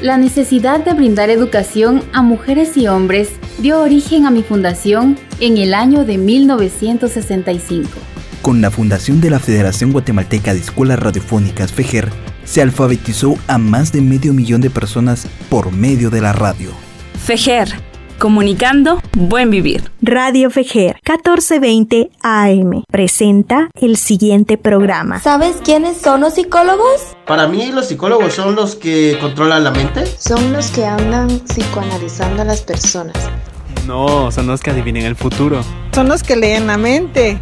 La 0.00 0.16
necesidad 0.16 0.84
de 0.84 0.94
brindar 0.94 1.28
educación 1.28 2.04
a 2.12 2.22
mujeres 2.22 2.76
y 2.76 2.86
hombres 2.86 3.30
dio 3.58 3.80
origen 3.80 4.26
a 4.26 4.30
mi 4.30 4.44
fundación 4.44 5.18
en 5.40 5.56
el 5.56 5.74
año 5.74 6.04
de 6.04 6.18
1965. 6.18 7.88
Con 8.40 8.60
la 8.60 8.70
fundación 8.70 9.20
de 9.20 9.30
la 9.30 9.40
Federación 9.40 9.90
Guatemalteca 9.90 10.54
de 10.54 10.60
Escuelas 10.60 11.00
Radiofónicas 11.00 11.72
FEGER, 11.72 12.10
se 12.44 12.62
alfabetizó 12.62 13.36
a 13.48 13.58
más 13.58 13.90
de 13.90 14.00
medio 14.00 14.32
millón 14.32 14.60
de 14.60 14.70
personas 14.70 15.26
por 15.50 15.72
medio 15.72 16.10
de 16.10 16.20
la 16.20 16.32
radio. 16.32 16.70
FEGER, 17.24 17.68
comunicando 18.18 19.00
buen 19.12 19.50
vivir. 19.50 19.90
Radio 20.02 20.50
Fejer 20.50 20.96
1420 21.06 22.10
AM 22.22 22.82
presenta 22.90 23.70
el 23.80 23.96
siguiente 23.96 24.58
programa. 24.58 25.20
¿Sabes 25.20 25.56
quiénes 25.64 25.98
son 25.98 26.20
los 26.20 26.34
psicólogos? 26.34 27.16
Para 27.26 27.46
mí 27.46 27.70
los 27.72 27.86
psicólogos 27.86 28.34
son 28.34 28.54
los 28.54 28.76
que 28.76 29.16
controlan 29.20 29.64
la 29.64 29.70
mente. 29.70 30.04
Son 30.06 30.52
los 30.52 30.70
que 30.70 30.84
andan 30.84 31.28
psicoanalizando 31.46 32.42
a 32.42 32.44
las 32.44 32.60
personas. 32.60 33.16
No, 33.86 34.30
son 34.30 34.46
los 34.46 34.60
que 34.60 34.70
adivinen 34.70 35.06
el 35.06 35.16
futuro. 35.16 35.62
Son 35.94 36.08
los 36.08 36.22
que 36.22 36.36
leen 36.36 36.66
la 36.66 36.76
mente. 36.76 37.38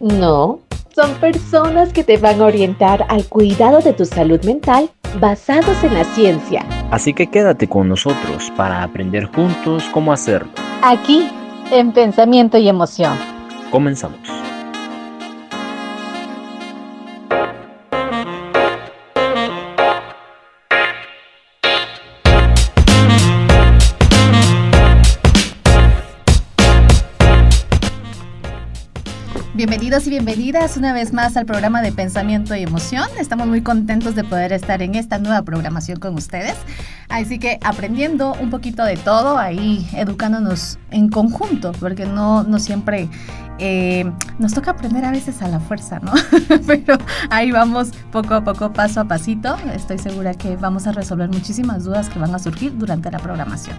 No, 0.00 0.60
son 0.98 1.14
personas 1.20 1.92
que 1.92 2.02
te 2.02 2.16
van 2.16 2.40
a 2.40 2.46
orientar 2.46 3.06
al 3.08 3.24
cuidado 3.26 3.78
de 3.78 3.92
tu 3.92 4.04
salud 4.04 4.42
mental 4.44 4.90
basados 5.20 5.84
en 5.84 5.94
la 5.94 6.02
ciencia. 6.02 6.66
Así 6.90 7.14
que 7.14 7.28
quédate 7.28 7.68
con 7.68 7.88
nosotros 7.88 8.52
para 8.56 8.82
aprender 8.82 9.26
juntos 9.26 9.84
cómo 9.92 10.12
hacerlo. 10.12 10.50
Aquí, 10.82 11.30
en 11.70 11.92
Pensamiento 11.92 12.58
y 12.58 12.68
Emoción. 12.68 13.16
Comenzamos. 13.70 14.47
Bienvenidos 29.88 30.06
y 30.06 30.10
bienvenidas 30.10 30.76
una 30.76 30.92
vez 30.92 31.14
más 31.14 31.38
al 31.38 31.46
programa 31.46 31.80
de 31.80 31.92
Pensamiento 31.92 32.54
y 32.54 32.62
Emoción. 32.62 33.08
Estamos 33.18 33.46
muy 33.46 33.62
contentos 33.62 34.14
de 34.14 34.22
poder 34.22 34.52
estar 34.52 34.82
en 34.82 34.94
esta 34.94 35.18
nueva 35.18 35.40
programación 35.40 35.98
con 35.98 36.14
ustedes. 36.14 36.56
Así 37.08 37.38
que 37.38 37.58
aprendiendo 37.64 38.34
un 38.34 38.50
poquito 38.50 38.84
de 38.84 38.98
todo, 38.98 39.38
ahí 39.38 39.88
educándonos 39.94 40.78
en 40.90 41.08
conjunto, 41.08 41.72
porque 41.80 42.04
no, 42.04 42.42
no 42.42 42.58
siempre 42.58 43.08
eh, 43.58 44.10
nos 44.38 44.54
toca 44.54 44.72
aprender 44.72 45.04
a 45.04 45.10
veces 45.10 45.42
a 45.42 45.48
la 45.48 45.60
fuerza, 45.60 46.00
¿no? 46.00 46.12
Pero 46.66 46.96
ahí 47.30 47.50
vamos 47.50 47.90
poco 48.12 48.34
a 48.34 48.44
poco, 48.44 48.72
paso 48.72 49.00
a 49.00 49.04
pasito. 49.04 49.56
Estoy 49.74 49.98
segura 49.98 50.34
que 50.34 50.56
vamos 50.56 50.86
a 50.86 50.92
resolver 50.92 51.28
muchísimas 51.28 51.84
dudas 51.84 52.08
que 52.08 52.18
van 52.18 52.34
a 52.34 52.38
surgir 52.38 52.76
durante 52.76 53.10
la 53.10 53.18
programación. 53.18 53.76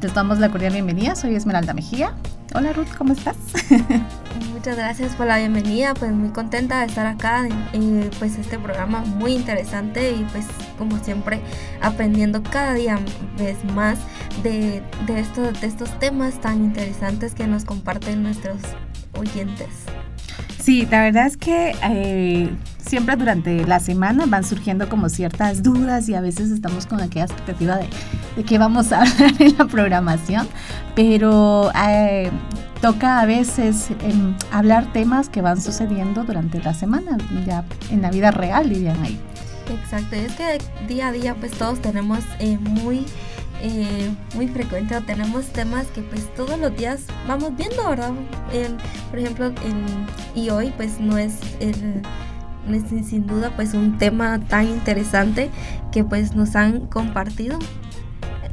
Les 0.00 0.12
damos 0.12 0.38
la 0.38 0.50
cordial 0.50 0.74
bienvenida, 0.74 1.16
soy 1.16 1.34
Esmeralda 1.34 1.72
Mejía. 1.72 2.12
Hola 2.54 2.74
Ruth, 2.74 2.88
¿cómo 2.98 3.14
estás? 3.14 3.36
Muchas 4.52 4.76
gracias 4.76 5.14
por 5.16 5.26
la 5.26 5.38
bienvenida, 5.38 5.94
pues 5.94 6.12
muy 6.12 6.28
contenta 6.28 6.80
de 6.80 6.86
estar 6.86 7.06
acá 7.06 7.48
en 7.72 8.10
pues 8.18 8.36
este 8.38 8.58
programa 8.58 9.00
muy 9.00 9.32
interesante 9.32 10.12
y 10.12 10.24
pues 10.30 10.46
como 10.76 10.98
siempre 10.98 11.40
aprendiendo 11.80 12.42
cada 12.42 12.74
día 12.74 12.98
vez 13.38 13.64
más 13.74 13.98
de, 14.42 14.82
de, 15.06 15.20
estos, 15.20 15.58
de 15.60 15.66
estos 15.66 15.98
temas 15.98 16.38
tan 16.38 16.62
interesantes 16.62 17.34
que 17.34 17.46
nos 17.46 17.64
comparten 17.64 18.22
nuestros 18.22 18.58
oyentes. 19.28 19.68
Sí, 20.58 20.88
la 20.90 21.02
verdad 21.02 21.26
es 21.26 21.36
que 21.36 21.76
eh, 21.82 22.48
siempre 22.78 23.16
durante 23.16 23.66
la 23.66 23.80
semana 23.80 24.24
van 24.26 24.44
surgiendo 24.44 24.88
como 24.88 25.08
ciertas 25.08 25.62
dudas 25.62 26.08
y 26.08 26.14
a 26.14 26.20
veces 26.20 26.50
estamos 26.50 26.86
con 26.86 27.00
aquella 27.00 27.26
expectativa 27.26 27.76
de, 27.76 27.86
de 28.36 28.44
qué 28.44 28.56
vamos 28.56 28.92
a 28.92 29.02
hablar 29.02 29.34
en 29.40 29.58
la 29.58 29.66
programación, 29.66 30.48
pero 30.94 31.70
eh, 31.86 32.30
toca 32.80 33.20
a 33.20 33.26
veces 33.26 33.90
em, 34.02 34.34
hablar 34.52 34.92
temas 34.92 35.28
que 35.28 35.42
van 35.42 35.60
sucediendo 35.60 36.24
durante 36.24 36.62
la 36.62 36.74
semana, 36.74 37.18
ya 37.46 37.64
en 37.90 38.02
la 38.02 38.10
vida 38.10 38.30
real, 38.30 38.68
dirían 38.68 39.02
ahí. 39.02 39.18
Exacto, 39.70 40.16
es 40.16 40.32
que 40.32 40.58
día 40.86 41.08
a 41.08 41.12
día 41.12 41.34
pues 41.34 41.52
todos 41.52 41.80
tenemos 41.80 42.20
eh, 42.38 42.58
muy 42.58 43.06
eh, 43.66 44.14
muy 44.34 44.46
frecuente 44.46 44.94
o 44.94 45.00
tenemos 45.00 45.46
temas 45.46 45.86
que 45.86 46.02
pues 46.02 46.28
todos 46.34 46.58
los 46.58 46.76
días 46.76 47.00
vamos 47.26 47.56
viendo, 47.56 47.88
¿verdad? 47.88 48.12
por 49.08 49.18
ejemplo, 49.18 49.52
y 50.34 50.50
hoy 50.50 50.70
pues 50.76 51.00
no 51.00 51.16
es 51.16 51.38
el 51.60 52.02
sin 53.04 53.26
duda 53.26 53.52
pues 53.56 53.72
un 53.72 53.96
tema 53.96 54.38
tan 54.38 54.68
interesante 54.68 55.50
que 55.92 56.04
pues 56.04 56.34
nos 56.34 56.56
han 56.56 56.80
compartido. 56.88 57.58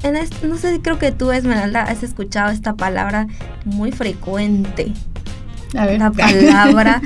En 0.03 0.15
no 0.47 0.57
sé, 0.57 0.79
creo 0.81 0.97
que 0.97 1.11
tú 1.11 1.31
Esmeralda 1.31 1.83
has 1.83 2.03
escuchado 2.03 2.51
esta 2.51 2.75
palabra 2.75 3.27
muy 3.65 3.91
frecuente. 3.91 4.93
La 5.73 6.11
palabra 6.11 7.01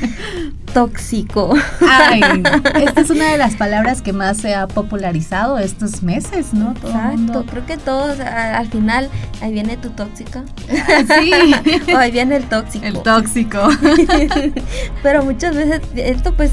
tóxico. 0.76 1.54
Ay, 1.90 2.20
esta 2.84 3.00
es 3.00 3.10
una 3.10 3.32
de 3.32 3.38
las 3.38 3.56
palabras 3.56 4.02
que 4.02 4.12
más 4.12 4.36
se 4.36 4.54
ha 4.54 4.68
popularizado 4.68 5.58
estos 5.58 6.04
meses, 6.04 6.54
¿no? 6.54 6.72
Exacto, 6.72 7.46
creo 7.50 7.66
que 7.66 7.78
todos 7.78 8.20
al 8.20 8.68
final 8.68 9.10
ahí 9.42 9.54
viene 9.54 9.78
tu 9.78 9.92
tóxica. 9.92 10.44
Sí. 10.68 11.32
o 11.94 11.98
ahí 11.98 12.12
viene 12.12 12.36
el 12.36 12.44
tóxico. 12.50 12.86
El 12.86 13.02
tóxico. 13.04 13.70
Pero 15.02 15.24
muchas 15.24 15.56
veces 15.56 15.80
esto 15.96 16.36
pues 16.36 16.52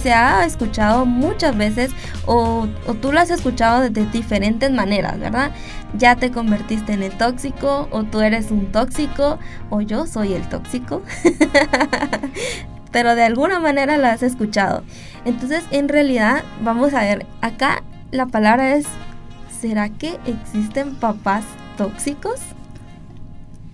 se 0.00 0.12
ha 0.12 0.46
escuchado 0.46 1.04
muchas 1.04 1.56
veces 1.56 1.90
o, 2.24 2.68
o 2.86 2.94
tú 2.94 3.10
lo 3.10 3.18
has 3.18 3.30
escuchado 3.30 3.80
de, 3.80 3.90
de 3.90 4.06
diferentes 4.06 4.70
maneras, 4.70 5.18
¿verdad? 5.18 5.50
Ya 5.98 6.14
te 6.14 6.30
convertiste 6.30 6.92
en 6.92 7.02
el 7.02 7.18
tóxico 7.18 7.88
o 7.90 8.04
tú 8.04 8.20
eres 8.20 8.52
un 8.52 8.70
tóxico 8.70 9.40
o 9.70 9.80
yo 9.80 10.06
soy 10.06 10.34
el 10.34 10.48
tóxico. 10.48 11.02
Pero 12.96 13.14
de 13.14 13.24
alguna 13.24 13.60
manera 13.60 13.98
la 13.98 14.12
has 14.12 14.22
escuchado. 14.22 14.82
Entonces, 15.26 15.64
en 15.70 15.86
realidad, 15.90 16.42
vamos 16.62 16.94
a 16.94 17.00
ver, 17.00 17.26
acá 17.42 17.82
la 18.10 18.24
palabra 18.24 18.74
es, 18.74 18.86
¿será 19.60 19.90
que 19.90 20.18
existen 20.24 20.94
papás 20.94 21.44
tóxicos? 21.76 22.40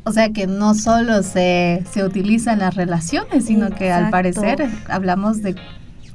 O 0.03 0.11
sea 0.11 0.31
que 0.31 0.49
no 0.49 0.75
solo 0.75 1.23
se, 1.23 1.85
se 1.89 2.03
utilizan 2.03 2.59
las 2.59 2.75
relaciones, 2.75 3.45
sino 3.45 3.71
que 3.71 3.93
al 3.93 4.11
parecer 4.11 4.69
hablamos 4.89 5.41
de 5.41 5.55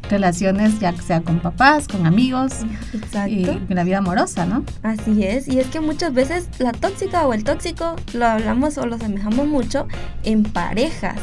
relaciones 0.09 0.77
ya 0.81 0.93
sea 1.01 1.21
con 1.21 1.39
papás, 1.39 1.87
con 1.87 2.05
amigos 2.05 2.55
Exacto. 2.93 3.31
y 3.31 3.45
en 3.45 3.73
la 3.73 3.85
vida 3.85 3.99
amorosa, 3.99 4.45
¿no? 4.45 4.65
Así 4.83 5.23
es, 5.23 5.47
y 5.47 5.61
es 5.61 5.67
que 5.67 5.79
muchas 5.79 6.13
veces 6.13 6.49
la 6.59 6.73
tóxica 6.73 7.25
o 7.25 7.33
el 7.33 7.45
tóxico 7.45 7.95
lo 8.13 8.25
hablamos 8.25 8.77
o 8.77 8.85
lo 8.85 8.97
semejamos 8.97 9.47
mucho 9.47 9.87
en 10.25 10.43
parejas. 10.43 11.15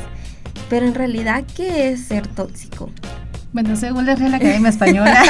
Pero 0.68 0.86
en 0.86 0.94
realidad, 0.94 1.44
¿qué 1.56 1.90
es 1.90 2.06
ser 2.06 2.26
tóxico? 2.26 2.90
Bueno, 3.52 3.76
según 3.76 4.04
la 4.04 4.16
Real 4.16 4.34
Academia 4.34 4.68
Española, 4.68 5.22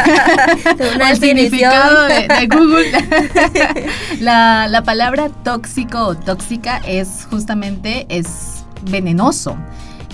según 0.79 1.03
el 1.03 1.17
significado 1.19 2.05
de, 2.07 2.47
Google, 2.47 2.91
la, 4.21 4.67
la, 4.67 4.83
palabra 4.83 5.29
tóxico 5.29 6.07
o 6.07 6.15
tóxica 6.17 6.79
es 6.87 7.27
justamente 7.29 8.07
es 8.09 8.65
venenoso 8.91 9.59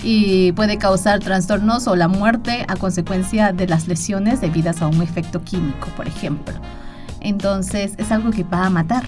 y 0.03 0.51
puede 0.53 0.77
causar 0.77 1.19
trastornos 1.19 1.87
o 1.87 1.95
la 1.95 2.07
muerte 2.07 2.65
a 2.67 2.75
consecuencia 2.75 3.53
de 3.53 3.67
las 3.67 3.87
lesiones 3.87 4.41
debidas 4.41 4.81
a 4.81 4.87
un 4.87 5.01
efecto 5.01 5.41
químico, 5.43 5.87
por 5.95 6.07
ejemplo. 6.07 6.55
Entonces 7.21 7.93
es 7.97 8.11
algo 8.11 8.31
que 8.31 8.43
va 8.43 8.65
a 8.65 8.69
matar, 8.69 9.05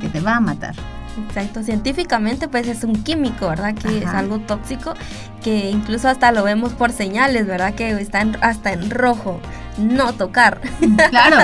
que 0.00 0.08
te 0.08 0.20
va 0.20 0.36
a 0.36 0.40
matar. 0.40 0.74
Exacto, 1.18 1.62
científicamente 1.62 2.48
pues 2.48 2.68
es 2.68 2.84
un 2.84 3.02
químico, 3.02 3.48
¿verdad? 3.48 3.74
Que 3.74 3.98
es 3.98 4.06
algo 4.06 4.38
tóxico, 4.40 4.94
que 5.42 5.70
incluso 5.70 6.08
hasta 6.08 6.32
lo 6.32 6.44
vemos 6.44 6.72
por 6.72 6.92
señales, 6.92 7.46
¿verdad? 7.46 7.74
Que 7.74 7.90
está 7.90 8.26
hasta 8.40 8.72
en 8.72 8.90
rojo, 8.90 9.40
no 9.78 10.12
tocar. 10.12 10.60
Claro, 11.10 11.36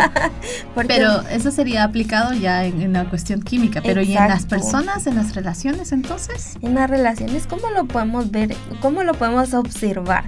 pero 0.86 1.22
eso 1.30 1.50
sería 1.50 1.84
aplicado 1.84 2.32
ya 2.32 2.64
en, 2.64 2.92
la 2.92 3.08
cuestión 3.08 3.42
química, 3.42 3.80
pero 3.82 4.02
¿y 4.02 4.16
en 4.16 4.28
las 4.28 4.46
personas, 4.46 5.06
en 5.06 5.16
las 5.16 5.34
relaciones 5.34 5.92
entonces? 5.92 6.56
En 6.62 6.74
las 6.74 6.88
relaciones, 6.88 7.46
¿cómo 7.46 7.70
lo 7.70 7.86
podemos 7.86 8.30
ver? 8.30 8.54
¿Cómo 8.80 9.02
lo 9.02 9.14
podemos 9.14 9.52
observar? 9.54 10.24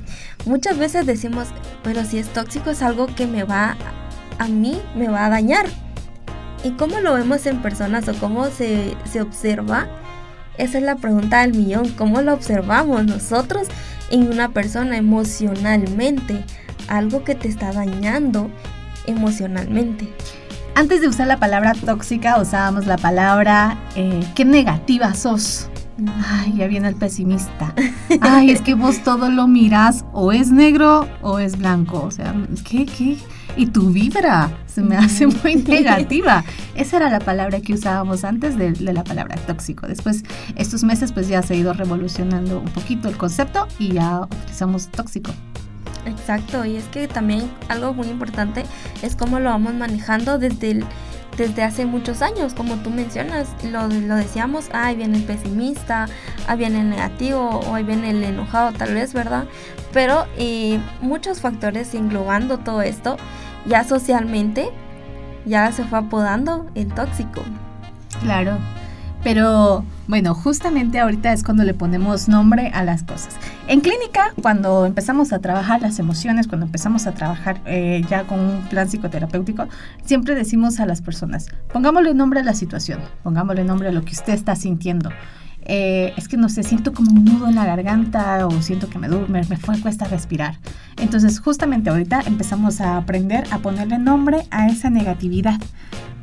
Muchas 0.46 0.79
veces 0.79 1.06
decimos, 1.06 1.49
pero 1.82 2.05
si 2.05 2.19
es 2.19 2.29
tóxico 2.29 2.70
es 2.70 2.82
algo 2.82 3.06
que 3.06 3.26
me 3.26 3.44
va, 3.44 3.76
a 4.38 4.49
mí 4.49 4.81
me 4.96 5.08
va 5.08 5.26
a 5.26 5.29
dañar 5.31 5.67
¿Y 6.64 6.70
cómo 6.72 6.99
lo 7.00 7.14
vemos 7.14 7.46
en 7.46 7.62
personas 7.62 8.08
o 8.08 8.14
cómo 8.14 8.46
se, 8.46 8.96
observa? 9.20 9.87
Esa 10.56 10.78
es 10.78 10.84
la 10.84 10.96
pregunta 10.96 11.43
del 11.43 11.55
millón. 11.55 11.88
¿Cómo 11.90 12.20
lo 12.20 12.34
observamos 12.34 13.05
nosotros 13.05 13.69
en 14.10 14.31
una 14.31 14.49
persona 14.49 14.96
emocionalmente? 14.96 16.44
Algo 16.88 17.22
que 17.22 17.34
te 17.34 17.49
está 17.49 17.72
dañando 17.72 18.50
emocionalmente. 19.06 20.08
Antes 20.75 21.00
de 21.00 21.08
usar 21.08 21.28
la 21.28 21.38
palabra 21.38 21.75
tóxica, 21.75 22.40
usábamos 22.40 22.87
la 22.87 22.99
palabra 22.99 23.78
eh, 23.94 24.20
qué 24.34 24.44
negativa 24.44 25.14
sos. 25.14 25.69
Ay, 26.25 26.55
ya 26.56 26.66
viene 26.66 26.88
el 26.88 26.94
pesimista. 26.94 27.75
Ay, 28.20 28.50
es 28.50 28.62
que 28.62 28.75
vos 28.75 29.02
todo 29.02 29.31
lo 29.31 29.49
miras 29.49 30.05
o 30.12 30.32
es 30.32 30.50
negro 30.50 31.08
o 31.22 31.38
es 31.38 31.58
blanco. 31.58 32.02
O 32.02 32.10
sea, 32.10 32.34
¿qué, 32.64 32.87
qué? 32.87 33.19
Y 33.56 33.67
tu 33.67 33.91
vibra 33.91 34.50
se 34.67 34.83
me 34.83 34.97
hace 34.97 35.27
muy 35.43 35.56
negativa. 35.56 36.45
Esa 36.75 36.99
era 36.99 37.11
la 37.11 37.21
palabra 37.21 37.61
que 37.61 37.75
usábamos 37.75 38.25
antes 38.25 38.56
de, 38.56 38.73
de, 38.73 38.93
la 38.93 39.05
palabra 39.05 39.37
tóxico. 39.37 39.87
Después, 39.87 40.25
estos 40.56 40.85
meses, 40.85 41.12
pues 41.12 41.29
ya 41.29 41.43
se 41.43 41.55
ha 41.55 41.56
ido 41.56 41.73
revolucionando 41.73 42.61
un 42.61 42.69
poquito 42.71 43.09
el 43.09 43.17
concepto 43.17 43.67
y 43.79 43.95
ya 43.95 44.21
utilizamos 44.21 44.89
tóxico. 44.89 45.33
Exacto, 46.06 46.65
y 46.65 46.77
es 46.77 46.85
que 46.85 47.06
también 47.09 47.50
algo 47.69 47.93
muy 47.93 48.09
importante 48.09 48.65
es 49.03 49.15
cómo 49.15 49.41
lo 49.41 49.51
vamos 49.51 49.75
manejando 49.75 50.39
desde 50.39 50.71
el 50.71 50.85
desde 51.38 51.62
hace 51.62 51.87
muchos 51.87 52.20
años, 52.20 52.52
como 52.52 52.75
tú 52.76 52.90
mencionas, 52.90 53.49
lo, 53.62 53.87
lo 53.87 54.17
decíamos, 54.17 54.69
ahí 54.73 54.96
viene 54.96 55.19
el 55.19 55.25
pesimista, 55.25 56.08
ahí 56.49 56.58
viene 56.58 56.81
el 56.81 56.90
negativo 56.90 57.61
o 57.61 57.75
ahí 57.75 57.85
viene 57.85 58.11
el 58.11 58.25
enojado 58.25 58.73
tal 58.73 58.93
vez, 58.93 59.14
¿verdad? 59.14 59.44
Pero 59.93 60.26
eh, 60.37 60.81
muchos 61.00 61.40
factores 61.40 61.94
englobando 61.94 62.58
todo 62.58 62.82
esto, 62.82 63.17
ya 63.67 63.85
socialmente, 63.85 64.69
ya 65.46 65.70
se 65.70 65.85
fue 65.85 66.00
apodando 66.00 66.67
el 66.75 66.93
tóxico. 66.93 67.43
Claro, 68.20 68.58
pero 69.23 69.84
bueno, 70.08 70.34
justamente 70.34 70.99
ahorita 70.99 71.34
es 71.34 71.44
cuando 71.44 71.64
le 71.64 71.75
ponemos 71.75 72.28
nombre 72.28 72.69
a 72.69 72.82
las 72.82 73.02
cosas. 73.02 73.37
En 73.69 73.81
clínica, 73.81 74.32
cuando 74.40 74.87
empezamos 74.87 75.34
a 75.34 75.38
trabajar 75.38 75.82
las 75.82 75.99
emociones, 75.99 76.49
cuando 76.49 76.64
empezamos 76.64 77.06
a 77.06 77.12
trabajar 77.12 77.60
eh, 77.66 78.02
ya 78.08 78.25
con 78.25 78.40
un 78.40 78.62
plan 78.69 78.88
psicoterapéutico, 78.88 79.69
siempre 80.05 80.34
decimos 80.34 80.81
a 80.81 80.87
las 80.87 81.02
personas, 81.02 81.49
pongámosle 81.70 82.14
nombre 82.14 82.40
a 82.40 82.43
la 82.43 82.55
situación, 82.55 83.00
pongámosle 83.22 83.64
nombre 83.64 83.88
a 83.88 83.93
lo 83.93 84.02
que 84.02 84.12
usted 84.12 84.32
está 84.32 84.56
sintiendo. 84.56 85.10
Eh, 85.70 86.14
es 86.16 86.28
que 86.28 86.38
no 86.38 86.49
sé, 86.49 86.62
siento 86.62 86.94
como 86.94 87.10
un 87.10 87.26
nudo 87.26 87.46
en 87.46 87.55
la 87.55 87.66
garganta 87.66 88.46
o 88.46 88.62
siento 88.62 88.88
que 88.88 88.99
me, 88.99 89.08
me, 89.08 89.43
me 89.43 89.81
cuesta 89.82 90.06
respirar. 90.06 90.58
Entonces, 90.96 91.38
justamente 91.38 91.90
ahorita 91.90 92.22
empezamos 92.26 92.81
a 92.81 92.96
aprender 92.96 93.44
a 93.50 93.58
ponerle 93.58 93.99
nombre 93.99 94.46
a 94.50 94.69
esa 94.69 94.88
negatividad, 94.88 95.60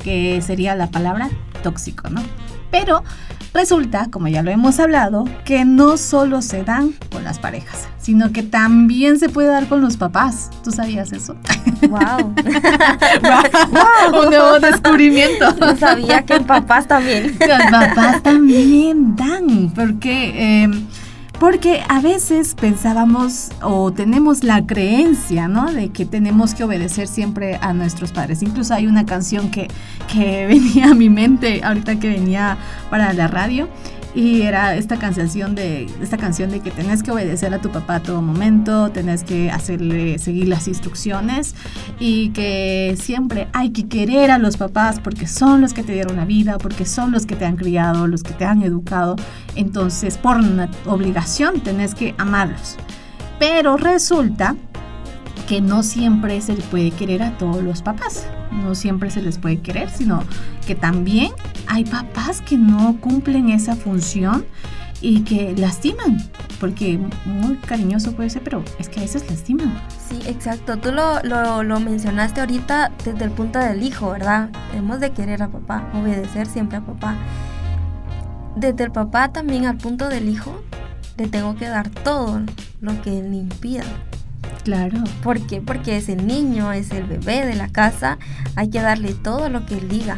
que 0.04 0.42
sería 0.42 0.74
la 0.74 0.88
palabra 0.88 1.30
tóxico, 1.62 2.10
¿no? 2.10 2.24
Pero 2.72 3.04
resulta, 3.56 4.08
como 4.12 4.28
ya 4.28 4.44
lo 4.44 4.52
hemos 4.52 4.80
hablado, 4.80 5.26
que 5.46 5.66
no 5.66 5.98
solo 5.98 6.42
se 6.42 6.64
dan 6.64 6.94
con 7.12 7.24
las 7.24 7.40
parejas, 7.40 7.88
sino 7.98 8.32
que 8.32 8.44
también 8.44 9.18
se 9.18 9.30
puede 9.30 9.48
dar 9.48 9.68
con 9.68 9.82
los 9.82 9.98
papás. 9.98 10.52
¿Tú 10.64 10.72
sabías 10.72 11.12
eso? 11.14 11.36
¡Wow! 11.90 12.34
wow. 13.22 14.22
Un 14.24 14.30
nuevo 14.30 14.60
descubrimiento. 14.60 15.54
No 15.54 15.76
sabía 15.78 16.24
que 16.24 16.42
papás 16.42 16.88
también. 16.88 17.36
Los 17.40 17.72
papás 17.72 18.22
también 18.22 19.16
dan, 19.16 19.72
porque... 19.74 20.64
Eh, 20.66 20.86
porque 21.40 21.84
a 21.88 22.02
veces 22.02 22.56
pensábamos 22.56 23.50
o 23.62 23.92
tenemos 23.92 24.44
la 24.44 24.66
creencia, 24.66 25.48
¿no? 25.48 25.72
De 25.72 25.90
que 25.90 26.06
tenemos 26.06 26.54
que 26.54 26.64
obedecer 26.64 27.08
siempre 27.08 27.58
a 27.62 27.74
nuestros 27.74 28.12
padres. 28.12 28.42
Incluso 28.42 28.74
hay 28.74 28.88
una 28.88 29.06
canción 29.06 29.52
que, 29.52 29.68
que 30.12 30.46
venía 30.48 30.92
a 30.92 30.94
mi 30.94 31.10
mente 31.10 31.62
ahorita 31.64 32.00
que 32.00 32.10
venía 32.10 32.58
para 32.90 33.14
la 33.14 33.28
radio 33.28 33.68
y 34.16 34.44
era 34.44 34.76
esta 34.76 34.98
canción 34.98 35.56
de 35.56 35.88
esta 36.02 36.18
canción 36.18 36.50
de 36.50 36.62
que 36.62 36.72
tenés 36.72 37.04
que 37.04 37.12
obedecer 37.12 37.54
a 37.54 37.60
tu 37.60 37.70
papá 37.70 37.96
a 37.96 38.00
todo 38.02 38.22
momento, 38.22 38.90
tenés 38.90 39.26
que 39.26 39.52
hacerle 39.52 40.18
seguir 40.20 40.48
las 40.48 40.70
instrucciones 40.70 41.54
y 42.00 42.30
que 42.30 42.96
siempre 43.00 43.50
hay 43.52 43.72
que 43.72 43.88
querer 43.88 44.32
a 44.32 44.38
los 44.38 44.56
papás 44.56 45.02
porque 45.02 45.28
son 45.28 45.60
los 45.60 45.74
que 45.74 45.84
te 45.84 45.92
dieron 45.92 46.16
la 46.16 46.26
vida, 46.26 46.58
porque 46.58 46.86
son 46.86 47.12
los 47.12 47.26
que 47.26 47.36
te 47.36 47.46
han 47.46 47.58
criado, 47.58 48.08
los 48.08 48.24
que 48.24 48.34
te 48.34 48.46
han 48.46 48.64
educado, 48.64 49.18
entonces 49.56 50.18
por 50.18 50.38
una 50.38 50.70
obligación 50.86 51.60
tenés 51.60 51.94
que 51.94 52.16
amarlos. 52.18 52.78
Pero 53.38 53.76
resulta 53.76 54.56
que 55.48 55.62
no 55.62 55.84
siempre 55.84 56.42
se 56.42 56.56
le 56.56 56.64
puede 56.64 56.92
querer 56.92 57.22
a 57.24 57.38
todos 57.38 57.64
los 57.64 57.82
papás, 57.82 58.26
no 58.52 58.76
siempre 58.76 59.12
se 59.12 59.22
les 59.22 59.38
puede 59.38 59.60
querer, 59.60 59.90
sino 59.90 60.24
que 60.66 60.76
también 60.76 61.32
hay 61.68 61.86
papás 61.86 62.42
que 62.42 62.58
no 62.58 62.98
cumplen 63.00 63.50
esa 63.50 63.76
función 63.76 64.46
y 65.02 65.22
que 65.22 65.56
lastiman, 65.56 66.18
porque 66.60 67.00
muy 67.26 67.58
cariñoso 67.58 68.14
puede 68.14 68.30
ser, 68.30 68.44
pero 68.44 68.64
es 68.80 68.90
que 68.90 69.00
a 69.00 69.04
veces 69.04 69.30
lastiman. 69.30 69.80
Sí, 70.10 70.20
exacto. 70.26 70.78
Tú 70.78 70.92
lo, 70.92 71.22
lo, 71.24 71.64
lo, 71.64 71.80
mencionaste 71.80 72.40
ahorita 72.40 72.92
desde 73.04 73.26
el 73.26 73.32
punto 73.32 73.60
del 73.60 73.84
hijo, 73.84 74.12
¿verdad? 74.12 74.50
Hemos 74.74 75.00
de 75.00 75.12
querer 75.12 75.44
a 75.44 75.50
papá, 75.50 75.90
obedecer 75.94 76.48
siempre 76.48 76.78
a 76.78 76.82
papá. 76.82 77.16
Desde 78.56 78.86
el 78.86 78.92
papá 78.92 79.32
también 79.32 79.66
al 79.66 79.78
punto 79.78 80.08
del 80.08 80.30
hijo, 80.30 80.62
le 81.18 81.28
tengo 81.28 81.56
que 81.56 81.68
dar 81.68 81.90
todo 81.90 82.42
lo 82.82 83.02
que 83.02 83.20
él 83.20 83.34
impida. 83.34 83.84
Claro. 84.66 84.98
¿Por 85.22 85.40
qué? 85.46 85.62
Porque 85.62 85.96
es 85.96 86.10
el 86.10 86.26
niño, 86.26 86.74
es 86.74 86.90
el 86.90 87.04
bebé 87.04 87.46
de 87.46 87.54
la 87.54 87.70
casa, 87.70 88.18
hay 88.56 88.72
que 88.72 88.82
darle 88.82 89.14
todo 89.14 89.48
lo 89.48 89.64
que 89.68 89.76
él 89.76 89.88
diga. 89.88 90.18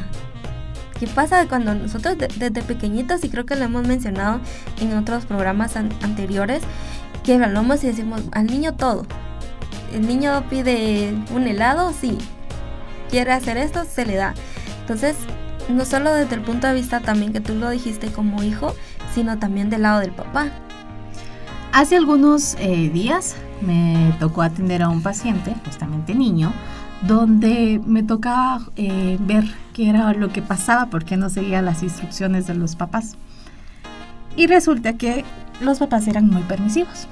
¿Qué 0.97 1.05
pasa 1.05 1.45
cuando 1.49 1.75
nosotros 1.75 2.17
de, 2.17 2.29
desde 2.29 2.63
pequeñitos, 2.63 3.25
y 3.25 3.29
creo 3.29 3.45
que 3.45 3.57
lo 3.57 3.65
hemos 3.65 3.85
mencionado 3.85 4.39
en 4.79 4.97
otros 4.97 5.25
programas 5.25 5.75
an 5.75 5.89
anteriores, 6.01 6.63
que 7.25 7.33
hablamos 7.33 7.83
y 7.83 7.87
decimos 7.87 8.21
al 8.31 8.47
niño 8.47 8.73
todo? 8.73 9.05
El 9.93 10.07
niño 10.07 10.45
pide 10.49 11.13
un 11.35 11.45
helado, 11.45 11.91
sí. 11.91 12.17
Quiere 13.09 13.33
hacer 13.33 13.57
esto, 13.57 13.83
se 13.83 14.05
le 14.05 14.15
da. 14.15 14.33
Entonces, 14.79 15.17
no 15.67 15.83
solo 15.83 16.13
desde 16.13 16.35
el 16.35 16.41
punto 16.41 16.67
de 16.67 16.73
vista 16.73 17.01
también 17.01 17.33
que 17.33 17.41
tú 17.41 17.53
lo 17.53 17.69
dijiste 17.69 18.13
como 18.13 18.43
hijo, 18.43 18.73
sino 19.13 19.39
también 19.39 19.69
del 19.69 19.81
lado 19.81 19.99
del 19.99 20.11
papá. 20.11 20.51
Hace 21.73 21.97
algunos 21.97 22.55
eh, 22.59 22.89
días 22.89 23.35
me 23.61 24.13
tocó 24.19 24.41
atender 24.41 24.81
a 24.81 24.89
un 24.89 25.01
paciente, 25.01 25.53
justamente 25.65 26.13
niño, 26.15 26.53
donde 27.01 27.81
me 27.85 28.03
tocaba 28.03 28.61
eh, 28.75 29.17
ver 29.21 29.45
qué 29.73 29.89
era 29.89 30.13
lo 30.13 30.29
que 30.29 30.41
pasaba, 30.41 30.87
porque 30.87 31.17
no 31.17 31.29
seguía 31.29 31.61
las 31.61 31.83
instrucciones 31.83 32.47
de 32.47 32.55
los 32.55 32.75
papás. 32.75 33.15
Y 34.35 34.47
resulta 34.47 34.93
que 34.93 35.25
los 35.61 35.79
papás 35.79 36.07
eran 36.07 36.27
muy 36.27 36.43
permisivos. 36.43 37.07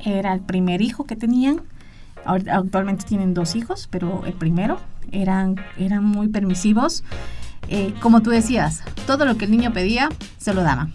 Era 0.00 0.32
el 0.32 0.40
primer 0.40 0.82
hijo 0.82 1.04
que 1.04 1.16
tenían. 1.16 1.62
Actualmente 2.24 3.04
tienen 3.04 3.34
dos 3.34 3.56
hijos, 3.56 3.88
pero 3.90 4.24
el 4.24 4.34
primero 4.34 4.78
eran, 5.12 5.56
eran 5.78 6.04
muy 6.04 6.28
permisivos. 6.28 7.04
Eh, 7.68 7.94
como 8.00 8.22
tú 8.22 8.30
decías, 8.30 8.82
todo 9.06 9.24
lo 9.24 9.36
que 9.36 9.46
el 9.46 9.50
niño 9.50 9.72
pedía, 9.72 10.08
se 10.38 10.54
lo 10.54 10.62
daban. 10.62 10.92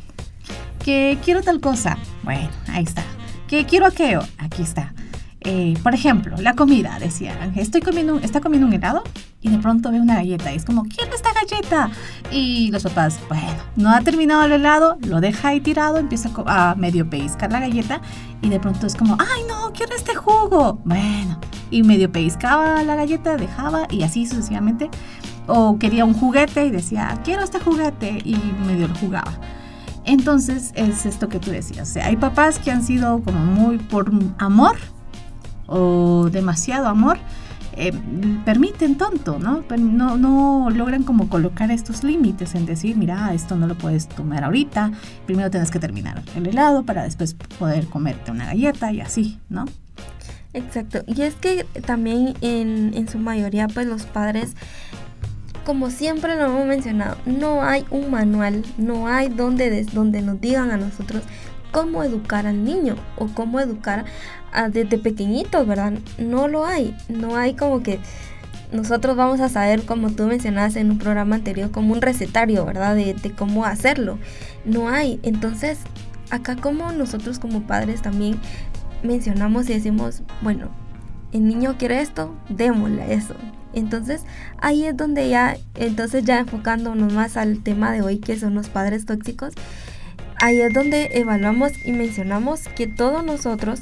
Que 0.84 1.18
quiero 1.24 1.42
tal 1.42 1.60
cosa, 1.60 1.98
bueno, 2.24 2.50
ahí 2.68 2.84
está. 2.84 3.04
Que 3.50 3.66
quiero 3.66 3.88
aquello, 3.88 4.22
aquí 4.38 4.62
está. 4.62 4.94
Eh, 5.42 5.74
por 5.82 5.96
ejemplo, 5.96 6.36
la 6.38 6.54
comida, 6.54 7.00
decían, 7.00 7.54
estoy 7.56 7.82
comiendo, 7.82 8.20
está 8.20 8.42
comiendo 8.42 8.68
un 8.68 8.74
helado 8.74 9.02
y 9.42 9.50
de 9.50 9.58
pronto 9.58 9.90
ve 9.90 10.00
una 10.00 10.16
galleta 10.16 10.54
y 10.54 10.58
es 10.58 10.66
como, 10.66 10.84
quiero 10.84 11.16
esta 11.16 11.32
galleta. 11.34 11.90
Y 12.30 12.70
los 12.72 12.84
papás, 12.84 13.20
bueno, 13.28 13.64
no 13.76 13.90
ha 13.90 14.02
terminado 14.02 14.44
el 14.44 14.52
helado, 14.52 15.00
lo 15.02 15.20
deja 15.20 15.48
ahí 15.48 15.62
tirado, 15.62 15.98
empieza 15.98 16.30
a 16.46 16.76
medio 16.76 17.10
pellizcar 17.10 17.52
la 17.52 17.60
galleta 17.60 18.02
y 18.44 18.50
de 18.50 18.60
pronto 18.60 18.86
es 18.86 18.96
como, 18.96 19.18
ay 19.20 19.42
no, 19.50 19.74
quiero 19.74 19.96
este 19.96 20.14
jugo. 20.14 20.80
Bueno, 20.86 21.40
y 21.72 21.82
medio 21.82 22.12
pellizcaba 22.12 22.84
la 22.84 22.96
galleta, 22.96 23.36
dejaba 23.36 23.88
y 23.90 24.04
así 24.04 24.28
sucesivamente. 24.28 24.92
O 25.48 25.80
quería 25.80 26.06
un 26.06 26.14
juguete 26.14 26.66
y 26.66 26.70
decía, 26.70 27.20
quiero 27.24 27.44
este 27.44 27.60
juguete 27.60 28.22
y 28.24 28.36
medio 28.68 28.88
lo 28.88 28.94
jugaba. 28.94 29.32
Entonces 30.10 30.72
es 30.74 31.06
esto 31.06 31.30
que 31.30 31.38
tú 31.38 31.52
decías, 31.52 31.88
o 31.88 31.94
sea, 31.94 32.08
hay 32.08 32.16
papás 32.16 32.58
que 32.58 32.72
han 32.72 32.82
sido 32.82 33.22
como 33.22 33.46
muy 33.46 33.78
por 33.78 34.12
amor 34.40 34.76
o 35.68 36.30
demasiado 36.32 36.88
amor, 36.88 37.20
eh, 37.74 37.94
permiten 38.44 38.98
tonto, 38.98 39.38
¿no? 39.38 39.64
¿no? 39.78 40.18
No 40.18 40.72
logran 40.72 41.04
como 41.04 41.30
colocar 41.30 41.70
estos 41.70 42.04
límites 42.04 42.56
en 42.56 42.66
decir, 42.66 42.98
mira, 42.98 43.36
esto 43.36 43.56
no 43.56 43.68
lo 43.68 43.78
puedes 43.78 44.10
tomar 44.10 44.44
ahorita, 44.44 44.94
primero 45.28 45.52
tienes 45.52 45.70
que 45.70 45.78
terminar 45.78 46.24
el 46.36 46.48
helado 46.48 46.82
para 46.82 47.04
después 47.04 47.36
poder 47.60 47.86
comerte 47.86 48.32
una 48.32 48.48
galleta 48.48 48.92
y 48.92 49.02
así, 49.02 49.38
¿no? 49.48 49.66
Exacto, 50.54 51.04
y 51.06 51.22
es 51.22 51.36
que 51.36 51.66
también 51.86 52.34
en, 52.42 52.96
en 52.96 53.08
su 53.08 53.20
mayoría 53.20 53.68
pues 53.68 53.86
los 53.86 54.08
padres 54.08 54.56
como 55.70 55.92
siempre 55.92 56.36
lo 56.36 56.46
hemos 56.46 56.66
mencionado, 56.66 57.16
no 57.28 57.62
hay 57.62 57.86
un 57.92 58.10
manual, 58.10 58.66
no 58.80 59.08
hay 59.08 59.30
donde, 59.30 59.84
donde 59.84 60.24
nos 60.24 60.42
digan 60.42 60.72
a 60.72 60.78
nosotros 60.78 61.22
cómo 61.72 62.04
educar 62.04 62.48
al 62.48 62.64
niño 62.64 62.96
o 63.18 63.28
cómo 63.28 63.60
educar 63.60 64.06
a, 64.52 64.70
desde 64.70 64.98
pequeñitos, 64.98 65.68
¿verdad? 65.68 65.94
No 66.18 66.48
lo 66.48 66.66
hay, 66.66 66.98
no 67.08 67.36
hay 67.38 67.54
como 67.54 67.84
que 67.84 68.00
nosotros 68.72 69.16
vamos 69.16 69.42
a 69.42 69.50
saber, 69.50 69.86
como 69.86 70.10
tú 70.10 70.24
mencionaste 70.24 70.80
en 70.80 70.90
un 70.90 70.98
programa 70.98 71.36
anterior, 71.36 71.70
como 71.70 71.94
un 71.94 72.02
recetario, 72.02 72.66
¿verdad? 72.66 72.96
De, 72.96 73.14
de 73.14 73.30
cómo 73.30 73.64
hacerlo. 73.64 74.18
No 74.66 74.90
hay. 74.90 75.20
Entonces, 75.22 75.78
acá 76.32 76.56
como 76.56 76.92
nosotros 76.94 77.38
como 77.38 77.68
padres 77.68 78.02
también 78.02 78.40
mencionamos 79.04 79.70
y 79.70 79.74
decimos, 79.74 80.24
bueno, 80.42 80.70
el 81.32 81.48
niño 81.48 81.76
quiere 81.78 82.02
esto, 82.02 82.36
démosle 82.50 83.14
eso. 83.14 83.36
Entonces 83.74 84.24
ahí 84.60 84.86
es 84.86 84.98
donde 84.98 85.30
ya, 85.30 85.58
entonces 85.76 86.24
ya 86.24 86.40
enfocándonos 86.40 87.14
más 87.14 87.38
al 87.38 87.62
tema 87.62 87.92
de 87.92 88.02
hoy 88.02 88.18
que 88.18 88.38
son 88.40 88.56
los 88.56 88.70
padres 88.70 89.06
tóxicos, 89.06 89.54
ahí 90.42 90.60
es 90.60 90.74
donde 90.74 91.12
evaluamos 91.14 91.74
y 91.86 91.92
mencionamos 91.92 92.62
que 92.76 92.88
todos 92.88 93.24
nosotros, 93.24 93.82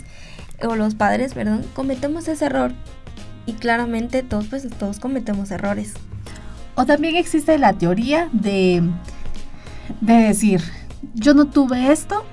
o 0.62 0.75
los 0.75 0.96
padres, 0.96 1.34
perdón, 1.34 1.63
cometemos 1.74 2.27
ese 2.27 2.46
error. 2.46 2.74
Y 3.46 3.53
claramente 3.53 4.24
todos, 4.24 4.48
pues, 4.48 4.67
todos 4.77 5.00
cometemos 5.00 5.51
errores. 5.51 5.94
O 6.75 6.86
también 6.86 7.15
existe 7.15 7.58
la 7.58 7.74
teoría 7.74 8.29
de, 8.34 8.84
de 10.01 10.13
decir, 10.13 10.62
yo 11.13 11.34
no 11.34 11.46
tuve 11.46 11.91
esto, 11.91 12.25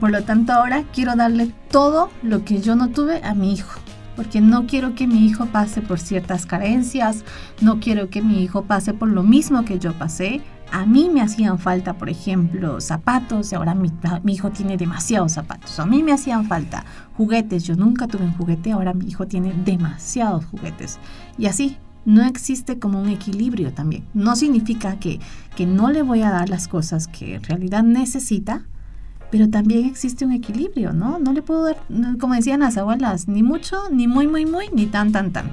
por 0.00 0.10
lo 0.10 0.24
tanto 0.24 0.52
ahora 0.52 0.84
quiero 0.94 1.14
darle 1.14 1.52
todo 1.70 2.10
lo 2.22 2.44
que 2.44 2.60
yo 2.60 2.74
no 2.74 2.88
tuve 2.88 3.20
a 3.22 3.34
mi 3.34 3.52
hijo 3.52 3.80
porque 4.16 4.40
no 4.40 4.66
quiero 4.66 4.94
que 4.94 5.06
mi 5.06 5.26
hijo 5.26 5.46
pase 5.46 5.82
por 5.82 6.00
ciertas 6.00 6.46
carencias, 6.46 7.24
no 7.60 7.78
quiero 7.78 8.08
que 8.08 8.22
mi 8.22 8.42
hijo 8.42 8.62
pase 8.62 8.94
por 8.94 9.08
lo 9.08 9.22
mismo 9.22 9.64
que 9.64 9.78
yo 9.78 9.92
pasé. 9.92 10.40
A 10.72 10.84
mí 10.84 11.08
me 11.12 11.20
hacían 11.20 11.60
falta, 11.60 11.94
por 11.94 12.08
ejemplo, 12.08 12.80
zapatos 12.80 13.52
y 13.52 13.54
ahora 13.54 13.74
mi, 13.76 13.92
hijo 14.32 14.50
tiene 14.50 14.76
demasiados 14.76 15.32
zapatos. 15.32 15.78
A 15.78 15.86
mí 15.86 16.02
me 16.02 16.12
hacían 16.12 16.46
falta 16.46 16.84
juguetes, 17.16 17.64
yo 17.64 17.76
nunca 17.76 18.08
tuve 18.08 18.24
un 18.24 18.32
juguete, 18.32 18.72
ahora 18.72 18.92
mi 18.92 19.06
hijo 19.06 19.28
tiene 19.28 19.52
demasiados 19.64 20.44
juguetes. 20.46 20.98
Y 21.38 21.46
así, 21.46 21.76
no 22.04 22.24
existe 22.24 22.78
como 22.78 23.00
un 23.00 23.08
equilibrio 23.10 23.72
también. 23.72 24.04
No 24.14 24.34
significa 24.34 24.98
que, 24.98 25.20
que 25.54 25.66
no 25.66 25.90
le 25.90 26.02
voy 26.02 26.22
a 26.22 26.30
dar 26.30 26.48
las 26.48 26.66
cosas 26.66 27.06
que 27.06 27.34
en 27.34 27.42
realidad 27.44 27.82
necesita, 27.82 28.64
pero 29.30 29.48
también 29.48 29.86
existe 29.86 30.24
un 30.24 30.32
equilibrio, 30.32 30.92
¿no? 30.92 31.18
No 31.18 31.32
le 31.32 31.42
puedo 31.42 31.64
dar, 31.64 31.76
como 32.18 32.34
decían 32.34 32.60
las 32.60 32.76
abuelas, 32.76 33.28
ni 33.28 33.42
mucho, 33.42 33.76
ni 33.90 34.06
muy, 34.06 34.26
muy, 34.26 34.46
muy, 34.46 34.68
ni 34.72 34.86
tan, 34.86 35.12
tan, 35.12 35.32
tan. 35.32 35.50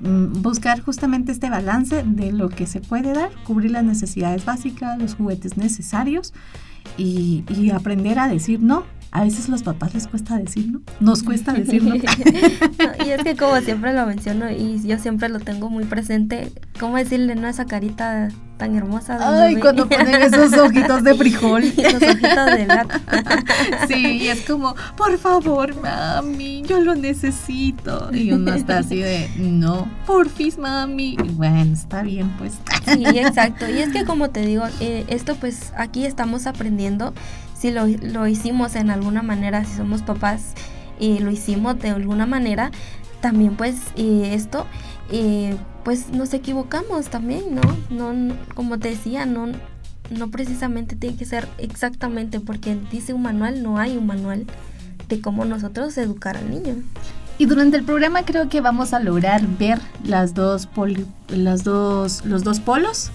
Mm, 0.00 0.42
buscar 0.42 0.80
justamente 0.80 1.32
este 1.32 1.50
balance 1.50 2.04
de 2.04 2.32
lo 2.32 2.48
que 2.48 2.66
se 2.66 2.80
puede 2.80 3.12
dar, 3.12 3.30
cubrir 3.44 3.72
las 3.72 3.84
necesidades 3.84 4.44
básicas, 4.44 4.98
los 4.98 5.14
juguetes 5.14 5.56
necesarios 5.56 6.34
y, 6.96 7.44
y 7.48 7.70
aprender 7.70 8.18
a 8.18 8.28
decir 8.28 8.62
no 8.62 8.84
a 9.10 9.22
veces 9.24 9.48
los 9.48 9.62
papás 9.62 9.94
les 9.94 10.06
cuesta 10.06 10.36
decir 10.36 10.70
no, 10.70 10.80
nos 11.00 11.22
cuesta 11.22 11.52
decir 11.52 11.82
no. 11.84 11.94
y 11.94 13.10
es 13.10 13.22
que 13.22 13.36
como 13.36 13.58
siempre 13.60 13.92
lo 13.94 14.06
menciono 14.06 14.50
y 14.50 14.80
yo 14.86 14.98
siempre 14.98 15.28
lo 15.28 15.40
tengo 15.40 15.70
muy 15.70 15.84
presente, 15.84 16.52
¿cómo 16.78 16.96
decirle 16.96 17.34
no 17.34 17.46
a 17.46 17.50
esa 17.50 17.64
carita 17.66 18.28
tan 18.58 18.74
hermosa? 18.74 19.18
De 19.18 19.24
Ay, 19.24 19.56
cuando 19.56 19.88
ponen 19.88 20.22
esos 20.22 20.52
ojitos 20.52 21.04
de 21.04 21.14
frijol. 21.14 21.62
esos 21.76 22.02
ojitos 22.02 22.46
de 22.46 22.66
gato. 22.66 22.98
sí, 23.88 24.18
y 24.22 24.28
es 24.28 24.42
como, 24.42 24.74
por 24.96 25.16
favor, 25.18 25.80
mami, 25.80 26.62
yo 26.62 26.80
lo 26.80 26.94
necesito. 26.94 28.10
Y 28.12 28.32
uno 28.32 28.52
está 28.52 28.78
así 28.78 28.96
de, 28.96 29.30
no, 29.38 29.88
porfis, 30.06 30.58
mami. 30.58 31.16
Y 31.24 31.28
bueno, 31.30 31.72
está 31.72 32.02
bien, 32.02 32.30
pues. 32.36 32.54
sí, 32.84 33.04
exacto. 33.06 33.68
Y 33.68 33.78
es 33.78 33.90
que 33.90 34.04
como 34.04 34.30
te 34.30 34.40
digo, 34.40 34.64
eh, 34.80 35.04
esto 35.08 35.36
pues 35.36 35.72
aquí 35.76 36.04
estamos 36.04 36.46
aprendiendo 36.46 37.14
si 37.58 37.70
lo, 37.70 37.86
lo 37.86 38.26
hicimos 38.26 38.76
en 38.76 38.90
alguna 38.90 39.22
manera, 39.22 39.64
si 39.64 39.76
somos 39.76 40.02
papás 40.02 40.54
y 41.00 41.18
lo 41.18 41.30
hicimos 41.30 41.78
de 41.78 41.90
alguna 41.90 42.26
manera, 42.26 42.70
también 43.20 43.56
pues 43.56 43.76
esto, 43.96 44.66
pues 45.84 46.10
nos 46.10 46.32
equivocamos 46.34 47.08
también, 47.08 47.54
¿no? 47.54 47.62
No, 47.90 48.34
como 48.54 48.78
te 48.78 48.90
decía, 48.90 49.26
no, 49.26 49.48
no 50.10 50.28
precisamente 50.30 50.96
tiene 50.96 51.16
que 51.16 51.24
ser 51.24 51.48
exactamente 51.58 52.40
porque 52.40 52.78
dice 52.90 53.12
un 53.12 53.22
manual, 53.22 53.62
no 53.62 53.78
hay 53.78 53.96
un 53.96 54.06
manual 54.06 54.46
de 55.08 55.20
cómo 55.20 55.44
nosotros 55.44 55.96
educar 55.98 56.36
al 56.36 56.50
niño. 56.50 56.76
Y 57.38 57.46
durante 57.46 57.76
el 57.76 57.84
programa 57.84 58.24
creo 58.24 58.48
que 58.48 58.60
vamos 58.60 58.92
a 58.92 59.00
lograr 59.00 59.46
ver 59.58 59.80
las 60.04 60.34
dos, 60.34 60.68
las 61.28 61.64
dos, 61.64 62.24
los 62.24 62.44
dos 62.44 62.60
polos 62.60 63.10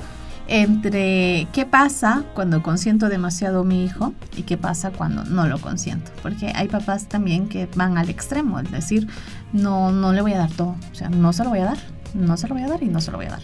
entre 0.53 1.47
qué 1.51 1.65
pasa 1.65 2.25
cuando 2.35 2.61
consiento 2.61 3.09
demasiado 3.09 3.61
a 3.61 3.63
mi 3.63 3.83
hijo 3.83 4.13
y 4.37 4.43
qué 4.43 4.55
pasa 4.55 4.91
cuando 4.91 5.23
no 5.25 5.47
lo 5.47 5.59
consiento. 5.59 6.11
Porque 6.21 6.53
hay 6.53 6.67
papás 6.67 7.07
también 7.07 7.49
que 7.49 7.67
van 7.75 7.97
al 7.97 8.07
extremo, 8.11 8.59
es 8.59 8.69
decir, 8.69 9.07
no, 9.51 9.91
no 9.91 10.13
le 10.13 10.21
voy 10.21 10.33
a 10.33 10.37
dar 10.37 10.51
todo, 10.51 10.75
o 10.91 10.95
sea, 10.95 11.09
no 11.09 11.33
se 11.33 11.43
lo 11.43 11.49
voy 11.49 11.59
a 11.59 11.65
dar, 11.65 11.79
no 12.13 12.37
se 12.37 12.47
lo 12.47 12.53
voy 12.53 12.63
a 12.63 12.67
dar 12.67 12.83
y 12.83 12.85
no 12.85 13.01
se 13.01 13.09
lo 13.09 13.17
voy 13.17 13.25
a 13.25 13.31
dar. 13.31 13.41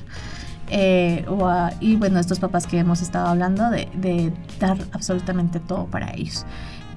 Eh, 0.69 1.25
y 1.79 1.95
bueno, 1.95 2.19
estos 2.19 2.39
papás 2.39 2.67
que 2.67 2.77
hemos 2.77 3.01
estado 3.01 3.25
hablando 3.25 3.71
de, 3.71 4.31
dar 4.59 4.77
absolutamente 4.91 5.59
todo 5.59 5.87
para 5.87 6.13
ellos. 6.13 6.45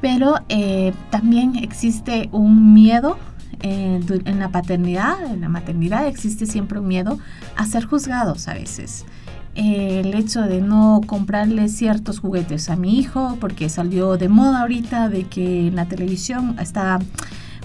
Pero 0.03 0.35
eh, 0.51 0.93
también 1.09 1.57
existe 1.57 2.29
un 2.33 2.75
miedo 2.75 3.17
eh, 3.63 3.99
en 4.27 4.39
la 4.39 4.51
paternidad, 4.51 5.25
en 5.25 5.41
la 5.41 5.49
maternidad 5.49 6.07
existe 6.07 6.45
siempre 6.45 6.81
un 6.81 6.89
miedo 6.89 7.19
a 7.57 7.65
ser 7.65 7.87
juzgados 7.87 8.47
a 8.49 8.53
veces 8.53 9.07
el 9.55 10.15
hecho 10.15 10.43
de 10.43 10.61
no 10.61 11.01
comprarle 11.07 11.69
ciertos 11.69 12.21
juguetes 12.21 12.71
a 12.71 12.77
mi 12.77 12.99
hijo 12.99 13.37
porque 13.41 13.69
salió 13.69 14.17
de 14.17 14.29
moda 14.29 14.63
ahorita 14.63 15.09
de 15.09 15.25
que 15.25 15.69
en 15.69 15.77
la 15.77 15.87
televisión 15.87 16.57
está 16.59 16.99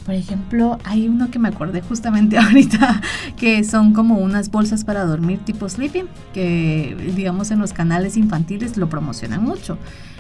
por 0.08 0.16
ejemplo, 0.16 0.80
hay 0.86 1.10
uno 1.10 1.30
que 1.30 1.38
me 1.38 1.50
acordé 1.50 1.82
justamente 1.82 2.38
ahorita, 2.40 3.02
que 3.36 3.66
son 3.66 3.92
como 3.92 4.20
unas 4.20 4.50
bolsas 4.50 4.86
para 4.86 5.04
dormir 5.04 5.40
tipo 5.40 5.68
sleeping, 5.68 6.06
que 6.34 6.96
digamos 7.14 7.52
en 7.52 7.60
los 7.60 7.74
canales 7.74 8.16
infantiles 8.16 8.78
lo 8.78 8.88
promocionan 8.88 9.44
mucho. 9.44 9.78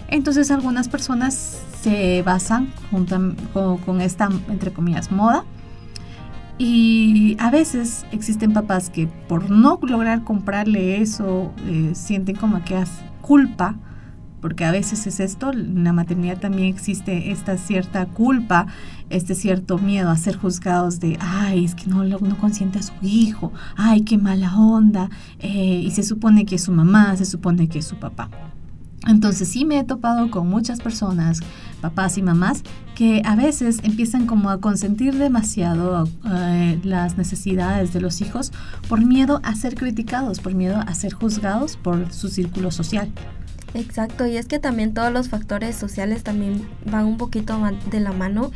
Entonces 0.09 0.51
algunas 0.51 0.89
personas 0.89 1.61
se 1.81 2.21
basan 2.21 2.67
con, 2.91 3.37
con 3.85 4.01
esta, 4.01 4.27
entre 4.49 4.73
comillas, 4.73 5.09
moda 5.09 5.45
y 6.57 7.37
a 7.39 7.51
veces 7.51 8.05
existen 8.11 8.53
papás 8.53 8.89
que 8.89 9.07
por 9.27 9.49
no 9.49 9.79
lograr 9.81 10.23
comprarle 10.23 11.01
eso 11.01 11.53
eh, 11.67 11.91
sienten 11.93 12.35
como 12.35 12.63
que 12.63 12.79
es 12.79 12.89
culpa, 13.21 13.75
porque 14.41 14.65
a 14.65 14.71
veces 14.71 15.05
es 15.07 15.19
esto, 15.19 15.51
en 15.51 15.83
la 15.83 15.93
maternidad 15.93 16.39
también 16.39 16.73
existe 16.73 17.31
esta 17.31 17.57
cierta 17.57 18.05
culpa, 18.05 18.67
este 19.09 19.35
cierto 19.35 19.77
miedo 19.77 20.09
a 20.09 20.17
ser 20.17 20.37
juzgados 20.37 20.99
de, 20.99 21.17
ay, 21.19 21.65
es 21.65 21.75
que 21.75 21.87
no, 21.87 22.03
no 22.03 22.37
consiente 22.37 22.79
a 22.79 22.83
su 22.83 22.93
hijo, 23.01 23.51
ay, 23.75 24.01
qué 24.01 24.17
mala 24.17 24.57
onda, 24.57 25.09
eh, 25.39 25.81
y 25.83 25.91
se 25.91 26.03
supone 26.03 26.45
que 26.45 26.55
es 26.55 26.63
su 26.63 26.71
mamá, 26.71 27.15
se 27.17 27.25
supone 27.25 27.67
que 27.67 27.79
es 27.79 27.85
su 27.85 27.97
papá. 27.97 28.29
Entonces 29.05 29.47
sí 29.47 29.63
me 29.63 29.79
he 29.79 29.83
topado 29.83 30.31
con 30.31 30.49
muchas 30.49 30.79
personas, 30.79 31.39
papás 31.81 32.17
y 32.17 32.21
mamás, 32.21 32.63
que 32.95 33.21
a 33.25 33.35
veces 33.35 33.79
empiezan 33.83 34.25
como 34.25 34.49
a 34.49 34.59
consentir 34.59 35.15
demasiado 35.15 36.09
eh, 36.29 36.79
las 36.83 37.17
necesidades 37.17 37.93
de 37.93 38.01
los 38.01 38.21
hijos 38.21 38.51
por 38.89 39.05
miedo 39.05 39.39
a 39.43 39.55
ser 39.55 39.75
criticados, 39.75 40.39
por 40.39 40.55
miedo 40.55 40.77
a 40.85 40.93
ser 40.95 41.13
juzgados 41.13 41.77
por 41.77 42.11
su 42.11 42.29
círculo 42.29 42.71
social. 42.71 43.11
Exacto, 43.73 44.25
y 44.25 44.37
es 44.37 44.47
que 44.47 44.59
también 44.59 44.93
todos 44.93 45.13
los 45.13 45.29
factores 45.29 45.75
sociales 45.75 46.23
también 46.23 46.67
van 46.89 47.05
un 47.05 47.17
poquito 47.17 47.61
de 47.91 47.99
la 47.99 48.13
mano, 48.13 48.51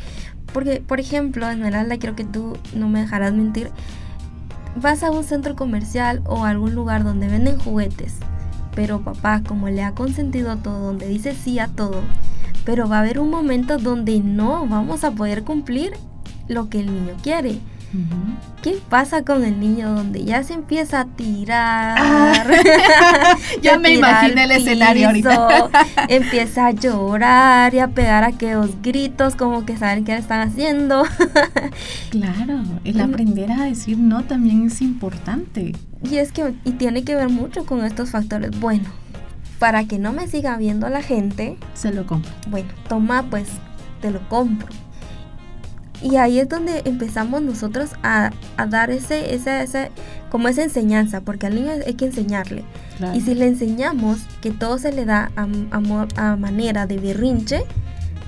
porque 0.53 0.81
por 0.85 0.99
ejemplo, 0.99 1.47
Esmeralda, 1.47 1.99
creo 1.99 2.15
que 2.15 2.25
tú 2.25 2.57
no 2.75 2.89
me 2.89 3.01
dejarás 3.01 3.33
mentir, 3.33 3.69
vas 4.75 5.03
a 5.03 5.11
un 5.11 5.23
centro 5.23 5.55
comercial 5.55 6.23
o 6.25 6.45
a 6.45 6.49
algún 6.49 6.73
lugar 6.73 7.03
donde 7.03 7.27
venden 7.27 7.59
juguetes 7.59 8.15
pero 8.75 9.01
papá, 9.01 9.41
como 9.45 9.69
le 9.69 9.83
ha 9.83 9.93
consentido 9.93 10.57
todo, 10.57 10.79
donde 10.79 11.07
dice 11.07 11.35
sí 11.35 11.59
a 11.59 11.67
todo, 11.67 12.01
pero 12.65 12.87
va 12.87 12.97
a 12.97 13.01
haber 13.01 13.19
un 13.19 13.29
momento 13.29 13.77
donde 13.77 14.19
no 14.19 14.67
vamos 14.67 15.03
a 15.03 15.11
poder 15.11 15.43
cumplir 15.43 15.93
lo 16.47 16.69
que 16.69 16.79
el 16.79 16.87
niño 16.87 17.15
quiere. 17.21 17.59
¿Qué 18.63 18.79
pasa 18.89 19.23
con 19.23 19.43
el 19.43 19.59
niño 19.59 19.93
donde 19.93 20.23
ya 20.23 20.43
se 20.43 20.53
empieza 20.53 21.01
a 21.01 21.05
tirar? 21.05 21.97
Ah. 21.99 23.35
ya 23.61 23.77
me 23.77 23.95
imaginé 23.95 24.45
el 24.45 24.51
escenario 24.51 25.07
ahorita. 25.07 25.69
empieza 26.07 26.67
a 26.67 26.71
llorar 26.71 27.73
y 27.73 27.79
a 27.79 27.89
pegar 27.89 28.23
aquellos 28.23 28.81
gritos 28.81 29.35
como 29.35 29.65
que 29.65 29.75
saben 29.75 30.05
qué 30.05 30.15
están 30.15 30.47
haciendo. 30.47 31.03
claro, 32.11 32.63
el 32.85 33.01
aprender 33.01 33.51
a 33.51 33.65
decir 33.65 33.97
no 33.97 34.23
también 34.23 34.67
es 34.67 34.81
importante. 34.81 35.73
Y 36.03 36.17
es 36.17 36.31
que, 36.31 36.53
y 36.65 36.71
tiene 36.71 37.03
que 37.03 37.15
ver 37.15 37.29
mucho 37.29 37.65
con 37.65 37.85
estos 37.85 38.11
factores. 38.11 38.59
Bueno, 38.59 38.89
para 39.59 39.85
que 39.85 39.99
no 39.99 40.11
me 40.11 40.27
siga 40.27 40.57
viendo 40.57 40.89
la 40.89 41.03
gente, 41.03 41.57
se 41.73 41.93
lo 41.93 42.07
compro. 42.07 42.31
Bueno, 42.49 42.69
toma, 42.89 43.27
pues 43.29 43.47
te 44.01 44.09
lo 44.09 44.27
compro. 44.27 44.67
Y 46.01 46.15
ahí 46.15 46.39
es 46.39 46.49
donde 46.49 46.81
empezamos 46.85 47.43
nosotros 47.43 47.91
a, 48.01 48.31
dar 48.69 48.89
ese, 48.89 49.35
esa, 49.35 49.61
esa, 49.61 49.89
como 50.31 50.47
esa 50.47 50.63
enseñanza, 50.63 51.21
porque 51.21 51.45
al 51.45 51.53
niño 51.53 51.71
hay 51.85 51.93
que 51.93 52.05
enseñarle. 52.05 52.63
Y 53.13 53.21
si 53.21 53.35
le 53.35 53.47
enseñamos 53.47 54.19
que 54.41 54.51
todo 54.51 54.79
se 54.79 54.91
le 54.91 55.05
da 55.05 55.31
a, 55.35 55.47
a, 55.71 56.31
a, 56.31 56.35
manera 56.37 56.87
de 56.87 56.97
berrinche, 56.97 57.63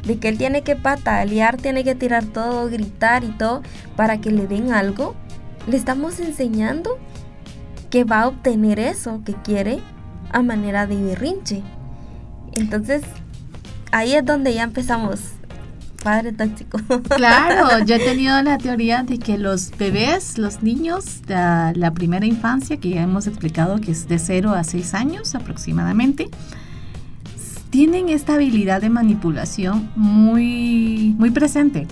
de 0.05 0.19
que 0.19 0.29
él 0.29 0.37
tiene 0.37 0.61
que 0.61 0.75
patalear, 0.75 1.57
tiene 1.57 1.83
que 1.83 1.95
tirar 1.95 2.25
todo, 2.25 2.69
gritar 2.69 3.23
y 3.23 3.29
todo, 3.29 3.63
para 3.95 4.19
que 4.21 4.31
le 4.31 4.45
den 4.45 4.71
algo, 4.71 5.15
le 5.67 5.77
estamos 5.77 6.19
enseñando 6.19 6.99
que 7.93 8.05
va 8.05 8.21
a 8.21 8.27
obtener 8.27 8.79
eso 8.79 9.21
que 9.23 9.33
quiere 9.33 9.79
a 10.31 10.41
manera 10.41 10.87
de 10.87 10.99
berrinche. 10.99 11.61
Entonces, 12.53 13.03
ahí 13.91 14.15
es 14.15 14.25
donde 14.25 14.51
ya 14.51 14.63
empezamos. 14.63 15.19
Padre 16.03 16.31
tóxico. 16.31 16.79
Claro, 17.15 17.85
yo 17.85 17.93
he 17.93 17.99
tenido 17.99 18.41
la 18.41 18.57
teoría 18.57 19.03
de 19.03 19.19
que 19.19 19.37
los 19.37 19.69
bebés, 19.77 20.39
los 20.39 20.63
niños 20.63 21.21
de 21.27 21.35
la 21.75 21.91
primera 21.93 22.25
infancia, 22.25 22.77
que 22.77 22.89
ya 22.89 23.03
hemos 23.03 23.27
explicado 23.27 23.79
que 23.79 23.91
es 23.91 24.07
de 24.07 24.17
0 24.17 24.53
a 24.53 24.63
6 24.63 24.95
años 24.95 25.35
aproximadamente, 25.35 26.31
tienen 27.69 28.09
esta 28.09 28.33
habilidad 28.33 28.81
de 28.81 28.89
manipulación 28.89 29.91
muy, 29.95 31.13
muy 31.19 31.29
presente. 31.29 31.85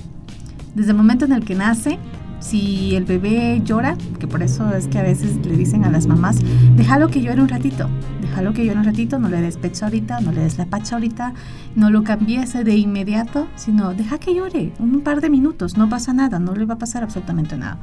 Desde 0.74 0.92
el 0.92 0.98
momento 0.98 1.26
en 1.26 1.34
el 1.34 1.46
que 1.46 1.54
nace, 1.54 2.00
si 2.42 2.96
el 2.96 3.06
bebé 3.06 3.62
llora, 3.64 3.96
que 4.20 4.28
por 4.28 4.44
eso 4.44 4.74
es 4.74 4.88
que 4.88 5.00
a 5.00 5.04
veces 5.04 5.38
le 5.46 5.56
dicen 5.56 5.86
a 5.86 5.90
las 5.90 6.08
mamás, 6.08 6.38
déjalo 6.76 7.08
que 7.08 7.22
llore 7.22 7.42
un 7.42 7.48
ratito, 7.48 7.88
déjalo 8.22 8.52
que 8.52 8.66
llore 8.66 8.80
un 8.80 8.86
ratito, 8.86 9.20
no 9.20 9.30
le 9.30 9.40
des 9.40 9.56
pecho 9.58 9.86
ahorita, 9.86 10.20
no 10.20 10.34
le 10.34 10.42
des 10.42 10.58
la 10.58 10.66
pacha 10.66 10.96
ahorita, 10.96 11.34
no 11.76 11.90
lo 11.90 12.04
cambies 12.04 12.54
de 12.54 12.76
inmediato, 12.76 13.48
sino 13.56 13.94
deja 13.94 14.18
que 14.18 14.36
llore 14.36 14.74
un 14.80 15.02
par 15.02 15.22
de 15.22 15.30
minutos, 15.30 15.78
no 15.78 15.88
pasa 15.88 16.12
nada, 16.14 16.40
no 16.40 16.54
le 16.54 16.66
va 16.66 16.74
a 16.74 16.80
pasar 16.80 17.04
absolutamente 17.04 17.58
nada. 17.58 17.78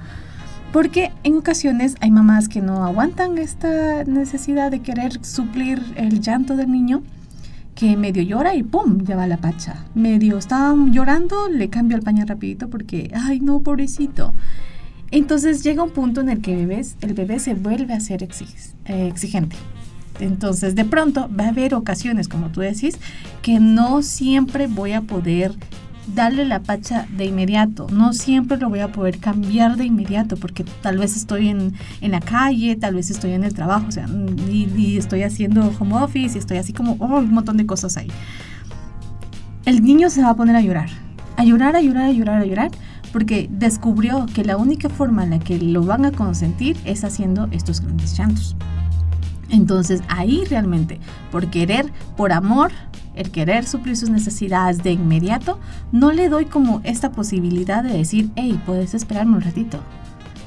Porque 0.72 1.12
en 1.22 1.36
ocasiones 1.36 1.94
hay 2.00 2.10
mamás 2.10 2.48
que 2.48 2.60
no 2.60 2.84
aguantan 2.84 3.38
esta 3.38 4.04
necesidad 4.04 4.70
de 4.70 4.80
querer 4.80 5.24
suplir 5.24 5.82
el 5.96 6.20
llanto 6.20 6.56
del 6.56 6.70
niño, 6.70 7.02
que 7.78 7.97
medio 7.97 8.25
llora 8.25 8.56
y 8.56 8.64
¡pum! 8.64 9.04
ya 9.04 9.14
va 9.14 9.28
la 9.28 9.37
pacha. 9.37 9.85
Medio 9.94 10.37
está 10.37 10.75
llorando, 10.90 11.49
le 11.49 11.70
cambio 11.70 11.97
el 11.97 12.02
pañal 12.02 12.26
rapidito 12.26 12.68
porque, 12.68 13.12
¡ay 13.14 13.38
no, 13.38 13.61
pobrecito! 13.61 14.35
Entonces 15.12 15.62
llega 15.62 15.85
un 15.85 15.90
punto 15.90 16.20
en 16.20 16.28
el 16.28 16.40
que 16.40 16.56
bebés, 16.56 16.97
el 17.02 17.14
bebé 17.14 17.38
se 17.38 17.54
vuelve 17.54 17.94
a 17.94 18.00
ser 18.00 18.25
eh, 18.25 19.06
exigente. 19.06 19.54
Entonces 20.18 20.75
de 20.75 20.85
pronto 20.85 21.30
va 21.38 21.44
a 21.44 21.49
haber 21.50 21.73
ocasiones, 21.76 22.26
como 22.26 22.49
tú 22.49 22.62
decís, 22.62 22.99
que 23.42 23.61
no 23.61 24.02
siempre 24.02 24.66
voy 24.66 24.90
a 24.90 25.02
poder 25.02 25.54
darle 26.14 26.44
la 26.44 26.60
pacha 26.60 27.06
de 27.16 27.26
inmediato. 27.26 27.86
No 27.92 28.12
siempre 28.12 28.56
lo 28.56 28.68
voy 28.68 28.80
a 28.80 28.92
poder 28.92 29.18
cambiar 29.18 29.76
de 29.76 29.84
inmediato 29.84 30.36
porque 30.36 30.64
tal 30.82 30.98
vez 30.98 31.16
estoy 31.16 31.48
en, 31.48 31.74
la 32.00 32.20
calle, 32.20 32.76
tal 32.76 32.94
vez 32.94 33.10
estoy 33.10 33.32
en 33.32 33.44
el 33.44 33.54
trabajo, 33.54 33.86
o 33.88 33.92
sea, 33.92 34.06
y, 34.50 34.96
estoy 34.96 35.22
haciendo 35.22 35.72
home 35.78 35.96
office 35.96 36.36
y 36.36 36.38
estoy 36.38 36.58
así 36.58 36.72
como, 36.72 36.96
oh, 36.98 37.18
un 37.18 37.32
montón 37.32 37.56
de 37.56 37.66
cosas 37.66 37.96
ahí. 37.96 38.08
El 39.64 39.82
niño 39.82 40.10
se 40.10 40.22
va 40.22 40.30
a 40.30 40.36
poner 40.36 40.56
a 40.56 40.60
llorar, 40.60 40.88
a 41.36 41.44
llorar, 41.44 41.76
a 41.76 41.80
llorar, 41.80 42.04
a 42.06 42.12
llorar, 42.12 42.42
a 42.42 42.44
llorar, 42.44 42.70
porque 43.12 43.48
descubrió 43.50 44.26
que 44.26 44.44
la 44.44 44.56
única 44.56 44.88
forma 44.88 45.24
en 45.24 45.30
la 45.30 45.38
que 45.38 45.58
lo 45.58 45.82
van 45.84 46.04
a 46.04 46.12
consentir 46.12 46.76
es 46.84 47.04
haciendo 47.04 47.48
estos 47.52 47.80
grandes 47.80 48.16
llantos. 48.16 48.56
Entonces 49.48 50.02
ahí 50.08 50.44
realmente, 50.44 51.00
por 51.30 51.48
querer, 51.48 51.92
por 52.16 52.32
amor, 52.32 52.70
el 53.14 53.30
querer 53.30 53.66
suplir 53.66 53.96
sus 53.96 54.10
necesidades 54.10 54.82
de 54.82 54.92
inmediato, 54.92 55.58
no 55.90 56.12
le 56.12 56.28
doy 56.28 56.44
como 56.44 56.80
esta 56.84 57.10
posibilidad 57.10 57.82
de 57.82 57.96
decir, 57.96 58.30
hey, 58.36 58.60
puedes 58.64 58.94
esperarme 58.94 59.36
un 59.36 59.42
ratito. 59.42 59.80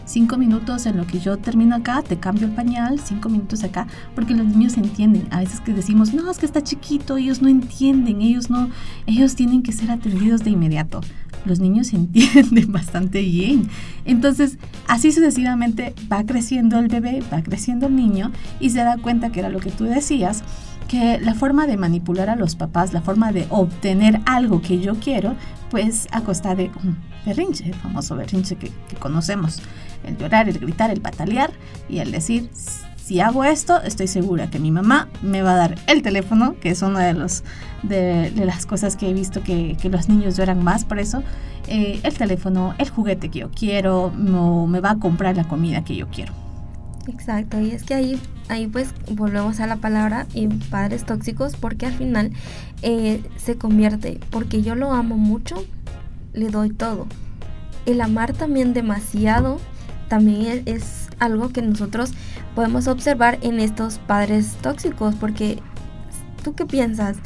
Cinco 0.05 0.37
minutos 0.37 0.85
en 0.85 0.97
lo 0.97 1.07
que 1.07 1.19
yo 1.19 1.37
termino 1.37 1.75
acá, 1.75 2.01
te 2.01 2.17
cambio 2.17 2.47
el 2.47 2.53
pañal, 2.53 2.99
cinco 2.99 3.29
minutos 3.29 3.63
acá, 3.63 3.87
porque 4.13 4.33
los 4.33 4.45
niños 4.45 4.75
entienden. 4.75 5.25
A 5.31 5.39
veces 5.39 5.61
que 5.61 5.73
decimos, 5.73 6.13
no, 6.13 6.29
es 6.29 6.37
que 6.37 6.45
está 6.45 6.61
chiquito, 6.61 7.17
ellos 7.17 7.41
no 7.41 7.47
entienden, 7.47 8.21
ellos 8.21 8.49
no, 8.49 8.69
ellos 9.05 9.35
tienen 9.35 9.63
que 9.63 9.71
ser 9.71 9.89
atendidos 9.89 10.43
de 10.43 10.49
inmediato. 10.49 11.01
Los 11.45 11.59
niños 11.59 11.93
entienden 11.93 12.71
bastante 12.71 13.21
bien. 13.21 13.69
Entonces, 14.05 14.57
así 14.87 15.11
sucesivamente 15.11 15.93
va 16.11 16.25
creciendo 16.25 16.79
el 16.79 16.87
bebé, 16.87 17.23
va 17.33 17.41
creciendo 17.41 17.87
el 17.87 17.95
niño 17.95 18.31
y 18.59 18.69
se 18.69 18.79
da 18.79 18.97
cuenta 18.97 19.31
que 19.31 19.39
era 19.39 19.49
lo 19.49 19.59
que 19.59 19.71
tú 19.71 19.85
decías, 19.85 20.43
que 20.87 21.19
la 21.19 21.35
forma 21.35 21.67
de 21.67 21.77
manipular 21.77 22.29
a 22.29 22.35
los 22.35 22.55
papás, 22.55 22.91
la 22.91 23.01
forma 23.01 23.31
de 23.31 23.47
obtener 23.49 24.19
algo 24.25 24.61
que 24.61 24.79
yo 24.79 24.95
quiero, 24.95 25.35
pues 25.69 26.07
a 26.11 26.21
costa 26.21 26.53
de 26.53 26.69
un 26.83 26.97
berrinche, 27.25 27.65
el 27.65 27.75
famoso 27.75 28.15
berrinche 28.17 28.57
que, 28.57 28.71
conocemos, 28.99 29.61
el 30.03 30.17
llorar, 30.17 30.49
el 30.49 30.59
gritar, 30.59 30.91
el 30.91 30.99
patalear 30.99 31.51
y 31.87 31.99
el 31.99 32.11
decir, 32.11 32.49
si 33.03 33.19
hago 33.19 33.43
esto, 33.43 33.81
estoy 33.81 34.07
segura 34.07 34.49
que 34.49 34.59
mi 34.59 34.71
mamá 34.71 35.09
me 35.21 35.41
va 35.41 35.53
a 35.53 35.57
dar 35.57 35.75
el 35.87 36.01
teléfono, 36.01 36.55
que 36.59 36.69
es 36.69 36.81
una 36.81 36.99
de, 36.99 37.13
los, 37.13 37.43
de, 37.83 38.31
las 38.35 38.65
cosas 38.65 38.95
que 38.95 39.09
he 39.09 39.13
visto 39.13 39.41
que, 39.43 39.75
los 39.83 40.07
niños 40.07 40.37
lloran 40.37 40.63
más 40.63 40.85
por 40.85 40.99
eso, 40.99 41.23
eh, 41.67 41.99
el 42.03 42.13
teléfono, 42.17 42.75
el 42.77 42.89
juguete 42.89 43.29
que 43.29 43.39
yo 43.39 43.51
quiero, 43.51 44.11
no, 44.15 44.67
me 44.67 44.79
va 44.79 44.91
a 44.91 44.99
comprar 44.99 45.35
la 45.35 45.47
comida 45.47 45.83
que 45.83 45.95
yo 45.95 46.07
quiero. 46.09 46.33
Exacto, 47.07 47.59
y 47.59 47.71
es 47.71 47.83
que 47.83 47.95
ahí, 47.95 48.21
ahí 48.47 48.67
pues 48.67 48.93
volvemos 49.11 49.59
a 49.59 49.67
la 49.67 49.77
palabra 49.77 50.27
y 50.33 50.47
padres 50.47 51.03
tóxicos 51.03 51.55
porque 51.55 51.87
al 51.87 51.93
final 51.93 52.31
eh, 52.83 53.23
se 53.37 53.57
convierte, 53.57 54.19
porque 54.29 54.61
yo 54.61 54.75
lo 54.75 54.93
amo 54.93 55.17
mucho, 55.17 55.65
le 56.33 56.49
doy 56.49 56.69
todo. 56.69 57.07
El 57.87 57.99
amar 58.01 58.33
también 58.33 58.73
demasiado 58.73 59.59
también 60.11 60.63
es, 60.65 61.00
algo 61.21 61.49
que 61.49 61.61
nosotros 61.61 62.11
podemos 62.55 62.87
observar 62.87 63.37
en 63.41 63.61
estos 63.61 63.99
padres 63.99 64.57
tóxicos, 64.61 65.15
porque 65.15 65.59
¿tú 66.43 66.53
qué 66.53 66.65
piensas? 66.65 67.17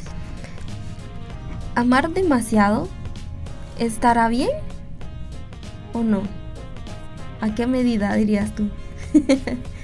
¿Amar 1.74 2.10
demasiado 2.10 2.88
estará 3.78 4.28
bien 4.28 4.50
o 5.92 6.02
no? 6.02 6.22
¿A 7.40 7.54
qué 7.54 7.66
medida 7.66 8.14
dirías 8.14 8.54
tú? 8.54 8.68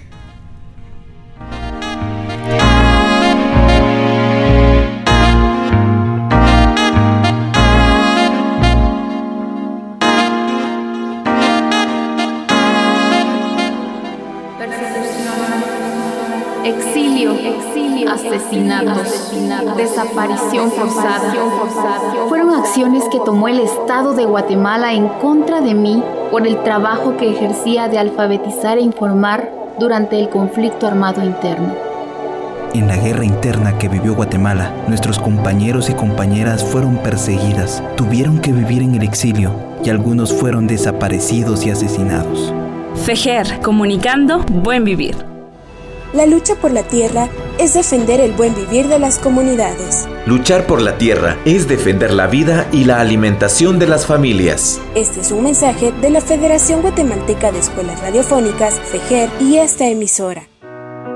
asesinatos, 18.32 19.32
desaparición 19.76 20.70
forzada. 20.70 21.34
Fueron 22.28 22.54
acciones 22.54 23.04
que 23.10 23.20
tomó 23.20 23.48
el 23.48 23.60
Estado 23.60 24.14
de 24.14 24.24
Guatemala 24.24 24.92
en 24.92 25.08
contra 25.08 25.60
de 25.60 25.74
mí 25.74 26.02
por 26.30 26.46
el 26.46 26.62
trabajo 26.62 27.16
que 27.16 27.30
ejercía 27.30 27.88
de 27.88 27.98
alfabetizar 27.98 28.78
e 28.78 28.82
informar 28.82 29.50
durante 29.78 30.18
el 30.18 30.28
conflicto 30.28 30.86
armado 30.86 31.22
interno. 31.22 31.74
En 32.74 32.88
la 32.88 32.96
guerra 32.96 33.24
interna 33.24 33.76
que 33.78 33.88
vivió 33.88 34.14
Guatemala, 34.14 34.72
nuestros 34.88 35.18
compañeros 35.18 35.90
y 35.90 35.94
compañeras 35.94 36.64
fueron 36.64 36.96
perseguidas, 36.96 37.82
tuvieron 37.96 38.40
que 38.40 38.52
vivir 38.52 38.82
en 38.82 38.94
el 38.94 39.02
exilio 39.02 39.52
y 39.84 39.90
algunos 39.90 40.32
fueron 40.32 40.66
desaparecidos 40.66 41.66
y 41.66 41.70
asesinados. 41.70 42.54
FEJER, 43.04 43.60
comunicando 43.60 44.38
buen 44.38 44.84
vivir. 44.84 45.16
La 46.14 46.26
lucha 46.26 46.54
por 46.54 46.70
la 46.70 46.82
tierra 46.82 47.28
es 47.62 47.74
defender 47.74 48.20
el 48.20 48.32
buen 48.32 48.54
vivir 48.54 48.88
de 48.88 48.98
las 48.98 49.20
comunidades. 49.20 50.08
Luchar 50.26 50.66
por 50.66 50.82
la 50.82 50.98
tierra 50.98 51.38
es 51.44 51.68
defender 51.68 52.12
la 52.12 52.26
vida 52.26 52.66
y 52.72 52.84
la 52.84 53.00
alimentación 53.00 53.78
de 53.78 53.86
las 53.86 54.04
familias. 54.04 54.80
Este 54.96 55.20
es 55.20 55.30
un 55.30 55.44
mensaje 55.44 55.92
de 55.92 56.10
la 56.10 56.20
Federación 56.20 56.82
Guatemalteca 56.82 57.52
de 57.52 57.60
Escuelas 57.60 58.00
Radiofónicas, 58.00 58.80
FEGER 58.80 59.30
y 59.40 59.58
esta 59.58 59.86
emisora. 59.86 60.48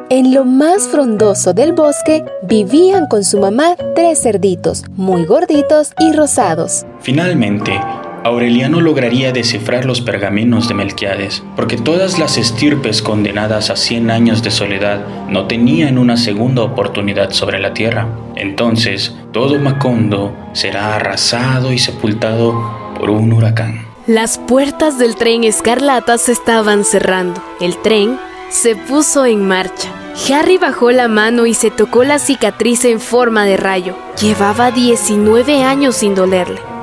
En 0.09 0.32
lo 0.32 0.44
más 0.44 0.87
frondoso 0.87 1.52
del 1.52 1.72
bosque 1.72 2.24
vivían 2.44 3.09
con 3.09 3.24
su 3.24 3.40
mamá 3.40 3.74
tres 3.96 4.22
cerditos, 4.22 4.85
muy 4.94 5.24
gorditos 5.24 5.94
y 5.98 6.12
rosados. 6.12 6.87
Finalmente, 7.00 7.80
Aureliano 8.26 8.80
lograría 8.80 9.30
descifrar 9.30 9.84
los 9.84 10.00
pergaminos 10.00 10.66
de 10.66 10.74
Melquiades, 10.74 11.44
porque 11.54 11.76
todas 11.76 12.18
las 12.18 12.38
estirpes 12.38 13.00
condenadas 13.00 13.70
a 13.70 13.76
100 13.76 14.10
años 14.10 14.42
de 14.42 14.50
soledad 14.50 15.06
no 15.28 15.46
tenían 15.46 15.96
una 15.96 16.16
segunda 16.16 16.62
oportunidad 16.62 17.30
sobre 17.30 17.60
la 17.60 17.72
tierra. 17.72 18.08
Entonces, 18.34 19.14
todo 19.32 19.60
Macondo 19.60 20.36
será 20.54 20.96
arrasado 20.96 21.72
y 21.72 21.78
sepultado 21.78 22.96
por 22.98 23.10
un 23.10 23.32
huracán. 23.32 23.86
Las 24.08 24.38
puertas 24.38 24.98
del 24.98 25.14
tren 25.14 25.44
escarlata 25.44 26.18
se 26.18 26.32
estaban 26.32 26.84
cerrando. 26.84 27.40
El 27.60 27.76
tren 27.76 28.18
se 28.50 28.74
puso 28.74 29.24
en 29.24 29.46
marcha. 29.46 29.88
Harry 30.28 30.58
bajó 30.58 30.90
la 30.90 31.06
mano 31.06 31.46
y 31.46 31.54
se 31.54 31.70
tocó 31.70 32.02
la 32.02 32.18
cicatriz 32.18 32.86
en 32.86 32.98
forma 32.98 33.44
de 33.44 33.56
rayo. 33.56 33.94
Llevaba 34.20 34.72
19 34.72 35.62
años 35.62 35.94
sin 35.94 36.16
dolerle. 36.16 36.75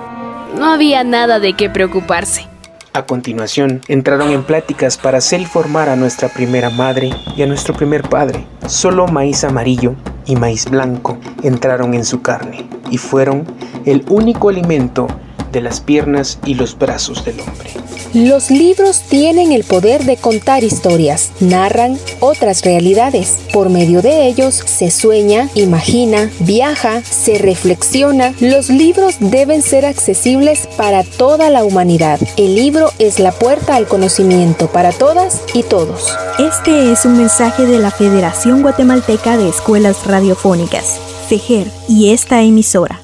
No 0.58 0.72
había 0.72 1.04
nada 1.04 1.39
de 1.39 1.54
qué 1.54 1.70
preocuparse. 1.70 2.48
A 2.94 3.08
continuación, 3.08 3.82
entraron 3.88 4.30
en 4.30 4.44
pláticas 4.44 4.98
para 4.98 5.18
hacer 5.18 5.46
formar 5.48 5.89
a 5.89 5.96
nuestra 5.96 6.30
primera 6.30 6.70
madre 6.70 7.12
y 7.36 7.42
a 7.42 7.48
nuestro 7.48 7.74
primer 7.74 8.08
padre. 8.08 8.46
Solo 8.68 9.08
maíz 9.08 9.44
amarillo 9.44 9.96
y 10.28 10.36
maíz 10.36 10.70
blanco 10.70 11.18
entraron 11.42 11.96
en 11.96 12.06
su 12.06 12.22
carne 12.22 12.70
y 12.92 13.00
fueron 13.00 13.46
el 13.86 14.06
único 14.10 14.50
alimento 14.50 15.08
de 15.54 15.62
las 15.62 15.80
piernas 15.80 16.39
y 16.46 16.56
los 16.56 16.78
brazos 16.78 17.24
del 17.24 17.39
hombre. 17.39 17.70
Los 18.13 18.52
libros 18.52 19.02
tienen 19.10 19.52
el 19.52 19.63
poder 19.63 20.04
de 20.04 20.18
contar 20.18 20.63
historias, 20.63 21.32
narran 21.39 21.98
otras 22.20 22.63
realidades. 22.63 23.38
Por 23.52 23.70
medio 23.70 24.04
de 24.04 24.28
ellos 24.28 24.54
se 24.54 24.92
sueña, 24.92 25.50
imagina, 25.56 26.30
viaja, 26.42 27.02
se 27.02 27.39
reflexiona. 27.39 28.36
Los 28.39 28.70
libros 28.70 29.16
deben 29.20 29.63
ser 29.63 29.86
accesibles 29.88 30.68
para 30.78 31.04
toda 31.04 31.50
la 31.50 31.63
humanidad. 31.63 32.20
El 32.38 32.54
libro 32.54 32.92
es 33.00 33.20
la 33.20 33.32
puerta 33.32 33.76
al 33.76 33.88
conocimiento 33.88 34.68
para 34.68 34.92
todas 34.92 35.42
y 35.56 35.63
todos. 35.63 36.16
Este 36.38 36.92
es 36.92 37.06
un 37.06 37.18
mensaje 37.18 37.66
de 37.66 37.80
la 37.80 37.89
Federación 37.89 38.62
Guatemalteca 38.62 39.38
de 39.38 39.50
Escuelas 39.50 40.06
Radiofónicas, 40.06 41.00
Fejer 41.30 41.68
y 41.88 42.12
esta 42.12 42.42
emisora. 42.42 43.03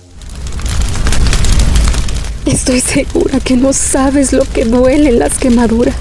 Estoy 2.51 2.79
segura 2.79 3.39
que 3.39 3.55
no 3.55 3.73
sabes 3.73 4.33
lo 4.33 4.43
que 4.43 4.65
duelen 4.65 5.19
las 5.19 5.37
quemaduras. 5.37 5.95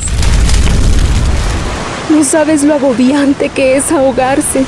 No 2.08 2.24
sabes 2.24 2.64
lo 2.64 2.72
agobiante 2.72 3.50
que 3.50 3.76
es 3.76 3.92
ahogarse. 3.92 4.64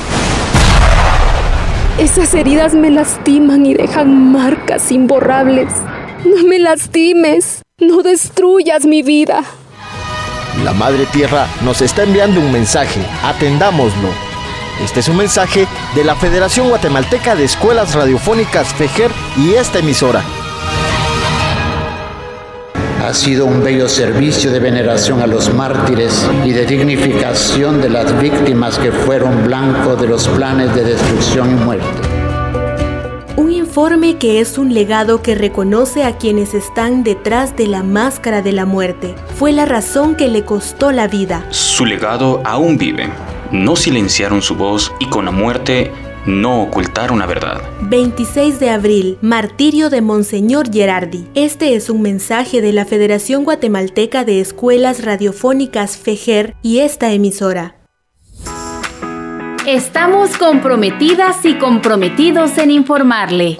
Esas 1.97 2.35
heridas 2.35 2.75
me 2.75 2.91
lastiman 2.91 3.65
y 3.65 3.73
dejan 3.73 4.31
marcas 4.31 4.91
imborrables. 4.91 5.73
No 6.23 6.43
me 6.47 6.59
lastimes, 6.59 7.63
no 7.79 8.03
destruyas 8.03 8.85
mi 8.85 9.01
vida. 9.01 9.43
La 10.63 10.73
Madre 10.73 11.07
Tierra 11.07 11.47
nos 11.63 11.81
está 11.81 12.03
enviando 12.03 12.41
un 12.41 12.51
mensaje, 12.51 13.01
atendámoslo. 13.23 14.09
Este 14.83 14.99
es 14.99 15.09
un 15.09 15.17
mensaje 15.17 15.67
de 15.95 16.03
la 16.03 16.13
Federación 16.15 16.69
Guatemalteca 16.69 17.35
de 17.35 17.45
Escuelas 17.45 17.95
Radiofónicas 17.95 18.71
FEJER 18.75 19.09
y 19.35 19.55
esta 19.55 19.79
emisora. 19.79 20.23
Ha 23.01 23.15
sido 23.15 23.47
un 23.47 23.63
bello 23.63 23.89
servicio 23.89 24.51
de 24.51 24.59
veneración 24.59 25.21
a 25.21 25.27
los 25.27 25.51
mártires 25.51 26.29
y 26.45 26.51
de 26.51 26.67
dignificación 26.67 27.81
de 27.81 27.89
las 27.89 28.21
víctimas 28.21 28.77
que 28.77 28.91
fueron 28.91 29.43
blanco 29.43 29.95
de 29.95 30.07
los 30.07 30.27
planes 30.27 30.75
de 30.75 30.83
destrucción 30.83 31.49
y 31.49 31.55
muerte. 31.55 31.87
Un 33.37 33.51
informe 33.51 34.19
que 34.19 34.39
es 34.39 34.59
un 34.59 34.75
legado 34.75 35.23
que 35.23 35.33
reconoce 35.33 36.03
a 36.03 36.19
quienes 36.19 36.53
están 36.53 37.03
detrás 37.03 37.57
de 37.57 37.65
la 37.65 37.81
máscara 37.81 38.43
de 38.43 38.51
la 38.51 38.67
muerte. 38.67 39.15
Fue 39.35 39.51
la 39.51 39.65
razón 39.65 40.13
que 40.15 40.27
le 40.27 40.45
costó 40.45 40.91
la 40.91 41.07
vida. 41.07 41.43
Su 41.49 41.87
legado 41.87 42.39
aún 42.45 42.77
vive. 42.77 43.09
No 43.51 43.75
silenciaron 43.75 44.43
su 44.43 44.55
voz 44.55 44.93
y 44.99 45.07
con 45.07 45.25
la 45.25 45.31
muerte 45.31 45.91
no 46.25 46.61
ocultar 46.61 47.11
una 47.11 47.25
verdad. 47.25 47.61
26 47.81 48.59
de 48.59 48.69
abril, 48.69 49.17
martirio 49.21 49.89
de 49.89 50.01
Monseñor 50.01 50.71
Gerardi. 50.71 51.27
Este 51.35 51.75
es 51.75 51.89
un 51.89 52.01
mensaje 52.01 52.61
de 52.61 52.73
la 52.73 52.85
Federación 52.85 53.43
Guatemalteca 53.43 54.23
de 54.23 54.39
Escuelas 54.39 55.03
Radiofónicas 55.03 55.97
FEJER 55.97 56.55
y 56.61 56.79
esta 56.79 57.11
emisora. 57.11 57.77
Estamos 59.67 60.37
comprometidas 60.37 61.45
y 61.45 61.55
comprometidos 61.59 62.57
en 62.57 62.71
informarle. 62.71 63.57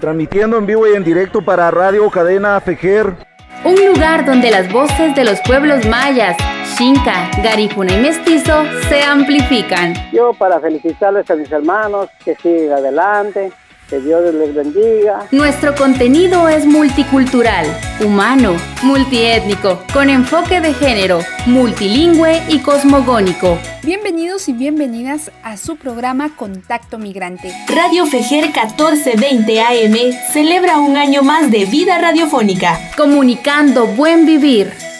Transmitiendo 0.00 0.58
en 0.58 0.66
vivo 0.66 0.88
y 0.88 0.96
en 0.96 1.04
directo 1.04 1.44
para 1.44 1.70
Radio 1.70 2.10
Cadena 2.10 2.58
FEJER. 2.60 3.33
Un 3.64 3.76
lugar 3.86 4.26
donde 4.26 4.50
las 4.50 4.70
voces 4.70 5.14
de 5.14 5.24
los 5.24 5.40
pueblos 5.40 5.86
mayas, 5.86 6.36
Xinca, 6.76 7.30
Garifuna 7.42 7.94
y 7.94 7.98
Mestizo 7.98 8.62
se 8.90 9.02
amplifican. 9.02 9.94
Yo 10.12 10.34
para 10.34 10.60
felicitarles 10.60 11.30
a 11.30 11.34
mis 11.34 11.50
hermanos, 11.50 12.10
que 12.22 12.34
sigan 12.34 12.78
adelante, 12.78 13.50
que 13.88 14.00
Dios 14.00 14.34
les 14.34 14.54
bendiga. 14.54 15.26
Nuestro 15.30 15.74
contenido 15.74 16.48
es 16.48 16.64
multicultural, 16.64 17.66
humano, 18.04 18.56
multiétnico, 18.82 19.82
con 19.92 20.08
enfoque 20.08 20.60
de 20.60 20.72
género, 20.72 21.20
multilingüe 21.46 22.42
y 22.48 22.60
cosmogónico. 22.60 23.58
Bienvenidos 23.82 24.48
y 24.48 24.52
bienvenidas 24.52 25.30
a 25.42 25.56
su 25.56 25.76
programa 25.76 26.34
Contacto 26.34 26.98
Migrante. 26.98 27.52
Radio 27.68 28.06
Fejer 28.06 28.44
1420 28.46 29.60
AM 29.60 29.96
celebra 30.32 30.78
un 30.78 30.96
año 30.96 31.22
más 31.22 31.50
de 31.50 31.66
vida 31.66 31.98
radiofónica. 31.98 32.78
Comunicando 32.96 33.86
buen 33.86 34.24
vivir. 34.24 34.93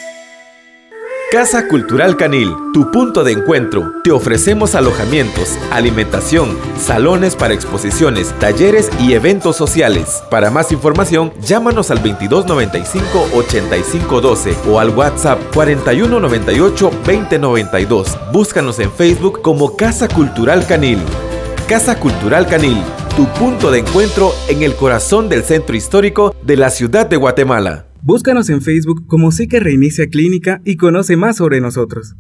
Casa 1.35 1.67
Cultural 1.67 2.17
Canil, 2.17 2.55
tu 2.73 2.93
punto 2.93 3.25
de 3.25 3.33
encuentro. 3.33 3.95
Te 4.05 4.13
ofrecemos 4.13 4.77
alojamientos, 4.77 5.59
alimentación, 5.73 6.57
salones 6.79 7.35
para 7.35 7.55
exposiciones, 7.55 8.33
talleres 8.39 8.89
y 9.01 9.15
eventos 9.15 9.57
sociales. 9.57 10.23
Para 10.31 10.53
más 10.53 10.71
información, 10.71 11.33
llámanos 11.41 11.91
al 11.91 12.01
2295-8512 12.05 14.55
o 14.69 14.79
al 14.79 14.91
WhatsApp 14.91 15.41
4198-2092. 15.53 18.31
Búscanos 18.31 18.79
en 18.79 18.93
Facebook 18.93 19.43
como 19.43 19.75
Casa 19.75 20.07
Cultural 20.07 20.65
Canil. 20.69 21.01
Casa 21.67 21.99
Cultural 21.99 22.47
Canil, 22.47 22.81
tu 23.17 23.27
punto 23.41 23.73
de 23.73 23.81
encuentro 23.81 24.33
en 24.47 24.63
el 24.63 24.77
corazón 24.77 25.29
del 25.29 25.43
centro 25.43 25.75
histórico 25.75 26.33
de 26.43 26.57
la 26.57 26.71
ciudad 26.71 27.07
de 27.07 27.17
Guatemala. 27.17 27.87
Búscanos 28.07 28.51
en 28.51 28.61
Facebook 28.61 29.07
como 29.07 29.33
Psique 29.33 29.61
Reinicia 29.61 30.11
Clínica 30.11 30.61
y 30.63 30.77
conoce 30.77 31.17
más 31.17 31.39
sobre 31.39 31.63
nosotros. 31.63 32.17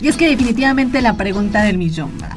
Y 0.00 0.06
es 0.06 0.16
que 0.16 0.28
definitivamente 0.28 1.02
la 1.02 1.16
pregunta 1.16 1.64
del 1.64 1.78
millón, 1.78 2.16
¿verdad? 2.20 2.36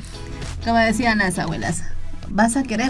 Como 0.66 0.80
decían 0.80 1.20
las 1.20 1.38
abuelas, 1.38 1.84
¿vas 2.30 2.58
a 2.58 2.64
querer, 2.64 2.90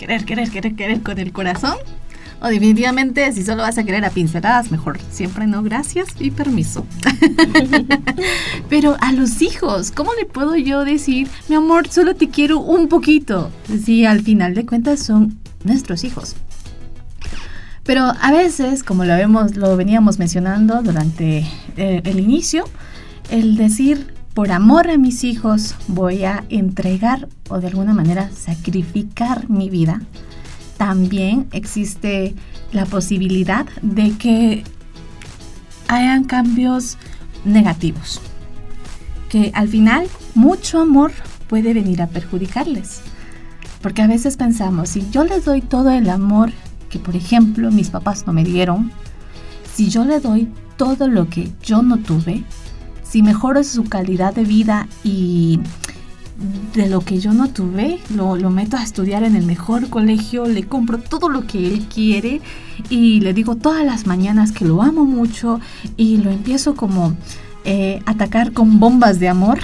querer, 0.00 0.24
querer, 0.24 0.50
querer, 0.50 0.74
querer 0.74 1.02
con 1.02 1.18
el 1.18 1.30
corazón? 1.30 1.76
O 2.40 2.48
definitivamente, 2.48 3.30
si 3.32 3.44
solo 3.44 3.62
vas 3.62 3.76
a 3.76 3.84
querer 3.84 4.02
a 4.06 4.10
pinceladas, 4.10 4.70
mejor 4.70 4.98
siempre 5.10 5.46
no, 5.46 5.62
gracias 5.62 6.08
y 6.18 6.30
permiso. 6.30 6.86
Pero 8.70 8.96
a 9.00 9.12
los 9.12 9.42
hijos, 9.42 9.90
¿cómo 9.90 10.12
le 10.18 10.24
puedo 10.24 10.56
yo 10.56 10.86
decir, 10.86 11.28
mi 11.50 11.56
amor, 11.56 11.88
solo 11.88 12.14
te 12.14 12.30
quiero 12.30 12.60
un 12.60 12.88
poquito? 12.88 13.50
Si 13.84 14.06
al 14.06 14.22
final 14.22 14.54
de 14.54 14.64
cuentas 14.64 15.00
son 15.00 15.38
nuestros 15.64 16.02
hijos. 16.02 16.34
Pero 17.84 18.04
a 18.04 18.32
veces, 18.32 18.84
como 18.84 19.04
lo, 19.04 19.14
vemos, 19.16 19.56
lo 19.56 19.76
veníamos 19.76 20.18
mencionando 20.18 20.80
durante 20.82 21.44
eh, 21.76 22.00
el 22.04 22.20
inicio, 22.20 22.64
el 23.30 23.58
decir, 23.58 24.14
por 24.34 24.52
amor 24.52 24.90
a 24.90 24.98
mis 24.98 25.24
hijos, 25.24 25.74
voy 25.88 26.24
a 26.24 26.44
entregar 26.48 27.28
o 27.48 27.60
de 27.60 27.68
alguna 27.68 27.94
manera 27.94 28.30
sacrificar 28.30 29.50
mi 29.50 29.68
vida, 29.68 30.02
también 30.76 31.48
existe 31.52 32.34
la 32.72 32.86
posibilidad 32.86 33.66
de 33.82 34.16
que 34.16 34.64
hayan 35.88 36.24
cambios 36.24 36.96
negativos. 37.44 38.20
Que 39.28 39.50
al 39.54 39.68
final 39.68 40.08
mucho 40.34 40.80
amor 40.80 41.12
puede 41.48 41.74
venir 41.74 42.00
a 42.00 42.06
perjudicarles. 42.06 43.02
Porque 43.82 44.02
a 44.02 44.06
veces 44.06 44.36
pensamos, 44.36 44.90
si 44.90 45.08
yo 45.10 45.24
les 45.24 45.44
doy 45.44 45.62
todo 45.62 45.90
el 45.90 46.08
amor 46.08 46.52
que, 46.90 46.98
por 46.98 47.16
ejemplo, 47.16 47.70
mis 47.70 47.90
papás 47.90 48.26
no 48.26 48.32
me 48.32 48.44
dieron, 48.44 48.92
si 49.74 49.88
yo 49.88 50.04
le 50.04 50.20
doy 50.20 50.48
todo 50.76 51.08
lo 51.08 51.28
que 51.28 51.50
yo 51.62 51.82
no 51.82 51.98
tuve, 51.98 52.44
si 53.10 53.22
mejoro 53.22 53.64
su 53.64 53.84
calidad 53.84 54.34
de 54.34 54.44
vida 54.44 54.86
y 55.02 55.58
de 56.74 56.88
lo 56.88 57.00
que 57.00 57.18
yo 57.18 57.32
no 57.32 57.48
tuve, 57.48 57.98
lo, 58.14 58.36
meto 58.50 58.76
a 58.76 58.84
estudiar 58.84 59.24
en 59.24 59.34
el 59.34 59.44
mejor 59.44 59.90
colegio, 59.90 60.46
le 60.46 60.62
compro 60.62 60.98
todo 60.98 61.28
lo 61.28 61.44
que 61.46 61.66
él 61.66 61.86
quiere 61.92 62.40
y 62.88 63.20
le 63.20 63.34
digo 63.34 63.56
todas 63.56 63.84
las 63.84 64.06
mañanas 64.06 64.52
que 64.52 64.64
lo 64.64 64.80
amo 64.80 65.04
mucho 65.04 65.60
y 65.96 66.18
lo 66.18 66.30
empiezo 66.30 66.76
como 66.76 67.16
eh, 67.64 68.00
atacar 68.06 68.52
con 68.52 68.78
bombas 68.78 69.18
de 69.18 69.28
amor, 69.28 69.58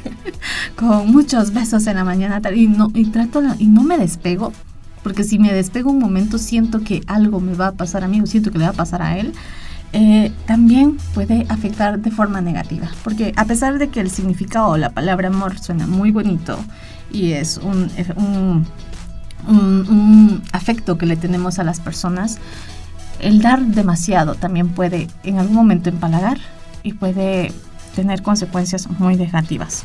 con 0.76 1.10
muchos 1.10 1.52
besos 1.52 1.84
en 1.88 1.96
la 1.96 2.04
mañana 2.04 2.40
y 2.54 2.68
no, 2.68 2.92
y, 2.94 3.06
trato 3.06 3.42
y 3.58 3.66
no 3.66 3.82
me 3.82 3.98
despego. 3.98 4.52
Porque 5.02 5.24
si 5.24 5.38
me 5.38 5.52
despego 5.52 5.90
un 5.90 5.98
momento 5.98 6.38
siento 6.38 6.80
que 6.80 7.02
algo 7.06 7.40
me 7.40 7.54
va 7.54 7.68
a 7.68 7.72
pasar 7.72 8.04
a 8.04 8.08
mí 8.08 8.20
o 8.20 8.26
siento 8.26 8.50
que 8.52 8.58
le 8.58 8.64
va 8.64 8.70
a 8.70 8.74
pasar 8.74 9.02
a 9.02 9.18
él. 9.18 9.32
Eh, 9.92 10.32
también 10.46 10.98
puede 11.14 11.46
afectar 11.48 11.98
de 11.98 12.10
forma 12.10 12.40
negativa, 12.42 12.90
porque 13.02 13.32
a 13.36 13.46
pesar 13.46 13.78
de 13.78 13.88
que 13.88 14.00
el 14.00 14.10
significado 14.10 14.68
o 14.68 14.76
la 14.76 14.90
palabra 14.90 15.28
amor 15.28 15.58
suena 15.58 15.86
muy 15.86 16.10
bonito 16.10 16.58
y 17.10 17.32
es 17.32 17.56
un, 17.56 17.90
un, 19.46 20.42
afecto 20.52 20.98
que 20.98 21.06
le 21.06 21.16
tenemos 21.16 21.58
a 21.58 21.64
las 21.64 21.80
personas, 21.80 22.38
el 23.18 23.40
dar 23.40 23.60
demasiado 23.62 24.34
también 24.34 24.68
puede 24.68 25.08
en 25.24 25.38
algún 25.38 25.56
momento 25.56 25.88
empalagar 25.88 26.38
y 26.82 26.92
puede 26.92 27.52
tener 27.94 28.22
consecuencias 28.22 28.88
muy 28.98 29.16
negativas. 29.16 29.84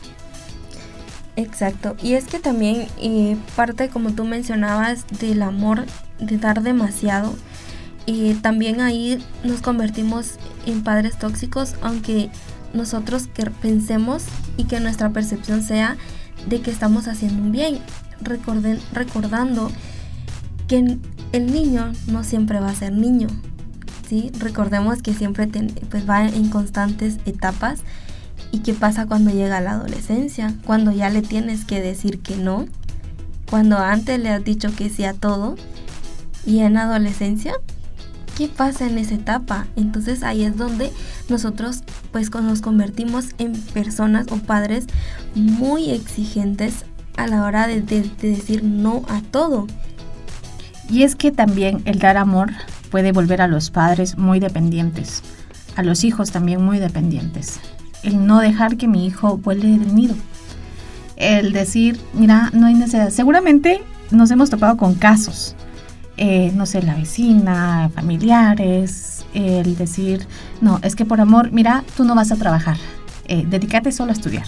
Exacto, 1.35 1.95
y 2.03 2.13
es 2.13 2.25
que 2.25 2.39
también 2.39 2.87
eh, 2.97 3.37
parte, 3.55 3.89
como 3.89 4.11
tú 4.11 4.25
mencionabas, 4.25 5.05
del 5.19 5.41
amor, 5.41 5.85
de 6.19 6.37
dar 6.37 6.61
demasiado, 6.61 7.33
y 8.05 8.33
también 8.35 8.81
ahí 8.81 9.23
nos 9.43 9.61
convertimos 9.61 10.33
en 10.65 10.83
padres 10.83 11.17
tóxicos, 11.17 11.75
aunque 11.81 12.29
nosotros 12.73 13.27
que 13.27 13.45
pensemos 13.45 14.23
y 14.57 14.65
que 14.65 14.79
nuestra 14.79 15.09
percepción 15.11 15.63
sea 15.63 15.97
de 16.47 16.61
que 16.61 16.71
estamos 16.71 17.07
haciendo 17.07 17.41
un 17.41 17.51
bien, 17.51 17.79
Recorden, 18.21 18.79
recordando 18.93 19.71
que 20.67 20.97
el 21.33 21.51
niño 21.51 21.91
no 22.07 22.23
siempre 22.23 22.59
va 22.59 22.69
a 22.69 22.75
ser 22.75 22.93
niño, 22.93 23.27
sí, 24.07 24.31
recordemos 24.37 25.01
que 25.01 25.13
siempre 25.13 25.47
pues 25.89 26.07
va 26.07 26.27
en 26.27 26.49
constantes 26.49 27.17
etapas. 27.25 27.79
¿Y 28.51 28.59
qué 28.59 28.73
pasa 28.73 29.07
cuando 29.07 29.31
llega 29.31 29.61
la 29.61 29.71
adolescencia? 29.71 30.53
Cuando 30.65 30.91
ya 30.91 31.09
le 31.09 31.21
tienes 31.21 31.65
que 31.65 31.81
decir 31.81 32.19
que 32.19 32.35
no. 32.35 32.67
Cuando 33.49 33.77
antes 33.77 34.19
le 34.19 34.29
has 34.29 34.43
dicho 34.43 34.73
que 34.75 34.89
sí 34.89 35.05
a 35.05 35.13
todo. 35.13 35.55
Y 36.45 36.59
en 36.59 36.77
adolescencia, 36.77 37.53
¿qué 38.37 38.47
pasa 38.47 38.87
en 38.87 38.97
esa 38.97 39.15
etapa? 39.15 39.67
Entonces 39.75 40.23
ahí 40.23 40.43
es 40.43 40.57
donde 40.57 40.91
nosotros 41.29 41.83
pues 42.11 42.31
nos 42.31 42.61
convertimos 42.61 43.29
en 43.37 43.53
personas 43.53 44.27
o 44.31 44.37
padres 44.37 44.87
muy 45.35 45.91
exigentes 45.91 46.85
a 47.17 47.27
la 47.27 47.43
hora 47.43 47.67
de, 47.67 47.81
de 47.81 48.09
decir 48.21 48.63
no 48.63 49.03
a 49.07 49.21
todo. 49.21 49.67
Y 50.89 51.03
es 51.03 51.15
que 51.15 51.31
también 51.31 51.81
el 51.85 51.99
dar 51.99 52.17
amor 52.17 52.51
puede 52.91 53.11
volver 53.11 53.41
a 53.41 53.47
los 53.47 53.69
padres 53.69 54.17
muy 54.17 54.39
dependientes, 54.39 55.23
a 55.75 55.83
los 55.83 56.03
hijos 56.03 56.31
también 56.31 56.63
muy 56.63 56.79
dependientes. 56.79 57.59
El 58.03 58.25
no 58.25 58.39
dejar 58.39 58.77
que 58.77 58.87
mi 58.87 59.05
hijo 59.05 59.37
vuele 59.37 59.67
del 59.67 59.95
nido. 59.95 60.15
El 61.15 61.53
decir, 61.53 61.99
mira, 62.13 62.49
no 62.53 62.67
hay 62.67 62.73
necesidad. 62.73 63.09
Seguramente 63.11 63.81
nos 64.11 64.29
hemos 64.31 64.49
topado 64.49 64.77
con 64.77 64.95
casos, 64.95 65.55
eh, 66.17 66.51
no 66.53 66.65
sé, 66.65 66.81
la 66.83 66.95
vecina, 66.95 67.89
familiares, 67.93 69.25
el 69.33 69.75
decir, 69.75 70.27
no, 70.61 70.79
es 70.83 70.95
que 70.95 71.05
por 71.05 71.19
amor, 71.19 71.51
mira, 71.51 71.83
tú 71.97 72.05
no 72.05 72.13
vas 72.13 72.31
a 72.31 72.35
trabajar, 72.35 72.77
eh, 73.25 73.45
dedícate 73.47 73.91
solo 73.91 74.11
a 74.11 74.13
estudiar. 74.13 74.45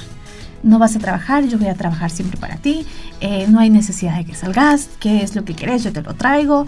No 0.61 0.79
vas 0.79 0.95
a 0.95 0.99
trabajar, 0.99 1.45
yo 1.45 1.57
voy 1.57 1.67
a 1.67 1.75
trabajar 1.75 2.09
siempre 2.11 2.39
para 2.39 2.57
ti, 2.57 2.85
eh, 3.19 3.47
no 3.49 3.59
hay 3.59 3.69
necesidad 3.69 4.17
de 4.17 4.25
que 4.25 4.35
salgas, 4.35 4.89
qué 4.99 5.23
es 5.23 5.35
lo 5.35 5.43
que 5.43 5.53
quieres, 5.53 5.83
yo 5.83 5.91
te 5.91 6.01
lo 6.01 6.13
traigo, 6.13 6.65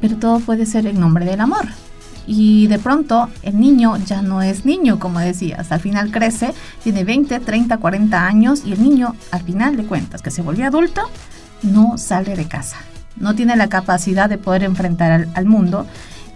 pero 0.00 0.16
todo 0.16 0.40
puede 0.40 0.66
ser 0.66 0.86
en 0.86 0.98
nombre 0.98 1.24
del 1.24 1.40
amor. 1.40 1.66
Y 2.26 2.66
de 2.68 2.78
pronto 2.78 3.28
el 3.42 3.58
niño 3.58 3.96
ya 3.96 4.22
no 4.22 4.42
es 4.42 4.64
niño, 4.64 4.98
como 4.98 5.20
decías, 5.20 5.72
al 5.72 5.80
final 5.80 6.10
crece, 6.10 6.54
tiene 6.82 7.04
20, 7.04 7.40
30, 7.40 7.78
40 7.78 8.26
años 8.26 8.62
y 8.64 8.72
el 8.72 8.82
niño, 8.82 9.14
al 9.30 9.42
final 9.42 9.76
de 9.76 9.84
cuentas, 9.84 10.22
que 10.22 10.30
se 10.30 10.42
volvió 10.42 10.66
adulto, 10.66 11.02
no 11.62 11.98
sale 11.98 12.36
de 12.36 12.46
casa, 12.46 12.76
no 13.20 13.34
tiene 13.34 13.56
la 13.56 13.68
capacidad 13.68 14.28
de 14.28 14.38
poder 14.38 14.64
enfrentar 14.64 15.28
al 15.34 15.46
mundo 15.46 15.86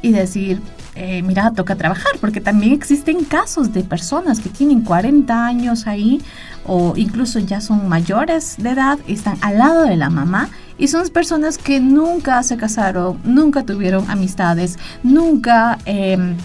y 0.03 0.12
decir, 0.12 0.61
eh, 0.97 1.23
mira, 1.23 1.51
toca 1.53 1.75
trabajar, 1.77 2.12
porque 2.20 2.40
también 2.40 2.73
existen 2.73 3.25
casos 3.25 3.73
de 3.73 3.83
personas 3.83 4.38
que 4.38 4.49
tienen 4.49 4.83
40 4.83 5.47
años 5.47 5.87
ahí 5.87 6.20
o 6.66 6.92
incluso 6.97 7.38
ya 7.40 7.61
son 7.61 7.88
mayores 7.88 8.57
de 8.59 8.70
edad 8.70 8.99
están 9.09 9.37
al 9.40 9.59
lado 9.59 9.85
de 9.85 9.97
la 9.97 10.11
mamá 10.11 10.51
y 10.79 10.88
son 10.88 11.09
personas 11.09 11.59
que 11.59 11.81
nunca 11.81 12.42
se 12.42 12.57
casaron, 12.57 13.18
nunca 13.25 13.64
tuvieron 13.64 14.11
amistades, 14.11 14.79
nunca 15.03 15.79
em, 15.85 16.37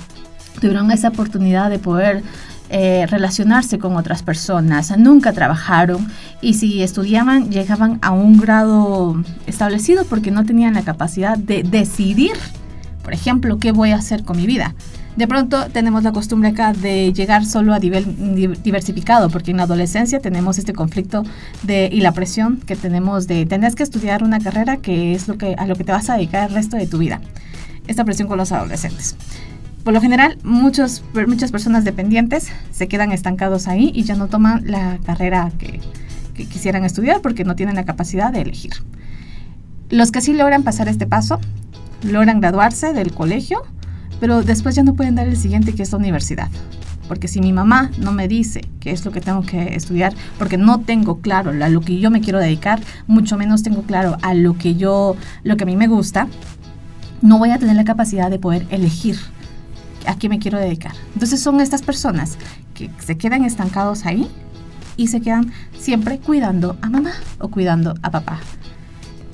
tuvieron 0.60 0.90
esa 0.92 1.10
oportunidad 1.10 1.70
de 1.70 1.80
poder 1.80 2.24
eh, 2.70 3.06
relacionarse 3.08 3.80
con 3.80 3.96
otras 3.96 4.24
personas, 4.24 4.98
nunca 4.98 5.34
trabajaron 5.34 6.08
y 6.42 6.54
si 6.54 6.84
estudiaban 6.84 7.50
llegaban 7.50 8.00
a 8.02 8.12
un 8.12 8.38
grado 8.38 9.22
establecido 9.48 10.06
porque 10.06 10.32
no 10.32 10.46
tenían 10.46 10.74
la 10.74 10.84
capacidad 10.84 11.38
de 11.38 11.64
decidir 11.64 12.34
por 13.10 13.16
ejemplo, 13.16 13.58
¿qué 13.58 13.72
voy 13.72 13.90
a 13.90 13.96
hacer 13.96 14.24
con 14.24 14.38
mi 14.38 14.46
vida? 14.46 14.76
De 15.16 15.28
pronto 15.28 15.66
tenemos 15.72 16.04
la 16.04 16.12
costumbre 16.12 16.50
acá 16.50 16.74
de 16.74 17.12
llegar 17.12 17.44
solo 17.44 17.74
a 17.74 17.80
nivel 17.80 18.06
diversificado, 18.62 19.32
porque 19.32 19.50
en 19.50 19.58
la 19.58 19.64
adolescencia 19.64 20.20
tenemos 20.20 20.60
este 20.60 20.74
conflicto 20.74 21.24
de, 21.64 21.90
y 21.92 22.02
la 22.02 22.12
presión 22.12 22.58
que 22.58 22.76
tenemos 22.76 23.26
de 23.26 23.48
tener 23.48 23.74
que 23.74 23.82
estudiar 23.82 24.24
una 24.24 24.40
carrera 24.40 24.78
que 24.78 25.16
es 25.16 25.28
lo 25.28 25.40
que, 25.40 25.56
a 25.56 25.66
lo 25.66 25.76
que 25.76 25.84
te 25.84 25.92
vas 25.92 26.10
a 26.12 26.18
dedicar 26.18 26.50
el 26.50 26.54
resto 26.54 26.78
de 26.78 26.86
tu 26.86 27.00
vida. 27.00 27.20
Esta 27.88 28.06
presión 28.06 28.28
con 28.28 28.38
los 28.38 28.52
adolescentes. 28.52 29.16
Por 29.84 29.94
lo 29.94 30.02
general, 30.02 30.38
muchos, 30.44 31.04
muchas 31.28 31.52
personas 31.52 31.86
dependientes 31.86 32.50
se 32.72 32.88
quedan 32.88 33.12
estancados 33.12 33.68
ahí 33.68 33.92
y 33.94 34.04
ya 34.04 34.16
no 34.16 34.28
toman 34.28 34.64
la 34.66 35.00
carrera 35.06 35.52
que, 35.58 35.80
quisieran 36.34 36.86
estudiar 36.86 37.20
porque 37.20 37.44
no 37.44 37.58
tienen 37.58 37.76
la 37.76 37.84
capacidad 37.84 38.32
de 38.32 38.40
elegir. 38.42 38.72
Los 39.90 40.10
que 40.10 40.22
sí 40.22 40.32
logran 40.32 40.64
pasar 40.64 40.88
este 40.88 41.06
paso 41.06 41.42
logran 42.02 42.40
graduarse 42.40 42.94
del 42.94 43.12
colegio, 43.12 43.64
pero 44.22 44.42
después 44.42 44.74
ya 44.74 44.84
no 44.84 44.94
pueden 44.94 45.16
dar 45.16 45.28
el 45.28 45.36
siguiente 45.36 45.74
que 45.74 45.84
es 45.84 45.92
la 45.92 45.98
universidad. 45.98 46.48
Porque 47.10 47.28
si 47.28 47.42
mi 47.42 47.52
mamá 47.52 47.92
no 47.98 48.14
me 48.14 48.30
dice 48.30 48.62
qué 48.80 48.92
es 48.92 49.04
lo 49.04 49.12
que 49.12 49.20
tengo 49.20 49.42
que 49.42 49.76
estudiar, 49.76 50.14
porque 50.38 50.58
no 50.58 50.80
tengo 50.80 51.20
claro 51.20 51.52
a 51.52 51.68
lo 51.68 51.82
que 51.82 52.00
yo 52.00 52.10
me 52.10 52.22
quiero 52.22 52.40
dedicar, 52.40 52.80
mucho 53.06 53.36
menos 53.36 53.62
tengo 53.62 53.82
claro 53.82 54.16
a 54.22 54.34
lo 54.34 54.58
que 54.58 54.76
yo, 54.76 55.18
lo 55.44 55.58
que 55.58 55.64
a 55.64 55.68
mí 55.68 55.76
me 55.76 55.88
gusta, 55.88 56.30
no 57.22 57.38
voy 57.38 57.52
a 57.52 57.60
tener 57.60 57.76
la 57.76 57.84
capacidad 57.84 58.30
de 58.30 58.40
poder 58.40 58.66
elegir 58.70 59.18
a 60.06 60.18
qué 60.18 60.30
me 60.30 60.40
quiero 60.40 60.58
dedicar. 60.58 60.94
Entonces 61.14 61.42
son 61.42 61.62
estas 61.62 61.82
personas 61.82 62.38
que 62.74 62.90
se 63.00 63.18
quedan 63.18 63.46
estancados 63.46 64.06
ahí 64.06 64.30
y 64.98 65.08
se 65.08 65.22
quedan 65.22 65.52
siempre 65.78 66.20
cuidando 66.20 66.78
a 66.82 66.90
mamá 66.90 67.14
o 67.40 67.50
cuidando 67.50 67.94
a 68.02 68.12
papá. 68.12 68.40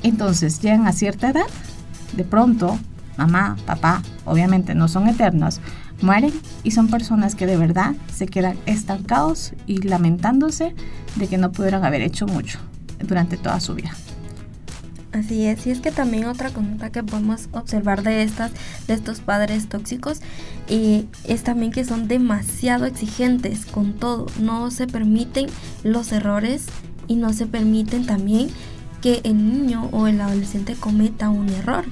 Entonces 0.04 0.62
llegan 0.62 0.88
a 0.88 0.94
cierta 0.94 1.30
edad 1.30 1.48
de 2.14 2.24
pronto, 2.24 2.78
mamá, 3.18 3.58
papá, 3.66 4.02
obviamente 4.26 4.76
no 4.76 4.88
son 4.88 5.08
eternos, 5.08 5.60
mueren 6.02 6.34
y 6.64 6.72
son 6.72 6.88
personas 6.88 7.36
que 7.36 7.46
de 7.46 7.58
verdad 7.58 7.96
se 8.14 8.28
quedan 8.28 8.58
estancados 8.66 9.54
y 9.66 9.82
lamentándose 9.82 10.76
de 11.16 11.28
que 11.28 11.38
no 11.38 11.52
pudieron 11.52 11.84
haber 11.84 12.02
hecho 12.02 12.28
mucho 12.28 12.60
durante 13.00 13.38
toda 13.38 13.60
su 13.60 13.76
vida. 13.76 13.92
Así 15.16 15.46
es, 15.46 15.66
y 15.66 15.70
es 15.70 15.80
que 15.80 15.92
también 15.92 16.26
otra 16.26 16.50
conducta 16.50 16.90
que 16.90 17.02
podemos 17.02 17.48
observar 17.54 18.04
de 18.04 18.22
estas, 18.22 18.52
de 18.86 18.96
estos 18.96 19.22
padres 19.22 19.70
tóxicos, 19.70 20.20
y 20.68 21.06
es 21.24 21.42
también 21.42 21.72
que 21.72 21.86
son 21.86 22.10
demasiado 22.10 22.84
exigentes 22.84 23.66
con 23.66 23.94
todo, 23.94 24.26
no 24.42 24.72
se 24.72 24.88
permiten 24.88 25.48
los 25.84 26.12
errores 26.12 26.66
y 27.08 27.16
no 27.16 27.32
se 27.32 27.46
permiten 27.46 28.06
también 28.06 28.50
que 29.02 29.22
el 29.24 29.38
niño 29.38 29.88
o 29.94 30.08
el 30.08 30.20
adolescente 30.20 30.76
cometa 30.76 31.30
un 31.30 31.48
error. 31.48 31.86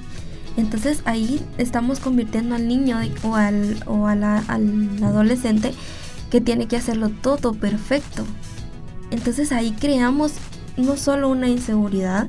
Entonces 0.58 1.00
ahí 1.06 1.40
estamos 1.56 2.00
convirtiendo 2.00 2.56
al 2.56 2.68
niño 2.68 2.98
o, 3.22 3.36
al, 3.36 3.82
o 3.86 4.06
al 4.06 4.22
adolescente 4.22 5.72
que 6.30 6.42
tiene 6.42 6.68
que 6.68 6.76
hacerlo 6.76 7.08
todo 7.08 7.54
perfecto. 7.54 8.26
Entonces 9.10 9.50
ahí 9.50 9.72
creamos 9.72 10.32
no 10.76 10.98
solo 10.98 11.30
una 11.30 11.48
inseguridad, 11.48 12.28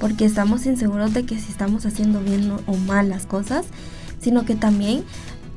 porque 0.00 0.24
estamos 0.24 0.66
inseguros 0.66 1.14
de 1.14 1.24
que 1.24 1.38
si 1.38 1.50
estamos 1.50 1.86
haciendo 1.86 2.20
bien 2.20 2.52
o 2.66 2.76
mal 2.76 3.08
las 3.08 3.26
cosas, 3.26 3.66
sino 4.20 4.44
que 4.44 4.54
también 4.54 5.04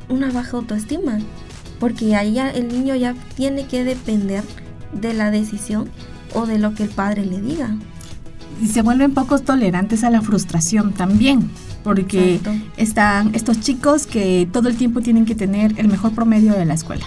una 0.10 0.32
baja 0.32 0.58
autoestima, 0.58 1.20
porque 1.80 2.16
ahí 2.16 2.40
el 2.40 2.68
niño 2.68 2.96
ya 2.96 3.16
tiene 3.36 3.66
que 3.66 3.84
depender 3.84 4.44
de 4.94 5.14
la 5.14 5.32
decisión 5.32 5.90
o 6.34 6.46
de 6.46 6.60
lo 6.60 6.74
que 6.74 6.84
el 6.84 6.90
padre 6.90 7.26
le 7.26 7.42
diga. 7.42 7.76
Y 8.62 8.68
se 8.68 8.82
vuelven 8.82 9.14
pocos 9.14 9.44
tolerantes 9.44 10.04
a 10.04 10.10
la 10.10 10.22
frustración 10.22 10.94
también, 10.94 11.50
porque 11.84 12.40
están 12.76 13.36
estos 13.36 13.60
chicos 13.60 14.08
que 14.08 14.48
todo 14.52 14.70
el 14.70 14.76
tiempo 14.76 15.02
tienen 15.02 15.26
que 15.26 15.36
tener 15.36 15.80
el 15.80 15.88
mejor 15.88 16.14
promedio 16.14 16.54
de 16.54 16.66
la 16.66 16.74
escuela 16.74 17.06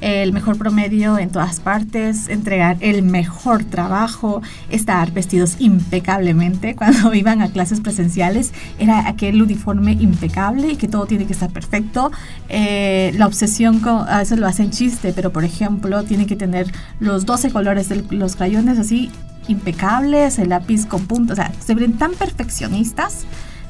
el 0.00 0.32
mejor 0.32 0.56
promedio 0.56 1.18
en 1.18 1.30
todas 1.30 1.60
partes, 1.60 2.28
entregar 2.28 2.76
el 2.80 3.02
mejor 3.02 3.64
trabajo, 3.64 4.42
estar 4.68 5.12
vestidos 5.12 5.56
impecablemente. 5.58 6.74
Cuando 6.80 7.14
iban 7.14 7.42
a 7.42 7.50
clases 7.50 7.80
presenciales 7.80 8.52
era 8.78 9.08
aquel 9.08 9.42
uniforme 9.42 9.92
impecable 9.92 10.72
y 10.72 10.76
que 10.76 10.88
todo 10.88 11.06
tiene 11.06 11.26
que 11.26 11.32
estar 11.32 11.50
perfecto. 11.50 12.10
Eh, 12.48 13.12
la 13.16 13.26
obsesión, 13.26 13.80
con, 13.80 14.08
a 14.08 14.18
veces 14.18 14.38
lo 14.38 14.46
hacen 14.46 14.70
chiste, 14.70 15.12
pero 15.14 15.32
por 15.32 15.44
ejemplo, 15.44 16.02
tiene 16.04 16.26
que 16.26 16.36
tener 16.36 16.72
los 16.98 17.26
12 17.26 17.50
colores 17.50 17.88
de 17.88 18.04
los 18.10 18.36
crayones 18.36 18.78
así 18.78 19.10
impecables, 19.48 20.38
el 20.38 20.50
lápiz 20.50 20.86
con 20.86 21.06
puntos, 21.06 21.38
o 21.38 21.42
sea, 21.42 21.52
se 21.58 21.74
ven 21.74 21.94
tan 21.94 22.12
perfeccionistas 22.12 23.24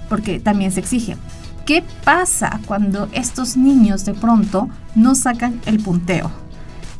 porque 0.08 0.40
también 0.40 0.72
se 0.72 0.80
exige. 0.80 1.16
¿Qué 1.70 1.84
pasa 2.04 2.58
cuando 2.66 3.08
estos 3.12 3.56
niños 3.56 4.04
de 4.04 4.12
pronto 4.12 4.68
no 4.96 5.14
sacan 5.14 5.60
el 5.66 5.80
punteo? 5.80 6.28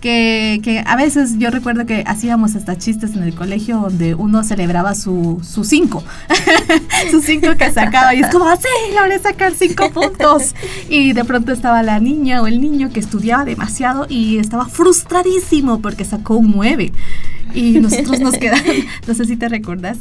Que, 0.01 0.83
a 0.87 0.97
veces 0.97 1.39
yo 1.39 1.51
recuerdo 1.51 1.85
que 1.85 2.05
hacíamos 2.07 2.57
hasta 2.57 2.77
chistes 2.77 3.15
en 3.15 3.23
el 3.23 3.35
colegio 3.35 3.79
donde 3.79 4.15
uno 4.15 4.43
celebraba 4.45 4.95
su, 4.95 5.41
su 5.43 5.65
cinco, 5.65 6.03
su 7.11 7.21
cinco 7.21 7.49
que 7.59 7.71
sacaba 7.71 8.15
y 8.15 8.21
es 8.21 8.29
como, 8.29 8.51
sí, 8.57 8.95
logré 8.95 9.19
sacar 9.19 9.53
cinco 9.55 9.91
puntos. 9.91 10.55
Y 10.89 11.13
de 11.13 11.25
pronto 11.25 11.53
estaba 11.53 11.83
la 11.83 12.01
niña 12.01 12.43
o 12.43 12.47
el 12.47 12.61
niño 12.61 12.91
que 12.93 13.01
estudiaba 13.01 13.45
demasiado 13.45 14.07
y 14.09 14.39
estaba 14.39 14.67
frustradísimo 14.67 15.81
porque 15.81 16.05
sacó 16.05 16.37
un 16.37 16.51
nueve 16.51 16.93
y 17.55 17.81
nosotros 17.81 18.21
nos 18.21 18.35
quedamos, 18.37 18.65
no 19.07 19.15
sé 19.15 19.25
si 19.25 19.37
te 19.37 19.49
recuerdas. 19.49 19.99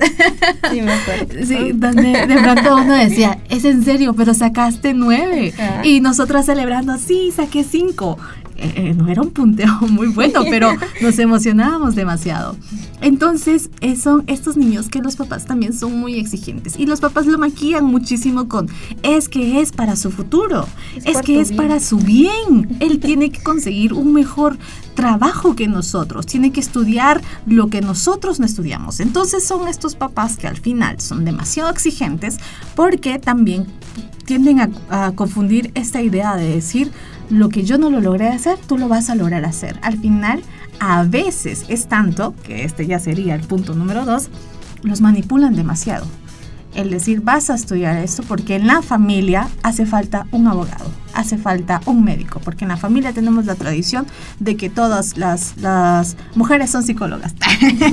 Sí, 0.72 0.82
me 0.82 0.92
acuerdo. 0.92 1.46
Sí, 1.46 1.72
donde 1.74 2.28
de 2.28 2.38
pronto 2.42 2.78
uno 2.78 2.94
decía, 2.94 3.40
es 3.50 3.66
en 3.66 3.84
serio, 3.84 4.14
pero 4.14 4.34
sacaste 4.34 4.94
nueve. 4.94 5.54
Y 5.84 6.02
nosotras 6.02 6.46
celebrando, 6.46 6.98
sí, 6.98 7.32
saqué 7.36 7.64
cinco. 7.64 8.18
Eh, 8.62 8.74
eh, 8.76 8.94
no 8.94 9.08
era 9.08 9.22
un 9.22 9.32
punteo 9.32 9.80
muy 9.90 10.08
bueno, 10.08 10.42
pero 10.50 10.72
nos 11.02 11.18
emocionábamos 11.20 11.96
demasiado. 11.96 12.56
Entonces, 13.02 13.70
eh, 13.80 13.96
son 13.96 14.24
estos 14.28 14.58
niños 14.58 14.90
que 14.90 15.00
los 15.00 15.16
papás 15.16 15.46
también 15.46 15.74
son 15.74 15.98
muy 15.98 16.16
exigentes 16.20 16.78
y 16.78 16.86
los 16.86 17.00
papás 17.00 17.26
lo 17.26 17.38
maquillan 17.38 17.86
muchísimo 17.86 18.50
con, 18.50 18.68
es 19.04 19.30
que 19.30 19.62
es 19.62 19.72
para 19.72 19.96
su 19.96 20.12
futuro, 20.12 20.68
es, 21.06 21.22
que 21.22 21.40
es 21.40 21.54
para 21.54 21.80
su 21.80 21.98
bien, 21.98 22.78
él 22.80 23.00
tiene 23.00 23.32
que 23.32 23.42
conseguir 23.42 23.94
un 23.94 24.14
mejor 24.14 24.58
trabajo 24.96 25.56
que 25.56 25.68
nosotros, 25.68 26.26
tiene 26.26 26.52
que 26.52 26.60
estudiar 26.60 27.22
lo 27.46 27.70
que 27.70 27.80
nosotros 27.80 28.40
no 28.42 28.46
estudiamos. 28.46 29.00
Entonces 29.00 29.48
son 29.48 29.70
estos 29.70 29.96
papás 29.96 30.36
que 30.36 30.48
al 30.48 30.58
final 30.58 31.00
son 31.00 31.24
demasiado 31.24 31.70
exigentes 31.70 32.38
porque 32.76 33.18
también 33.18 33.68
tienden 34.26 34.60
a, 34.92 35.12
confundir 35.14 35.72
esta 35.74 36.04
idea 36.04 36.36
de 36.36 36.54
decir, 36.54 36.92
lo 37.30 37.50
que 37.50 37.64
yo 37.64 37.78
no 37.78 37.90
lo 37.90 38.02
logré 38.02 38.28
hacer, 38.28 38.58
tú 38.58 38.78
lo 38.78 38.88
vas 38.88 39.10
a 39.10 39.16
lograr 39.16 39.46
hacer. 39.46 39.80
Al 39.82 39.98
final, 39.98 40.42
a 40.80 41.04
veces 41.04 41.66
es 41.68 41.88
tanto, 41.88 42.34
que 42.44 42.64
este 42.64 42.88
ya 42.88 43.00
sería 43.00 43.36
el 43.36 43.42
punto 43.42 43.76
número 43.76 44.06
dos, 44.06 44.30
los 44.84 45.02
manipulan 45.02 45.56
demasiado. 45.56 46.06
El 46.76 46.92
decir, 46.92 47.22
vas 47.22 47.50
a 47.50 47.56
estudiar 47.56 47.98
esto 47.98 48.24
porque 48.24 48.56
en 48.56 48.68
la 48.68 48.82
familia 48.82 49.48
hace 49.64 49.86
falta 49.86 50.28
un 50.32 50.48
abogado, 50.48 50.86
hace 51.14 51.38
falta 51.38 51.82
un 51.86 52.04
médico, 52.04 52.40
porque 52.44 52.64
en 52.64 52.70
la 52.70 52.78
familia 52.78 53.12
tenemos 53.12 53.46
la 53.46 53.56
tradición 53.56 54.06
de 54.40 54.56
que 54.56 54.70
todas 54.70 55.18
las, 55.18 56.16
mujeres 56.36 56.70
son 56.70 56.84
psicólogas, 56.84 57.34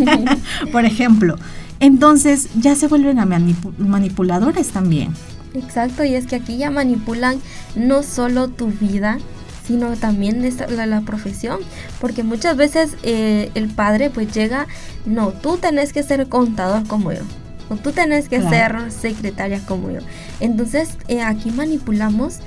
por 0.72 0.84
ejemplo. 0.84 1.36
Entonces 1.80 2.48
ya 2.58 2.74
se 2.74 2.86
vuelven 2.86 3.18
a 3.18 3.26
manipuladores 3.26 4.68
también. 4.68 5.12
Exacto, 5.56 6.04
y 6.04 6.14
es 6.14 6.26
que 6.26 6.36
aquí 6.36 6.56
ya 6.56 6.70
manipulan 6.70 7.40
no 7.74 8.02
solo 8.02 8.48
tu 8.48 8.68
vida, 8.68 9.18
sino 9.66 9.96
también 9.96 10.48
la, 10.70 10.86
la, 10.86 11.00
profesión, 11.00 11.60
porque 12.00 12.22
muchas 12.22 12.56
veces 12.56 12.96
eh, 13.02 13.50
el 13.54 13.68
padre 13.68 14.10
pues 14.10 14.32
llega, 14.32 14.66
no, 15.04 15.30
tú 15.30 15.56
tenés 15.56 15.92
que 15.92 16.02
ser 16.02 16.28
contador 16.28 16.86
como 16.86 17.12
yo, 17.12 17.22
o 17.68 17.76
tú 17.76 17.92
tenés 17.92 18.28
que 18.28 18.40
ser 18.40 18.92
secretaria 18.92 19.60
como 19.66 19.90
yo. 19.90 20.00
Entonces 20.40 20.90
eh, 21.08 21.22
aquí 21.22 21.50
manipulamos 21.50 22.38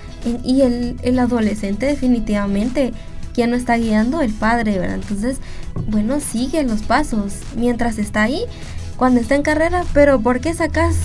y 0.43 0.61
el, 0.61 0.97
el 1.01 1.19
adolescente 1.19 1.85
definitivamente 1.85 2.93
quien 3.33 3.51
no 3.51 3.55
está 3.55 3.77
guiando 3.77 4.21
el 4.21 4.33
padre, 4.33 4.79
¿verdad? 4.79 4.95
Entonces, 4.95 5.37
bueno, 5.87 6.19
sigue 6.19 6.63
los 6.63 6.81
pasos 6.81 7.35
mientras 7.55 7.97
está 7.97 8.23
ahí, 8.23 8.43
cuando 8.97 9.21
está 9.21 9.35
en 9.35 9.43
carrera, 9.43 9.85
pero 9.93 10.19
¿por 10.19 10.41
qué 10.41 10.53
sacas 10.53 10.95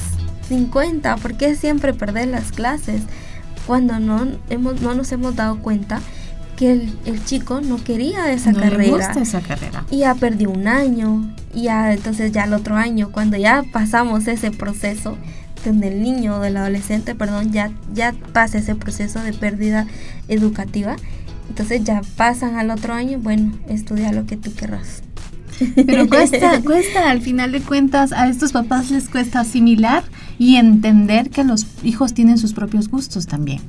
50? 0.48 1.16
¿Por 1.16 1.36
qué 1.36 1.54
siempre 1.54 1.94
perder 1.94 2.28
las 2.28 2.52
clases? 2.52 3.02
Cuando 3.66 3.98
no, 3.98 4.26
hemos, 4.50 4.80
no 4.80 4.94
nos 4.94 5.10
hemos 5.12 5.36
dado 5.36 5.58
cuenta 5.58 6.00
que 6.56 6.72
el, 7.04 7.24
chico 7.24 7.60
no 7.60 7.82
quería 7.82 8.30
esa 8.32 8.52
carrera. 8.52 8.82
Le 8.82 8.90
gusta 8.90 9.20
esa 9.20 9.40
carrera. 9.40 9.84
Y 9.90 9.98
ya 9.98 10.14
perdió 10.14 10.50
un 10.50 10.68
año, 10.68 11.34
y 11.52 11.62
ya 11.64 11.92
entonces 11.92 12.32
ya 12.32 12.44
el 12.44 12.52
otro 12.52 12.76
año, 12.76 13.10
cuando 13.10 13.36
ya 13.36 13.64
pasamos 13.72 14.26
ese 14.28 14.50
proceso, 14.50 15.16
donde 15.64 15.88
el 15.88 16.02
niño 16.02 16.36
o 16.36 16.40
del 16.40 16.56
adolescente, 16.56 17.14
perdón, 17.14 17.50
ya, 17.50 17.70
ya 17.92 18.14
pasa 18.32 18.58
ese 18.58 18.74
proceso 18.74 19.20
de 19.20 19.32
pérdida 19.32 19.86
educativa, 20.28 20.96
entonces 21.48 21.84
ya 21.84 22.02
pasan 22.16 22.56
al 22.56 22.70
otro 22.70 22.94
año, 22.94 23.18
bueno, 23.18 23.52
estudia 23.68 24.12
lo 24.12 24.26
que 24.26 24.36
tú 24.36 24.54
querrás. 24.54 25.02
Pero 25.86 26.08
cuesta, 26.08 26.60
cuesta, 26.62 27.10
al 27.10 27.20
final 27.20 27.52
de 27.52 27.60
cuentas, 27.60 28.12
a 28.12 28.28
estos 28.28 28.52
papás 28.52 28.90
les 28.90 29.08
cuesta 29.08 29.40
asimilar 29.40 30.04
y 30.38 30.56
entender 30.56 31.30
que 31.30 31.44
los 31.44 31.66
hijos 31.82 32.14
tienen 32.14 32.38
sus 32.38 32.52
propios 32.52 32.88
gustos 32.88 33.26
también. 33.26 33.60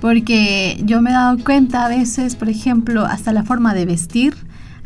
Porque 0.00 0.80
yo 0.84 1.00
me 1.00 1.10
he 1.10 1.14
dado 1.14 1.38
cuenta 1.42 1.86
a 1.86 1.88
veces, 1.88 2.36
por 2.36 2.48
ejemplo, 2.48 3.04
hasta 3.04 3.32
la 3.32 3.44
forma 3.44 3.74
de 3.74 3.86
vestir. 3.86 4.34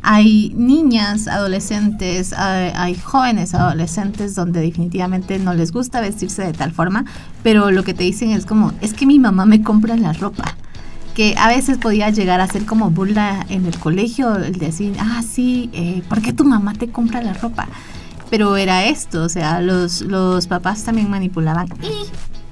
Hay 0.02 0.54
niñas, 0.56 1.28
adolescentes, 1.28 2.32
hay, 2.32 2.94
jóvenes 2.94 3.52
adolescentes 3.52 4.34
donde 4.34 4.60
definitivamente 4.60 5.38
no 5.38 5.52
les 5.52 5.72
gusta 5.72 6.00
vestirse 6.00 6.42
de 6.42 6.54
tal 6.54 6.72
forma, 6.72 7.04
pero 7.42 7.70
lo 7.70 7.84
que 7.84 7.92
te 7.92 8.04
dicen 8.04 8.30
es 8.30 8.46
como, 8.46 8.72
es 8.80 8.94
que 8.94 9.04
mi 9.04 9.18
mamá 9.18 9.44
me 9.44 9.62
compra 9.62 9.96
la 9.96 10.14
ropa 10.14 10.56
que 11.20 11.34
a 11.36 11.48
veces 11.48 11.76
podía 11.76 12.08
llegar 12.08 12.40
a 12.40 12.46
ser 12.46 12.64
como 12.64 12.90
burla 12.90 13.44
en 13.50 13.66
el 13.66 13.78
colegio, 13.78 14.36
el 14.36 14.54
decir, 14.54 14.94
ah, 14.98 15.22
sí, 15.22 15.68
eh, 15.74 16.00
¿por 16.08 16.22
qué 16.22 16.32
tu 16.32 16.44
mamá 16.44 16.72
te 16.72 16.88
compra 16.88 17.20
la 17.20 17.34
ropa? 17.34 17.68
Pero 18.30 18.56
era 18.56 18.86
esto, 18.86 19.24
o 19.24 19.28
sea, 19.28 19.60
los, 19.60 20.00
los 20.00 20.46
papás 20.46 20.82
también 20.82 21.10
manipulaban. 21.10 21.68
Y 21.82 22.08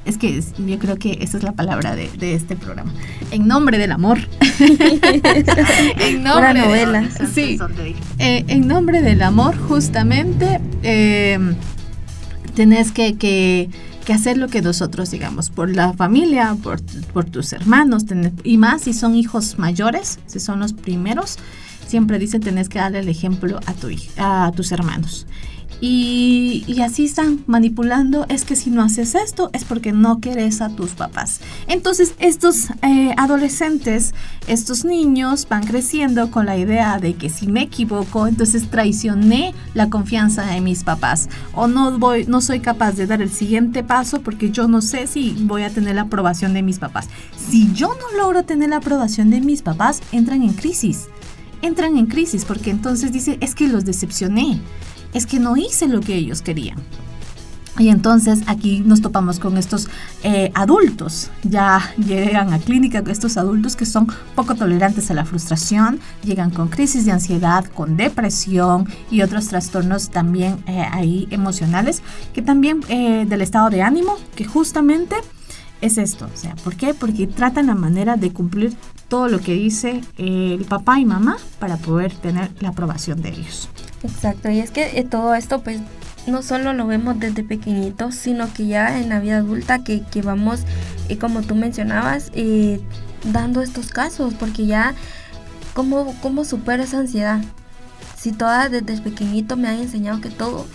es 0.07 0.19
que 0.19 0.39
yo 0.59 0.79
creo 0.79 0.97
que 0.97 1.17
esa 1.23 1.39
es 1.39 1.45
la 1.45 1.53
palabra 1.53 1.97
de, 1.97 2.11
este 2.35 2.57
programa. 2.57 2.93
En 3.31 3.49
nombre 3.49 3.79
del 3.79 3.91
amor. 3.91 4.19
en 4.61 6.23
nombre 6.23 6.53
novela. 6.53 7.09
sí. 7.33 7.59
Eh, 8.19 8.45
en 8.49 8.69
nombre 8.69 9.01
del 9.01 9.23
amor, 9.23 9.57
justamente, 9.57 10.61
eh, 10.83 11.39
tenés 12.55 12.93
que, 12.93 13.17
que 13.17 13.71
que 14.09 14.15
hacer 14.15 14.39
lo 14.39 14.49
que 14.49 14.63
nosotros 14.63 15.11
digamos, 15.11 15.51
por 15.51 15.69
la 15.69 15.93
familia, 15.93 16.57
por, 16.63 16.81
por 17.13 17.27
tus 17.27 17.53
hermanos, 17.53 18.07
y 18.43 18.57
más 18.57 18.81
si 18.81 18.95
son 18.95 19.15
hijos 19.15 19.59
mayores, 19.59 20.19
si 20.25 20.41
son 20.41 20.61
los 20.61 20.73
primeros, 20.73 21.37
siempre 21.89 22.19
dicen 22.19 22.41
tenés 22.41 22.69
que 22.69 22.79
darle 22.79 23.01
el 23.01 23.09
ejemplo 23.09 23.59
a, 23.67 23.73
tu, 23.73 23.89
a 24.19 24.53
tus 24.55 24.71
hermanos. 24.73 25.27
Y, 25.81 26.81
así 26.83 27.05
están 27.05 27.41
manipulando, 27.47 28.27
es 28.29 28.45
que 28.45 28.57
si 28.57 28.71
no 28.71 28.83
haces 28.83 29.15
esto 29.15 29.51
es 29.53 29.65
porque 29.65 29.93
no 29.93 30.19
quieres 30.21 30.61
a 30.61 30.71
tus 30.71 30.91
papás. 30.91 31.41
Entonces 31.69 32.15
estos 32.19 32.71
eh, 32.83 33.15
adolescentes, 33.17 34.15
estos 34.49 34.85
niños 34.85 35.47
van 35.49 35.65
creciendo 35.65 36.31
con 36.31 36.47
la 36.47 36.57
idea 36.57 36.99
de 36.99 37.15
que 37.15 37.29
si 37.31 37.47
me 37.47 37.63
equivoco, 37.63 38.27
entonces 38.27 38.69
traicioné 38.71 39.55
la 39.75 39.89
confianza 39.89 40.47
de 40.47 40.61
mis 40.61 40.83
papás 40.83 41.29
o 41.53 41.69
no 41.69 42.41
soy 42.41 42.61
capaz 42.61 42.93
de 42.93 43.07
dar 43.07 43.23
el 43.23 43.31
siguiente 43.31 43.85
paso 43.85 44.21
porque 44.21 44.51
yo 44.51 44.67
no 44.67 44.83
sé 44.83 45.07
si 45.07 45.37
voy 45.43 45.63
a 45.63 45.71
tener 45.71 45.95
la 45.95 46.03
aprobación 46.03 46.55
de 46.55 46.63
mis 46.63 46.79
papás. 46.79 47.09
Si 47.37 47.73
yo 47.73 47.89
no 47.89 48.19
logro 48.19 48.45
tener 48.45 48.71
la 48.71 48.77
aprobación 48.77 49.31
de 49.31 49.41
mis 49.41 49.63
papás, 49.63 50.01
entran 50.13 50.43
en 50.43 50.55
crisis. 50.55 51.09
Entran 51.63 51.97
en 51.97 52.07
crisis 52.07 52.45
porque 52.45 52.71
entonces 52.71 53.13
dice, 53.13 53.39
es 53.41 53.55
que 53.55 53.69
los 53.69 53.85
decepcioné 53.85 54.61
es 55.15 55.27
que 55.27 55.41
no 55.41 55.57
hice 55.57 55.89
lo 55.89 56.01
que 56.01 56.15
ellos 56.15 56.43
querían. 56.43 56.79
Y 57.79 57.91
entonces 57.91 58.41
aquí 58.49 58.81
nos 58.81 59.01
topamos 59.01 59.39
con 59.39 59.57
estos 59.57 59.89
eh, 60.25 60.51
adultos, 60.55 61.31
ya 61.45 61.95
llegan 61.97 62.53
a 62.53 62.59
clínica 62.59 63.05
estos 63.07 63.37
adultos 63.37 63.77
que 63.77 63.87
son 63.87 64.09
poco 64.35 64.57
tolerantes 64.57 65.13
a 65.13 65.15
la 65.15 65.25
frustración, 65.25 66.01
llegan 66.25 66.51
con 66.51 66.69
crisis 66.69 67.05
de 67.05 67.13
ansiedad, 67.13 67.65
con 67.67 67.97
depresión 67.97 68.89
y 69.13 69.23
otros 69.23 69.47
trastornos 69.47 70.11
también 70.11 70.57
eh, 70.67 70.87
ahí 70.91 71.29
emocionales, 71.31 72.03
que 72.35 72.43
también 72.43 72.81
eh, 72.89 73.27
del 73.29 73.43
estado 73.43 73.71
de 73.71 73.83
ánimo, 73.83 74.17
que 74.35 74.45
justamente 74.45 75.15
es 75.81 75.99
esto, 75.99 76.29
o 76.33 76.37
sea, 76.37 76.55
¿por 76.57 76.77
qué? 76.77 76.95
Porque 76.95 77.27
tratan 77.27 77.69
la 77.69 77.75
manera 77.75 78.17
de 78.17 78.33
cumplir 78.33 78.77
todo 79.09 79.29
lo 79.29 79.41
que 79.41 79.53
dice 79.55 80.01
el 80.17 80.65
papá 80.65 80.99
y 80.99 81.05
mamá 81.05 81.39
para 81.59 81.77
poder 81.77 82.13
tener 82.15 82.51
la 82.61 82.71
aprobación 82.71 83.23
de 83.23 83.31
ellos. 83.31 83.69
Exacto, 84.03 84.51
y 84.51 84.61
es 84.61 84.71
que 84.71 84.99
eh, 84.99 85.05
todo 85.05 85.35
esto 85.35 85.63
pues 85.63 85.81
no 86.27 86.43
solo 86.43 86.73
lo 86.73 86.87
vemos 86.87 87.19
desde 87.19 87.43
pequeñitos, 87.43 88.15
sino 88.15 88.53
que 88.53 88.67
ya 88.67 89.01
en 89.01 89.09
la 89.09 89.21
vida 89.21 89.39
adulta 89.39 89.83
que, 89.83 90.03
que 90.03 90.23
vamos, 90.23 90.61
eh, 91.09 91.17
como 91.17 91.43
tú 91.43 91.55
mencionabas, 91.55 92.31
eh, 92.35 92.81
dando 93.25 93.63
estos 93.63 93.89
casos, 93.89 94.35
porque 94.35 94.67
ya, 94.67 94.95
¿cómo, 95.75 96.15
¿cómo 96.21 96.45
supero 96.45 96.83
esa 96.83 96.99
ansiedad? 96.99 97.41
Si 98.17 98.33
toda 98.33 98.69
desde 98.69 99.01
pequeñito 99.01 99.57
me 99.57 99.69
han 99.69 99.81
enseñado 99.81 100.21
que 100.21 100.31
todo 100.31 100.67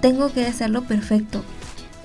tengo 0.00 0.32
que 0.32 0.46
hacerlo 0.46 0.82
perfecto, 0.82 1.44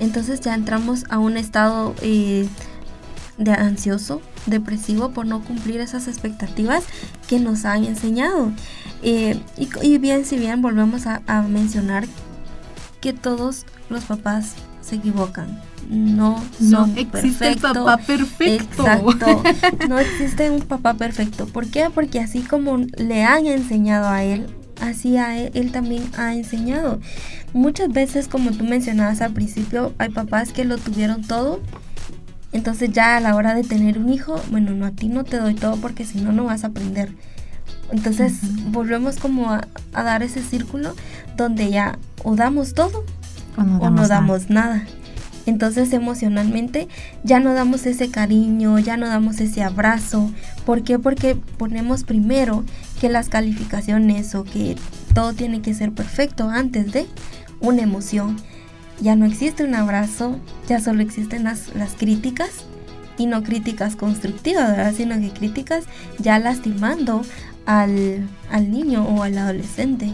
entonces 0.03 0.41
ya 0.41 0.53
entramos 0.53 1.05
a 1.09 1.17
un 1.17 1.37
estado 1.37 1.95
de 2.01 3.51
ansioso, 3.51 4.21
depresivo 4.45 5.11
por 5.11 5.25
no 5.25 5.43
cumplir 5.43 5.79
esas 5.79 6.07
expectativas 6.07 6.83
que 7.27 7.39
nos 7.39 7.65
han 7.65 7.85
enseñado. 7.85 8.51
Eh, 9.01 9.39
y, 9.57 9.97
bien, 9.97 10.25
si 10.25 10.37
bien 10.37 10.61
volvemos 10.61 11.07
a, 11.07 11.19
mencionar 11.43 12.05
que 13.01 13.13
todos 13.13 13.65
los 13.89 14.03
papás 14.03 14.53
se 14.81 14.95
equivocan. 14.95 15.61
No, 15.89 16.41
no 16.59 16.85
existe 16.95 17.55
papá 17.57 17.97
perfecto. 17.97 18.85
Exacto. 18.85 19.43
No 19.89 19.99
existe 19.99 20.49
un 20.49 20.61
papá 20.61 20.93
perfecto. 20.93 21.45
¿Por 21.45 21.67
qué? 21.67 21.89
Porque 21.93 22.19
así 22.19 22.41
como 22.41 22.77
le 22.77 23.23
han 23.23 23.45
enseñado 23.45 24.07
a 24.07 24.23
él, 24.23 24.47
así 24.81 25.17
a 25.17 25.37
él, 25.37 25.51
él 25.53 25.71
también 25.71 26.03
ha 26.17 26.33
enseñado. 26.33 26.99
Muchas 27.53 27.89
veces, 27.89 28.27
como 28.27 28.51
tú 28.51 28.63
mencionabas 28.63 29.21
al 29.21 29.33
principio, 29.33 29.93
hay 29.97 30.09
papás 30.09 30.51
que 30.51 30.65
lo 30.65 30.77
tuvieron 30.77 31.21
todo. 31.23 31.61
Entonces 32.51 32.91
ya 32.91 33.17
a 33.17 33.19
la 33.19 33.35
hora 33.35 33.55
de 33.55 33.63
tener 33.63 33.97
un 33.97 34.09
hijo, 34.09 34.39
bueno, 34.51 34.71
no 34.71 34.85
a 34.85 34.91
ti 34.91 35.07
no 35.07 35.23
te 35.23 35.37
doy 35.37 35.55
todo 35.55 35.77
porque 35.77 36.05
si 36.05 36.21
no, 36.21 36.31
no 36.31 36.45
vas 36.45 36.63
a 36.63 36.67
aprender. 36.67 37.11
Entonces 37.91 38.39
volvemos 38.71 39.17
como 39.17 39.51
a, 39.51 39.67
dar 39.91 40.23
ese 40.23 40.41
círculo 40.41 40.95
donde 41.35 41.69
ya 41.69 41.97
o 42.23 42.35
damos 42.35 42.73
todo 42.73 43.03
o 43.57 43.89
no 43.89 44.07
damos, 44.07 44.49
nada. 44.49 44.85
Entonces 45.45 45.91
emocionalmente 45.93 46.87
ya 47.23 47.39
no 47.39 47.53
damos 47.53 47.85
ese 47.85 48.09
cariño, 48.09 48.79
ya 48.79 48.97
no 48.97 49.07
damos 49.07 49.39
ese 49.41 49.63
abrazo. 49.63 50.31
¿Por 50.65 50.83
qué? 50.83 50.99
Porque 50.99 51.35
ponemos 51.35 52.03
primero 52.03 52.63
que 53.03 53.09
las 53.09 53.27
calificaciones 53.27 54.33
o 54.33 54.45
que 54.45 54.77
todo 55.13 55.33
tiene 55.33 55.61
que 55.61 55.73
ser 55.73 55.91
perfecto 55.91 56.47
antes 56.47 56.93
de 56.93 57.05
una 57.59 57.81
emoción. 57.81 58.37
Ya 59.01 59.17
no 59.17 59.25
existe 59.25 59.65
un 59.65 59.75
abrazo, 59.75 60.39
ya 60.69 60.79
solo 60.79 61.01
existen 61.01 61.43
las, 61.43 61.75
las 61.75 61.95
críticas 61.95 62.63
y 63.17 63.25
no 63.25 63.43
críticas 63.43 63.97
constructivas, 63.97 64.95
sino 64.95 65.19
que 65.19 65.31
críticas 65.31 65.83
ya 66.17 66.39
lastimando 66.39 67.23
al, 67.65 68.25
al 68.49 68.71
niño 68.71 69.03
o 69.03 69.23
al 69.23 69.37
adolescente. 69.37 70.13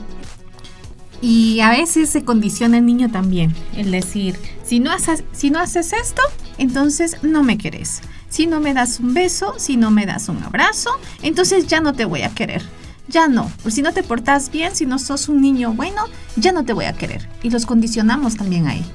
Y 1.22 1.60
a 1.60 1.70
veces 1.70 2.10
se 2.10 2.24
condiciona 2.24 2.80
el 2.80 2.88
niño 2.88 3.12
también, 3.12 3.54
el 3.78 3.92
decir, 3.92 4.36
si 4.64 4.80
no, 4.80 4.92
haces, 4.92 5.24
si 5.32 5.52
no 5.52 5.60
haces 5.60 5.94
esto, 5.94 6.24
entonces 6.58 7.18
no 7.22 7.44
me 7.44 7.60
querés. 7.60 8.02
Si 8.30 8.48
no 8.48 8.60
me 8.60 8.74
das 8.74 9.00
un 9.00 9.14
beso, 9.14 9.56
si 9.58 9.76
no 9.76 9.92
me 9.92 10.06
das 10.06 10.30
un 10.30 10.42
abrazo, 10.44 10.92
entonces 11.22 11.68
ya 11.68 11.82
no 11.82 11.94
te 11.94 12.06
voy 12.06 12.22
a 12.22 12.30
querer. 12.30 12.62
Ya 13.08 13.28
no, 13.28 13.52
si 13.68 13.82
no 13.82 13.92
te 13.92 14.04
portas 14.04 14.52
bien, 14.52 14.76
si 14.76 14.86
no 14.86 15.00
sos 15.00 15.30
un 15.30 15.42
niño 15.42 15.74
bueno, 15.74 16.04
ya 16.36 16.52
no 16.52 16.64
te 16.64 16.74
voy 16.74 16.86
a 16.86 16.94
querer. 16.94 17.28
Y 17.42 17.50
los 17.50 17.66
condicionamos 17.66 18.36
también 18.36 18.68
ahí. 18.68 18.86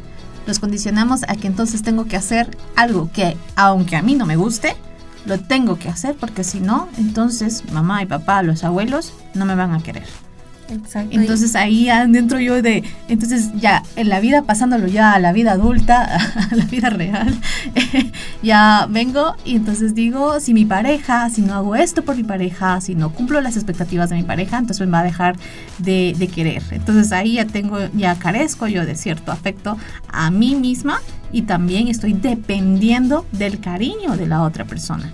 Los 0.47 0.61
condicionamos 0.61 1.24
a 1.24 1.35
que 1.35 1.49
entonces 1.49 1.82
tengo 1.82 2.07
que 2.07 2.16
hacer 2.16 2.57
algo 2.76 3.11
que, 3.12 3.37
aunque 3.57 3.97
a 3.97 4.03
mí 4.03 4.14
no 4.14 4.24
me 4.24 4.37
guste, 4.37 4.76
lo 5.26 5.41
tengo 5.41 5.78
que 5.78 5.89
hacer 5.89 6.14
porque 6.14 6.45
si 6.45 6.61
no, 6.61 6.89
entonces 6.97 7.64
mamá 7.72 8.03
y 8.03 8.07
papá, 8.07 8.43
los 8.43 8.62
abuelos, 8.62 9.14
no 9.35 9.47
me 9.47 9.55
van 9.55 9.72
a 9.72 9.82
querer. 9.82 10.07
Exacto. 10.71 11.19
Entonces 11.19 11.55
ahí 11.57 11.89
adentro 11.89 12.41
yo 12.41 12.62
de, 12.62 12.83
entonces 13.09 13.51
ya 13.55 13.83
en 13.97 14.09
la 14.09 14.21
vida, 14.21 14.43
pasándolo 14.43 14.87
ya 14.87 15.12
a 15.12 15.19
la 15.19 15.33
vida 15.33 15.53
adulta, 15.53 16.05
a 16.51 16.55
la 16.55 16.65
vida 16.65 16.91
real, 16.91 17.39
ya 18.43 18.87
vengo 18.91 19.37
y 19.45 19.57
entonces 19.57 19.95
digo, 19.95 20.41
si 20.41 20.55
mi 20.55 20.65
pareja, 20.65 21.29
si 21.31 21.43
no 21.43 21.55
hago 21.55 21.77
esto 21.77 22.03
por 22.03 22.17
mi 22.17 22.25
pareja, 22.25 22.81
si 22.81 22.95
no 22.95 23.11
cumplo 23.11 23.41
las 23.41 23.57
expectativas 23.57 24.11
de 24.11 24.17
mi 24.17 24.23
pareja, 24.23 24.59
entonces 24.59 24.87
me 24.87 24.93
va 24.93 25.01
a 25.01 25.05
dejar 25.05 25.37
de, 25.79 26.15
de 26.19 26.29
querer. 26.29 26.62
Entonces 26.71 27.12
ahí 27.12 27.35
ya 27.35 27.47
tengo, 27.47 27.79
ya 27.95 28.15
carezco 28.17 28.67
yo 28.67 28.87
de 28.87 28.95
cierto 28.95 29.33
afecto 29.33 29.77
a 30.09 30.31
mí 30.31 30.55
misma 30.55 31.01
y 31.33 31.43
también 31.43 31.89
estoy 31.89 32.12
dependiendo 32.12 33.27
del 33.33 33.61
cariño 33.61 34.17
de 34.17 34.27
la 34.27 34.43
otra 34.43 34.65
persona. 34.65 35.12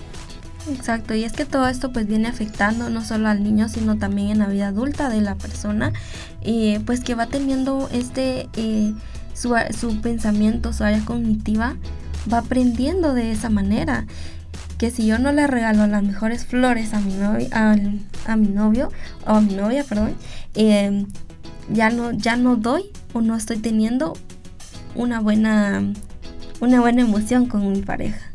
Exacto, 0.68 1.14
y 1.14 1.24
es 1.24 1.32
que 1.32 1.46
todo 1.46 1.66
esto 1.68 1.92
pues 1.92 2.06
viene 2.06 2.28
afectando 2.28 2.90
no 2.90 3.02
solo 3.02 3.28
al 3.28 3.42
niño, 3.42 3.68
sino 3.68 3.96
también 3.98 4.28
en 4.28 4.38
la 4.38 4.46
vida 4.46 4.68
adulta 4.68 5.08
de 5.08 5.20
la 5.20 5.34
persona, 5.34 5.92
eh, 6.42 6.80
pues 6.84 7.00
que 7.00 7.14
va 7.14 7.26
teniendo 7.26 7.88
este, 7.92 8.48
eh, 8.56 8.92
su, 9.34 9.54
su 9.76 10.00
pensamiento, 10.00 10.72
su 10.72 10.84
área 10.84 11.04
cognitiva, 11.04 11.76
va 12.32 12.38
aprendiendo 12.38 13.14
de 13.14 13.32
esa 13.32 13.48
manera. 13.50 14.06
Que 14.78 14.90
si 14.90 15.06
yo 15.06 15.18
no 15.18 15.32
le 15.32 15.46
regalo 15.46 15.86
las 15.86 16.02
mejores 16.02 16.46
flores 16.46 16.94
a 16.94 17.00
mi 17.00 17.12
novio, 17.14 17.48
a, 17.52 17.76
a 18.26 18.36
mi 18.36 18.48
novio 18.48 18.90
o 19.26 19.32
a 19.32 19.40
mi 19.40 19.54
novia, 19.54 19.84
perdón, 19.84 20.14
eh, 20.54 21.04
ya, 21.70 21.90
no, 21.90 22.12
ya 22.12 22.36
no 22.36 22.56
doy 22.56 22.84
o 23.12 23.20
no 23.20 23.36
estoy 23.36 23.58
teniendo 23.58 24.14
una 24.94 25.20
buena, 25.20 25.82
una 26.61 26.80
buena 26.80 27.02
emoción 27.02 27.46
con 27.46 27.70
mi 27.72 27.82
pareja. 27.82 28.29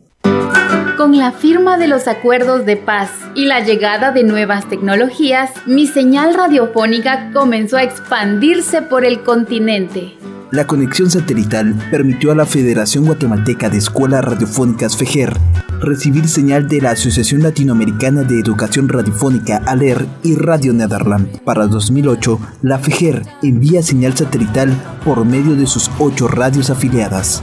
Con 0.95 1.17
la 1.17 1.33
firma 1.33 1.77
de 1.77 1.89
los 1.89 2.07
acuerdos 2.07 2.65
de 2.65 2.77
paz 2.77 3.11
y 3.35 3.47
la 3.47 3.59
llegada 3.59 4.13
de 4.13 4.23
nuevas 4.23 4.69
tecnologías, 4.69 5.51
mi 5.65 5.87
señal 5.87 6.35
radiofónica 6.35 7.31
comenzó 7.33 7.75
a 7.75 7.83
expandirse 7.83 8.81
por 8.81 9.03
el 9.03 9.21
continente. 9.23 10.13
La 10.51 10.67
conexión 10.67 11.09
satelital 11.09 11.75
permitió 11.89 12.31
a 12.31 12.35
la 12.35 12.45
Federación 12.45 13.05
Guatemalteca 13.05 13.69
de 13.69 13.79
Escuelas 13.79 14.23
Radiofónicas 14.23 14.95
FEGER 14.95 15.33
recibir 15.81 16.27
señal 16.27 16.67
de 16.67 16.81
la 16.81 16.91
Asociación 16.91 17.43
Latinoamericana 17.43 18.23
de 18.23 18.39
Educación 18.39 18.89
Radiofónica 18.89 19.61
ALER 19.65 20.05
y 20.23 20.35
Radio 20.35 20.73
Nederland. 20.73 21.41
Para 21.41 21.67
2008, 21.67 22.39
la 22.61 22.79
FEGER 22.79 23.23
envía 23.43 23.83
señal 23.83 24.15
satelital 24.15 24.73
por 25.03 25.25
medio 25.25 25.55
de 25.55 25.67
sus 25.67 25.89
ocho 25.99 26.27
radios 26.27 26.69
afiliadas. 26.69 27.41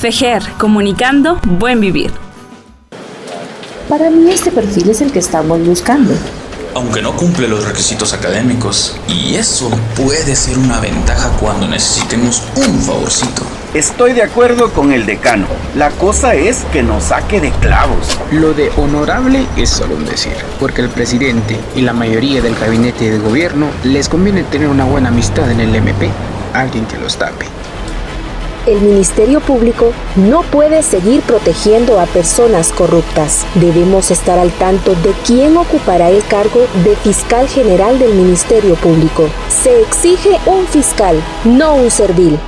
FEGER, 0.00 0.42
comunicando 0.58 1.40
buen 1.58 1.80
vivir. 1.80 2.10
Para 3.88 4.10
mí 4.10 4.30
este 4.30 4.50
perfil 4.50 4.90
es 4.90 5.00
el 5.00 5.12
que 5.12 5.20
estamos 5.20 5.64
buscando 5.64 6.12
aunque 6.76 7.00
no 7.00 7.16
cumple 7.16 7.48
los 7.48 7.64
requisitos 7.64 8.12
académicos. 8.12 8.96
Y 9.08 9.36
eso 9.36 9.70
puede 9.96 10.36
ser 10.36 10.58
una 10.58 10.78
ventaja 10.78 11.30
cuando 11.40 11.66
necesitemos 11.66 12.42
un 12.54 12.78
favorcito. 12.80 13.42
Estoy 13.72 14.12
de 14.12 14.22
acuerdo 14.22 14.70
con 14.72 14.92
el 14.92 15.06
decano. 15.06 15.46
La 15.74 15.90
cosa 15.90 16.34
es 16.34 16.64
que 16.72 16.82
nos 16.82 17.04
saque 17.04 17.40
de 17.40 17.50
clavos. 17.50 18.18
Lo 18.30 18.52
de 18.52 18.70
honorable 18.76 19.46
es 19.56 19.70
solo 19.70 19.96
un 19.96 20.04
decir, 20.04 20.36
porque 20.60 20.82
el 20.82 20.90
presidente 20.90 21.58
y 21.74 21.80
la 21.80 21.94
mayoría 21.94 22.42
del 22.42 22.54
gabinete 22.54 23.10
de 23.10 23.18
gobierno 23.18 23.68
les 23.82 24.10
conviene 24.10 24.44
tener 24.44 24.68
una 24.68 24.84
buena 24.84 25.08
amistad 25.08 25.50
en 25.50 25.60
el 25.60 25.74
MP, 25.74 26.10
alguien 26.52 26.84
que 26.84 26.98
los 26.98 27.16
tape 27.16 27.46
el 28.66 28.80
Ministerio 28.80 29.40
Público 29.40 29.92
no 30.16 30.42
puede 30.42 30.82
seguir 30.82 31.22
protegiendo 31.22 32.00
a 32.00 32.06
personas 32.06 32.72
corruptas. 32.72 33.46
Debemos 33.54 34.10
estar 34.10 34.38
al 34.38 34.50
tanto 34.52 34.94
de 34.96 35.12
quién 35.24 35.56
ocupará 35.56 36.10
el 36.10 36.24
cargo 36.24 36.66
de 36.84 36.96
fiscal 36.96 37.48
general 37.48 37.98
del 37.98 38.14
Ministerio 38.14 38.74
Público. 38.74 39.28
Se 39.48 39.80
exige 39.80 40.38
un 40.46 40.66
fiscal, 40.66 41.22
no 41.44 41.74
un 41.74 41.90
servil. 41.90 42.38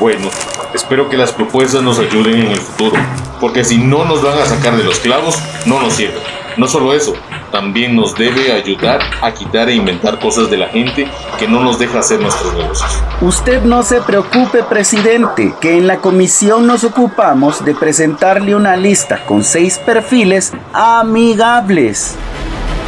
Bueno, 0.00 0.28
espero 0.72 1.08
que 1.08 1.16
las 1.16 1.32
propuestas 1.32 1.82
nos 1.82 1.98
ayuden 1.98 2.40
en 2.42 2.52
el 2.52 2.60
futuro, 2.60 2.96
porque 3.40 3.64
si 3.64 3.78
no 3.78 4.04
nos 4.04 4.22
van 4.22 4.38
a 4.38 4.46
sacar 4.46 4.76
de 4.76 4.84
los 4.84 5.00
clavos, 5.00 5.36
no 5.66 5.80
nos 5.80 5.94
sirven. 5.94 6.22
No 6.56 6.68
solo 6.68 6.94
eso, 6.94 7.14
también 7.50 7.96
nos 7.96 8.14
debe 8.14 8.52
ayudar 8.52 9.00
a 9.20 9.32
quitar 9.32 9.68
e 9.68 9.74
inventar 9.74 10.18
cosas 10.18 10.50
de 10.50 10.56
la 10.56 10.68
gente 10.68 11.08
que 11.38 11.48
no 11.48 11.60
nos 11.60 11.78
deja 11.78 12.00
hacer 12.00 12.20
nuestros 12.20 12.54
negocios. 12.54 13.02
Usted 13.20 13.62
no 13.62 13.82
se 13.82 14.00
preocupe, 14.00 14.62
presidente, 14.62 15.54
que 15.60 15.76
en 15.76 15.86
la 15.86 15.98
comisión 15.98 16.66
nos 16.66 16.84
ocupamos 16.84 17.64
de 17.64 17.74
presentarle 17.74 18.54
una 18.54 18.76
lista 18.76 19.24
con 19.26 19.44
seis 19.44 19.78
perfiles 19.78 20.52
amigables. 20.72 22.16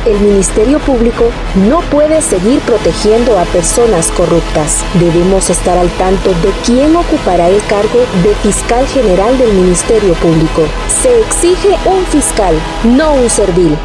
El 0.07 0.19
Ministerio 0.21 0.79
Público 0.79 1.25
no 1.69 1.81
puede 1.83 2.23
seguir 2.23 2.61
protegiendo 2.61 3.39
a 3.39 3.45
personas 3.45 4.11
corruptas. 4.13 4.83
Debemos 4.95 5.51
estar 5.51 5.77
al 5.77 5.91
tanto 5.91 6.31
de 6.31 6.51
quién 6.65 6.97
ocupará 6.97 7.49
el 7.49 7.63
cargo 7.67 7.99
de 8.23 8.35
fiscal 8.37 8.87
general 8.87 9.37
del 9.37 9.53
Ministerio 9.53 10.15
Público. 10.15 10.63
Se 11.03 11.21
exige 11.21 11.77
un 11.85 12.03
fiscal, 12.07 12.55
no 12.85 13.13
un 13.13 13.29
servil. 13.29 13.77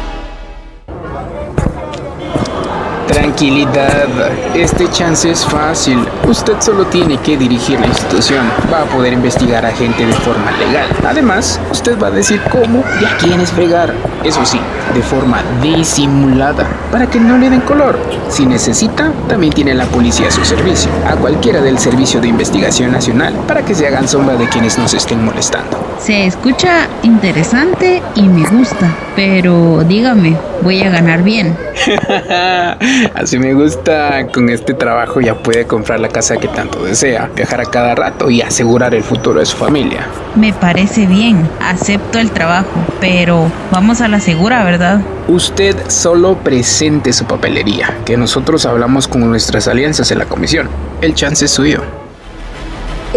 Tranquilidad, 3.06 4.08
este 4.54 4.90
chance 4.90 5.30
es 5.30 5.44
fácil. 5.44 6.06
Usted 6.26 6.54
solo 6.60 6.86
tiene 6.86 7.18
que 7.18 7.36
dirigir 7.36 7.78
la 7.78 7.86
institución. 7.86 8.44
Va 8.72 8.82
a 8.82 8.84
poder 8.86 9.12
investigar 9.12 9.64
a 9.64 9.70
gente 9.70 10.04
de 10.04 10.12
forma 10.12 10.50
legal. 10.52 10.88
Además, 11.06 11.60
usted 11.70 11.98
va 12.00 12.08
a 12.08 12.10
decir 12.10 12.40
cómo 12.50 12.82
y 13.00 13.04
a 13.04 13.16
quién 13.18 13.40
fregar. 13.46 13.94
Eso 14.24 14.44
sí, 14.44 14.60
de 14.94 15.02
forma 15.02 15.42
disimulada, 15.62 16.66
para 16.90 17.08
que 17.08 17.20
no 17.20 17.38
le 17.38 17.50
den 17.50 17.60
color. 17.60 17.98
Si 18.28 18.44
necesita, 18.44 19.12
también 19.28 19.52
tiene 19.52 19.74
la 19.74 19.84
policía 19.84 20.28
a 20.28 20.30
su 20.30 20.44
servicio, 20.44 20.90
a 21.08 21.14
cualquiera 21.16 21.60
del 21.60 21.78
Servicio 21.78 22.20
de 22.20 22.28
Investigación 22.28 22.92
Nacional, 22.92 23.34
para 23.46 23.64
que 23.64 23.74
se 23.74 23.86
hagan 23.86 24.08
sombra 24.08 24.36
de 24.36 24.48
quienes 24.48 24.78
nos 24.78 24.94
estén 24.94 25.24
molestando. 25.24 25.78
Se 25.98 26.26
escucha 26.26 26.88
interesante 27.02 28.02
y 28.14 28.22
me 28.22 28.46
gusta, 28.48 28.94
pero 29.16 29.82
dígame, 29.82 30.36
voy 30.62 30.82
a 30.82 30.90
ganar 30.90 31.22
bien. 31.22 31.56
Así 33.14 33.38
me 33.38 33.54
gusta. 33.54 34.26
Con 34.32 34.48
este 34.50 34.74
trabajo 34.74 35.20
ya 35.20 35.34
puede 35.34 35.66
comprar 35.66 36.00
la 36.00 36.08
casa 36.08 36.36
que 36.36 36.48
tanto 36.48 36.84
desea, 36.84 37.30
viajar 37.34 37.60
a 37.60 37.64
cada 37.64 37.94
rato 37.94 38.30
y 38.30 38.42
asegurar 38.42 38.94
el 38.94 39.02
futuro 39.02 39.40
de 39.40 39.46
su 39.46 39.56
familia. 39.56 40.06
Me 40.36 40.52
parece 40.52 41.06
bien, 41.06 41.48
acepto 41.60 42.18
el 42.18 42.30
trabajo, 42.30 42.84
pero 43.00 43.50
vamos 43.70 44.00
a 44.00 44.08
la 44.08 44.20
segura, 44.20 44.64
¿verdad? 44.64 45.00
Usted 45.28 45.74
solo 45.88 46.36
presente 46.36 47.12
su 47.12 47.24
papelería, 47.24 47.94
que 48.04 48.16
nosotros 48.16 48.66
hablamos 48.66 49.08
con 49.08 49.28
nuestras 49.28 49.66
alianzas 49.66 50.10
en 50.10 50.18
la 50.18 50.26
comisión. 50.26 50.68
El 51.00 51.14
chance 51.14 51.46
es 51.46 51.50
suyo 51.50 51.82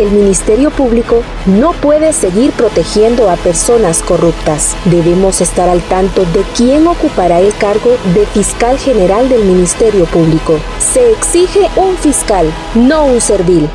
el 0.01 0.11
Ministerio 0.11 0.71
Público 0.71 1.21
no 1.45 1.73
puede 1.73 2.13
seguir 2.13 2.51
protegiendo 2.51 3.29
a 3.29 3.35
personas 3.35 4.01
corruptas. 4.01 4.75
Debemos 4.85 5.41
estar 5.41 5.69
al 5.69 5.81
tanto 5.81 6.21
de 6.25 6.43
quién 6.55 6.87
ocupará 6.87 7.39
el 7.39 7.53
cargo 7.55 7.91
de 8.13 8.25
fiscal 8.27 8.77
general 8.77 9.29
del 9.29 9.45
Ministerio 9.45 10.05
Público. 10.05 10.57
Se 10.79 11.11
exige 11.11 11.69
un 11.75 11.95
fiscal, 11.97 12.47
no 12.75 13.05
un 13.05 13.21
servil. 13.21 13.67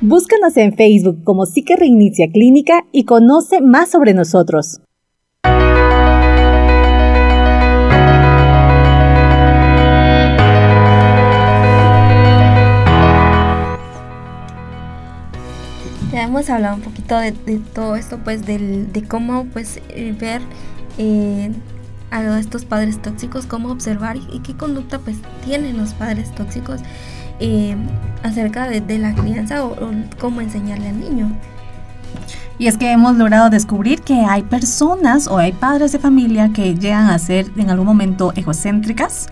Búscanos 0.00 0.56
en 0.56 0.74
Facebook 0.74 1.22
como 1.24 1.46
Psique 1.46 1.76
Reinicia 1.76 2.28
Clínica 2.30 2.84
y 2.92 3.04
conoce 3.04 3.60
más 3.60 3.90
sobre 3.90 4.12
nosotros. 4.12 4.80
Hemos 16.44 16.50
hablado 16.50 16.76
un 16.76 16.82
poquito 16.82 17.16
de, 17.18 17.32
todo 17.72 17.96
esto, 17.96 18.18
pues 18.18 18.44
de 18.44 19.04
cómo 19.08 19.44
pues 19.46 19.80
eh, 19.88 20.14
ver 20.18 20.42
eh, 20.98 21.50
a 22.10 22.38
estos 22.38 22.64
padres 22.64 23.00
tóxicos, 23.00 23.46
cómo 23.46 23.70
observar 23.70 24.16
y, 24.16 24.40
qué 24.40 24.54
conducta 24.54 24.98
pues 24.98 25.16
tienen 25.44 25.78
los 25.78 25.94
padres 25.94 26.34
tóxicos 26.34 26.80
eh, 27.40 27.76
acerca 28.22 28.68
de, 28.68 28.98
la 28.98 29.14
crianza 29.14 29.64
o, 29.64 29.74
cómo 30.20 30.40
enseñarle 30.40 30.88
al 30.88 31.00
niño. 31.00 31.32
Y 32.58 32.66
es 32.66 32.76
que 32.76 32.92
hemos 32.92 33.16
logrado 33.16 33.48
descubrir 33.50 34.02
que 34.02 34.14
hay 34.14 34.42
personas 34.42 35.26
o 35.26 35.38
hay 35.38 35.52
padres 35.52 35.92
de 35.92 35.98
familia 35.98 36.50
que 36.52 36.74
llegan 36.74 37.08
a 37.08 37.18
ser 37.18 37.46
en 37.56 37.70
algún 37.70 37.86
momento 37.86 38.32
egocéntricas, 38.36 39.28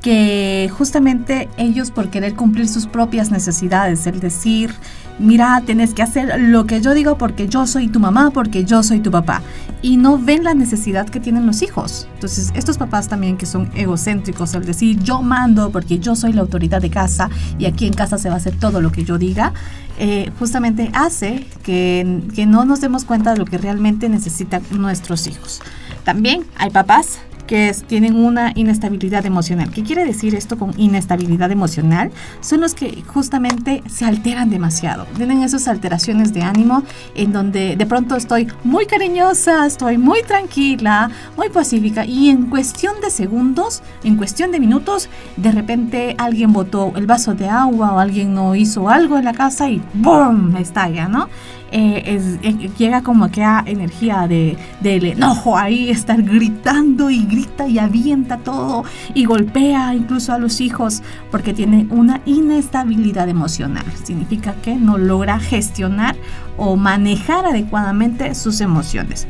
que 0.00 0.70
justamente 0.78 1.48
ellos 1.56 1.90
por 1.90 2.08
querer 2.08 2.34
cumplir 2.34 2.68
sus 2.68 2.86
propias 2.86 3.30
necesidades, 3.30 4.06
es 4.06 4.20
decir, 4.20 4.72
mira, 5.18 5.62
tienes 5.64 5.94
que 5.94 6.02
hacer 6.02 6.40
lo 6.40 6.66
que 6.66 6.80
yo 6.80 6.94
digo 6.94 7.18
porque 7.18 7.48
yo 7.48 7.66
soy 7.66 7.88
tu 7.88 8.00
mamá, 8.00 8.30
porque 8.30 8.64
yo 8.64 8.82
soy 8.82 9.00
tu 9.00 9.10
papá. 9.10 9.42
Y 9.82 9.96
no 9.96 10.18
ven 10.18 10.44
la 10.44 10.54
necesidad 10.54 11.08
que 11.08 11.20
tienen 11.20 11.46
los 11.46 11.62
hijos. 11.62 12.08
Entonces, 12.14 12.50
estos 12.54 12.78
papás 12.78 13.08
también 13.08 13.36
que 13.36 13.46
son 13.46 13.70
egocéntricos, 13.74 14.54
al 14.54 14.64
decir 14.64 15.00
yo 15.02 15.22
mando 15.22 15.70
porque 15.70 15.98
yo 15.98 16.16
soy 16.16 16.32
la 16.32 16.40
autoridad 16.40 16.80
de 16.80 16.90
casa 16.90 17.30
y 17.58 17.66
aquí 17.66 17.86
en 17.86 17.92
casa 17.92 18.18
se 18.18 18.28
va 18.28 18.34
a 18.34 18.38
hacer 18.38 18.56
todo 18.56 18.80
lo 18.80 18.92
que 18.92 19.04
yo 19.04 19.18
diga, 19.18 19.52
eh, 19.98 20.30
justamente 20.38 20.90
hace 20.92 21.46
que, 21.62 22.22
que 22.34 22.46
no 22.46 22.64
nos 22.64 22.80
demos 22.80 23.04
cuenta 23.04 23.32
de 23.32 23.38
lo 23.38 23.44
que 23.44 23.58
realmente 23.58 24.08
necesitan 24.08 24.62
nuestros 24.70 25.26
hijos. 25.26 25.60
También 26.04 26.44
hay 26.56 26.70
papás 26.70 27.18
que 27.46 27.74
tienen 27.86 28.16
una 28.16 28.52
inestabilidad 28.54 29.24
emocional. 29.26 29.70
¿Qué 29.70 29.82
quiere 29.82 30.04
decir 30.04 30.34
esto 30.34 30.58
con 30.58 30.78
inestabilidad 30.78 31.50
emocional? 31.50 32.10
Son 32.40 32.60
los 32.60 32.74
que 32.74 33.02
justamente 33.06 33.82
se 33.88 34.04
alteran 34.04 34.50
demasiado. 34.50 35.06
Tienen 35.16 35.42
esas 35.42 35.68
alteraciones 35.68 36.32
de 36.32 36.42
ánimo 36.42 36.82
en 37.14 37.32
donde 37.32 37.76
de 37.76 37.86
pronto 37.86 38.16
estoy 38.16 38.48
muy 38.64 38.86
cariñosa, 38.86 39.66
estoy 39.66 39.98
muy 39.98 40.22
tranquila, 40.22 41.10
muy 41.36 41.48
pacífica 41.48 42.04
y 42.04 42.30
en 42.30 42.46
cuestión 42.46 43.00
de 43.00 43.10
segundos, 43.10 43.82
en 44.04 44.16
cuestión 44.16 44.52
de 44.52 44.60
minutos, 44.60 45.08
de 45.36 45.52
repente 45.52 46.14
alguien 46.18 46.52
botó 46.52 46.92
el 46.96 47.06
vaso 47.06 47.34
de 47.34 47.48
agua 47.48 47.92
o 47.92 47.98
alguien 47.98 48.34
no 48.34 48.54
hizo 48.54 48.88
algo 48.88 49.18
en 49.18 49.24
la 49.24 49.32
casa 49.32 49.70
y 49.70 49.82
¡boom! 49.94 50.56
estalla, 50.56 51.08
¿no? 51.08 51.28
Eh, 51.72 52.20
eh, 52.42 52.70
llega 52.78 53.02
como 53.02 53.30
que 53.30 53.42
a 53.42 53.64
energía 53.66 54.28
de, 54.28 54.56
del 54.80 55.04
enojo 55.04 55.56
ahí, 55.56 55.90
estar 55.90 56.22
gritando 56.22 57.10
y 57.10 57.24
grita 57.24 57.66
y 57.66 57.78
avienta 57.78 58.38
todo 58.38 58.84
y 59.14 59.24
golpea 59.24 59.94
incluso 59.94 60.32
a 60.32 60.38
los 60.38 60.60
hijos 60.60 61.02
porque 61.30 61.52
tiene 61.52 61.86
una 61.90 62.20
inestabilidad 62.24 63.28
emocional. 63.28 63.84
Significa 64.04 64.54
que 64.62 64.76
no 64.76 64.96
logra 64.96 65.38
gestionar 65.40 66.16
o 66.56 66.76
manejar 66.76 67.46
adecuadamente 67.46 68.34
sus 68.34 68.60
emociones. 68.60 69.26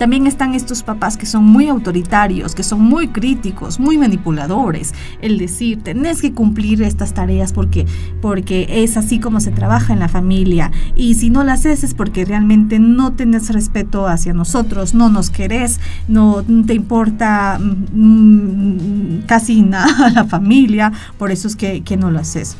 También 0.00 0.26
están 0.26 0.54
estos 0.54 0.82
papás 0.82 1.18
que 1.18 1.26
son 1.26 1.44
muy 1.44 1.68
autoritarios, 1.68 2.54
que 2.54 2.62
son 2.62 2.80
muy 2.80 3.08
críticos, 3.08 3.78
muy 3.78 3.98
manipuladores. 3.98 4.94
El 5.20 5.36
decir, 5.36 5.82
tenés 5.82 6.22
que 6.22 6.32
cumplir 6.32 6.82
estas 6.82 7.12
tareas 7.12 7.52
porque, 7.52 7.84
porque 8.22 8.82
es 8.82 8.96
así 8.96 9.20
como 9.20 9.40
se 9.40 9.50
trabaja 9.50 9.92
en 9.92 9.98
la 9.98 10.08
familia. 10.08 10.70
Y 10.96 11.16
si 11.16 11.28
no 11.28 11.44
las 11.44 11.60
haces 11.60 11.84
es 11.84 11.92
porque 11.92 12.24
realmente 12.24 12.78
no 12.78 13.12
tenés 13.12 13.50
respeto 13.50 14.06
hacia 14.06 14.32
nosotros, 14.32 14.94
no 14.94 15.10
nos 15.10 15.28
querés, 15.28 15.80
no 16.08 16.42
te 16.66 16.72
importa 16.72 17.58
mm, 17.60 19.18
mm, 19.18 19.22
casi 19.26 19.60
nada 19.60 20.08
la 20.14 20.24
familia, 20.24 20.92
por 21.18 21.30
eso 21.30 21.46
es 21.46 21.56
que, 21.56 21.82
que 21.82 21.98
no 21.98 22.10
lo 22.10 22.20
haces. 22.20 22.56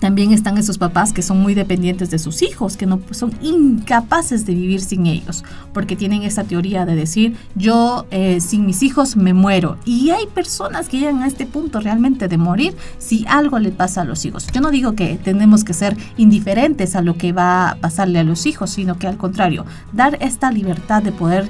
También 0.00 0.32
están 0.32 0.58
esos 0.58 0.78
papás 0.78 1.12
que 1.12 1.22
son 1.22 1.40
muy 1.40 1.54
dependientes 1.54 2.10
de 2.10 2.18
sus 2.18 2.42
hijos, 2.42 2.76
que 2.76 2.86
no 2.86 3.00
son 3.10 3.32
incapaces 3.42 4.46
de 4.46 4.54
vivir 4.54 4.80
sin 4.80 5.06
ellos, 5.06 5.44
porque 5.72 5.96
tienen 5.96 6.22
esa 6.22 6.44
teoría 6.44 6.86
de 6.86 6.94
decir, 6.94 7.36
yo 7.54 8.06
eh, 8.10 8.40
sin 8.40 8.66
mis 8.66 8.82
hijos 8.82 9.16
me 9.16 9.34
muero. 9.34 9.76
Y 9.84 10.10
hay 10.10 10.26
personas 10.26 10.88
que 10.88 10.98
llegan 10.98 11.22
a 11.22 11.26
este 11.26 11.46
punto 11.46 11.80
realmente 11.80 12.28
de 12.28 12.38
morir 12.38 12.76
si 12.98 13.24
algo 13.28 13.58
le 13.58 13.70
pasa 13.70 14.02
a 14.02 14.04
los 14.04 14.24
hijos. 14.24 14.46
Yo 14.52 14.60
no 14.60 14.70
digo 14.70 14.94
que 14.94 15.18
tenemos 15.22 15.64
que 15.64 15.74
ser 15.74 15.96
indiferentes 16.16 16.94
a 16.96 17.02
lo 17.02 17.16
que 17.16 17.32
va 17.32 17.70
a 17.70 17.74
pasarle 17.76 18.18
a 18.18 18.24
los 18.24 18.46
hijos, 18.46 18.70
sino 18.70 18.98
que 18.98 19.06
al 19.06 19.16
contrario, 19.16 19.64
dar 19.92 20.18
esta 20.20 20.50
libertad 20.50 21.02
de 21.02 21.12
poder 21.12 21.48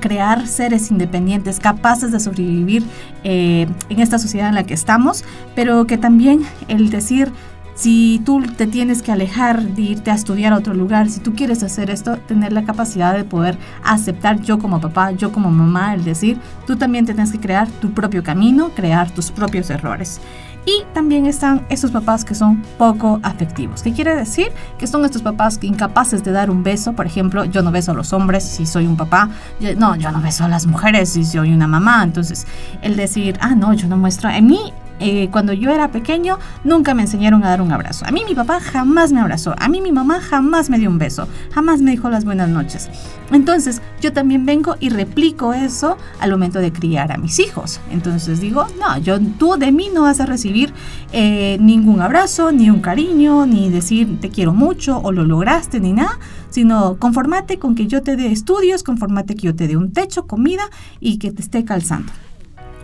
crear 0.00 0.46
seres 0.46 0.90
independientes, 0.90 1.60
capaces 1.60 2.12
de 2.12 2.20
sobrevivir 2.20 2.82
eh, 3.24 3.66
en 3.88 4.00
esta 4.00 4.18
sociedad 4.18 4.48
en 4.48 4.54
la 4.54 4.64
que 4.64 4.74
estamos, 4.74 5.24
pero 5.54 5.86
que 5.86 5.98
también 5.98 6.42
el 6.68 6.90
decir, 6.90 7.30
si 7.76 8.22
tú 8.24 8.42
te 8.56 8.66
tienes 8.66 9.02
que 9.02 9.12
alejar 9.12 9.62
de 9.62 9.82
irte 9.82 10.10
a 10.10 10.14
estudiar 10.14 10.54
a 10.54 10.56
otro 10.56 10.72
lugar, 10.72 11.10
si 11.10 11.20
tú 11.20 11.34
quieres 11.34 11.62
hacer 11.62 11.90
esto, 11.90 12.16
tener 12.16 12.52
la 12.52 12.64
capacidad 12.64 13.14
de 13.14 13.24
poder 13.24 13.58
aceptar 13.84 14.40
yo 14.40 14.58
como 14.58 14.80
papá, 14.80 15.12
yo 15.12 15.30
como 15.30 15.50
mamá, 15.50 15.94
el 15.94 16.02
decir, 16.02 16.40
tú 16.66 16.76
también 16.76 17.04
tienes 17.04 17.30
que 17.30 17.38
crear 17.38 17.68
tu 17.68 17.92
propio 17.92 18.22
camino, 18.22 18.70
crear 18.74 19.10
tus 19.10 19.30
propios 19.30 19.68
errores. 19.68 20.22
Y 20.64 20.84
también 20.94 21.26
están 21.26 21.64
esos 21.68 21.92
papás 21.92 22.24
que 22.24 22.34
son 22.34 22.62
poco 22.76 23.20
afectivos. 23.22 23.82
¿Qué 23.82 23.92
quiere 23.92 24.16
decir? 24.16 24.48
Que 24.78 24.88
son 24.88 25.04
estos 25.04 25.22
papás 25.22 25.60
incapaces 25.62 26.24
de 26.24 26.32
dar 26.32 26.50
un 26.50 26.64
beso. 26.64 26.94
Por 26.94 27.06
ejemplo, 27.06 27.44
yo 27.44 27.62
no 27.62 27.70
beso 27.70 27.92
a 27.92 27.94
los 27.94 28.12
hombres 28.12 28.42
si 28.42 28.66
soy 28.66 28.84
un 28.84 28.96
papá. 28.96 29.28
no, 29.76 29.94
yo 29.94 30.10
no 30.10 30.20
beso 30.20 30.44
a 30.44 30.48
las 30.48 30.66
mujeres 30.66 31.10
si 31.10 31.24
soy 31.24 31.52
una 31.52 31.68
mamá. 31.68 32.02
Entonces, 32.02 32.48
el 32.82 32.96
decir, 32.96 33.38
ah, 33.40 33.54
no, 33.54 33.74
yo 33.74 33.86
no 33.86 33.96
muestro. 33.96 34.28
En 34.28 34.48
mí 34.48 34.72
eh, 35.00 35.28
cuando 35.30 35.52
yo 35.52 35.70
era 35.70 35.90
pequeño 35.90 36.38
nunca 36.64 36.94
me 36.94 37.02
enseñaron 37.02 37.44
a 37.44 37.50
dar 37.50 37.60
un 37.60 37.72
abrazo. 37.72 38.04
A 38.06 38.12
mí 38.12 38.22
mi 38.26 38.34
papá 38.34 38.60
jamás 38.60 39.12
me 39.12 39.20
abrazó, 39.20 39.54
a 39.58 39.68
mí 39.68 39.80
mi 39.80 39.92
mamá 39.92 40.20
jamás 40.20 40.70
me 40.70 40.78
dio 40.78 40.88
un 40.88 40.98
beso, 40.98 41.28
jamás 41.52 41.82
me 41.82 41.90
dijo 41.90 42.08
las 42.08 42.24
buenas 42.24 42.48
noches. 42.48 42.88
Entonces 43.32 43.82
yo 44.00 44.12
también 44.12 44.46
vengo 44.46 44.76
y 44.80 44.88
replico 44.90 45.52
eso 45.52 45.96
al 46.20 46.30
momento 46.30 46.60
de 46.60 46.72
criar 46.72 47.12
a 47.12 47.18
mis 47.18 47.38
hijos. 47.38 47.80
Entonces 47.90 48.40
digo, 48.40 48.66
no, 48.80 48.96
yo, 48.98 49.18
tú 49.20 49.56
de 49.56 49.72
mí 49.72 49.90
no 49.92 50.02
vas 50.02 50.20
a 50.20 50.26
recibir 50.26 50.72
eh, 51.12 51.58
ningún 51.60 52.00
abrazo, 52.00 52.52
ni 52.52 52.70
un 52.70 52.80
cariño, 52.80 53.46
ni 53.46 53.70
decir 53.70 54.20
te 54.20 54.30
quiero 54.30 54.52
mucho 54.52 55.00
o 55.02 55.12
lo 55.12 55.24
lograste, 55.24 55.80
ni 55.80 55.92
nada, 55.92 56.18
sino 56.50 56.96
conformate 56.98 57.58
con 57.58 57.74
que 57.74 57.86
yo 57.86 58.02
te 58.02 58.16
dé 58.16 58.32
estudios, 58.32 58.82
conformate 58.82 59.34
que 59.34 59.42
yo 59.42 59.54
te 59.54 59.66
dé 59.68 59.76
un 59.76 59.92
techo, 59.92 60.26
comida 60.26 60.64
y 61.00 61.18
que 61.18 61.32
te 61.32 61.42
esté 61.42 61.64
calzando 61.64 62.12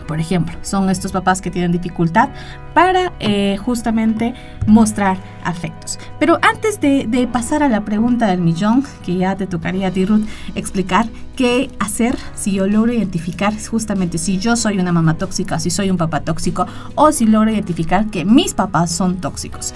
por 0.04 0.20
ejemplo. 0.20 0.54
Son 0.62 0.90
estos 0.90 1.12
papás 1.12 1.40
que 1.40 1.50
tienen 1.50 1.72
dificultad 1.72 2.28
para 2.74 3.12
eh, 3.20 3.56
justamente 3.58 4.34
mostrar 4.66 5.18
afectos. 5.44 5.98
Pero 6.18 6.38
antes 6.42 6.80
de, 6.80 7.28
pasar 7.32 7.62
a 7.62 7.68
la 7.68 7.84
pregunta 7.84 8.26
del 8.26 8.40
millón, 8.40 8.84
que 9.04 9.16
ya 9.16 9.36
te 9.36 9.46
tocaría 9.46 9.88
a 9.88 9.90
ti, 9.90 10.04
Ruth, 10.04 10.26
explicar 10.54 11.06
qué 11.36 11.70
hacer 11.78 12.16
si 12.34 12.52
yo 12.52 12.66
logro 12.66 12.92
identificar 12.92 13.54
justamente 13.58 14.18
si 14.18 14.38
yo 14.38 14.56
soy 14.56 14.78
una 14.78 14.92
mamá 14.92 15.14
tóxica, 15.14 15.58
si 15.58 15.70
soy 15.70 15.90
un 15.90 15.96
papá 15.96 16.20
tóxico 16.20 16.66
o 16.94 17.12
si 17.12 17.26
logro 17.26 17.50
identificar 17.50 18.06
que 18.06 18.24
mis 18.24 18.54
papás 18.54 18.90
son 18.90 19.16
tóxicos. 19.16 19.74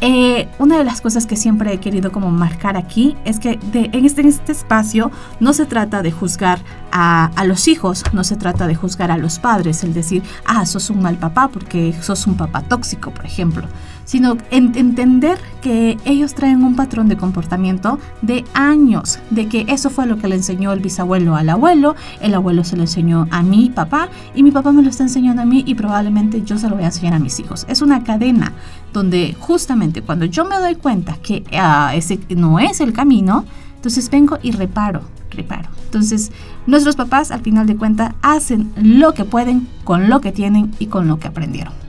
Eh, 0.00 0.48
una 0.60 0.78
de 0.78 0.84
las 0.84 1.00
cosas 1.00 1.26
que 1.26 1.34
siempre 1.34 1.72
he 1.72 1.78
querido 1.78 2.12
como 2.12 2.30
marcar 2.30 2.76
aquí 2.76 3.16
es 3.24 3.40
que 3.40 3.58
en, 3.72 4.04
este, 4.04 4.20
en, 4.20 4.28
este, 4.28 4.52
espacio 4.52 5.10
no 5.40 5.52
se 5.52 5.66
trata 5.66 6.02
de 6.02 6.12
juzgar 6.12 6.60
a, 6.92 7.32
a, 7.34 7.44
los 7.44 7.66
hijos, 7.66 8.04
no 8.12 8.22
se 8.22 8.36
trata 8.36 8.68
de 8.68 8.76
juzgar 8.76 9.10
a 9.10 9.18
los 9.18 9.40
padres, 9.40 9.82
el 9.82 9.94
decir, 9.94 10.22
ah, 10.46 10.66
sos 10.66 10.90
un 10.90 11.02
mal 11.02 11.16
papá 11.16 11.48
porque 11.48 11.92
sos 12.00 12.28
un 12.28 12.36
papá 12.36 12.62
tóxico, 12.62 13.10
por 13.10 13.26
ejemplo 13.26 13.66
sino 14.08 14.38
entender 14.50 15.38
que 15.60 15.98
ellos 16.06 16.32
traen 16.32 16.64
un 16.64 16.76
patrón 16.76 17.08
de 17.08 17.18
comportamiento 17.18 17.98
de 18.22 18.42
años, 18.54 19.18
de 19.28 19.48
que 19.48 19.66
eso 19.68 19.90
fue 19.90 20.06
lo 20.06 20.16
que 20.16 20.28
le 20.28 20.36
enseñó 20.36 20.72
el 20.72 20.80
bisabuelo 20.80 21.36
al 21.36 21.50
abuelo, 21.50 21.94
el 22.22 22.34
abuelo 22.34 22.64
se 22.64 22.76
lo 22.76 22.84
enseñó 22.84 23.28
a 23.30 23.42
mi 23.42 23.68
papá 23.68 24.08
y 24.34 24.42
mi 24.42 24.50
papá 24.50 24.72
me 24.72 24.82
lo 24.82 24.88
está 24.88 25.02
enseñando 25.02 25.42
a 25.42 25.44
mí 25.44 25.62
y 25.66 25.74
probablemente 25.74 26.42
yo 26.42 26.56
se 26.56 26.70
lo 26.70 26.76
voy 26.76 26.84
a 26.84 26.86
enseñar 26.86 27.12
a 27.12 27.18
mis 27.18 27.38
hijos. 27.38 27.66
Es 27.68 27.82
una 27.82 28.02
cadena 28.02 28.54
donde 28.94 29.36
justamente 29.38 30.00
cuando 30.00 30.24
yo 30.24 30.46
me 30.46 30.56
doy 30.56 30.76
cuenta 30.76 31.18
que 31.22 31.44
ah, 31.52 31.92
ese 31.94 32.18
no 32.30 32.58
es 32.58 32.80
el 32.80 32.94
camino, 32.94 33.44
entonces 33.76 34.08
vengo 34.08 34.38
y 34.42 34.52
reparo, 34.52 35.02
reparo. 35.32 35.68
Entonces, 35.84 36.32
nuestros 36.66 36.96
papás 36.96 37.30
al 37.30 37.42
final 37.42 37.66
de 37.66 37.76
cuentas 37.76 38.14
hacen 38.22 38.72
lo 38.74 39.12
que 39.12 39.26
pueden 39.26 39.68
con 39.84 40.08
lo 40.08 40.22
que 40.22 40.32
tienen 40.32 40.70
y 40.78 40.86
con 40.86 41.08
lo 41.08 41.18
que 41.18 41.28
aprendieron. 41.28 41.87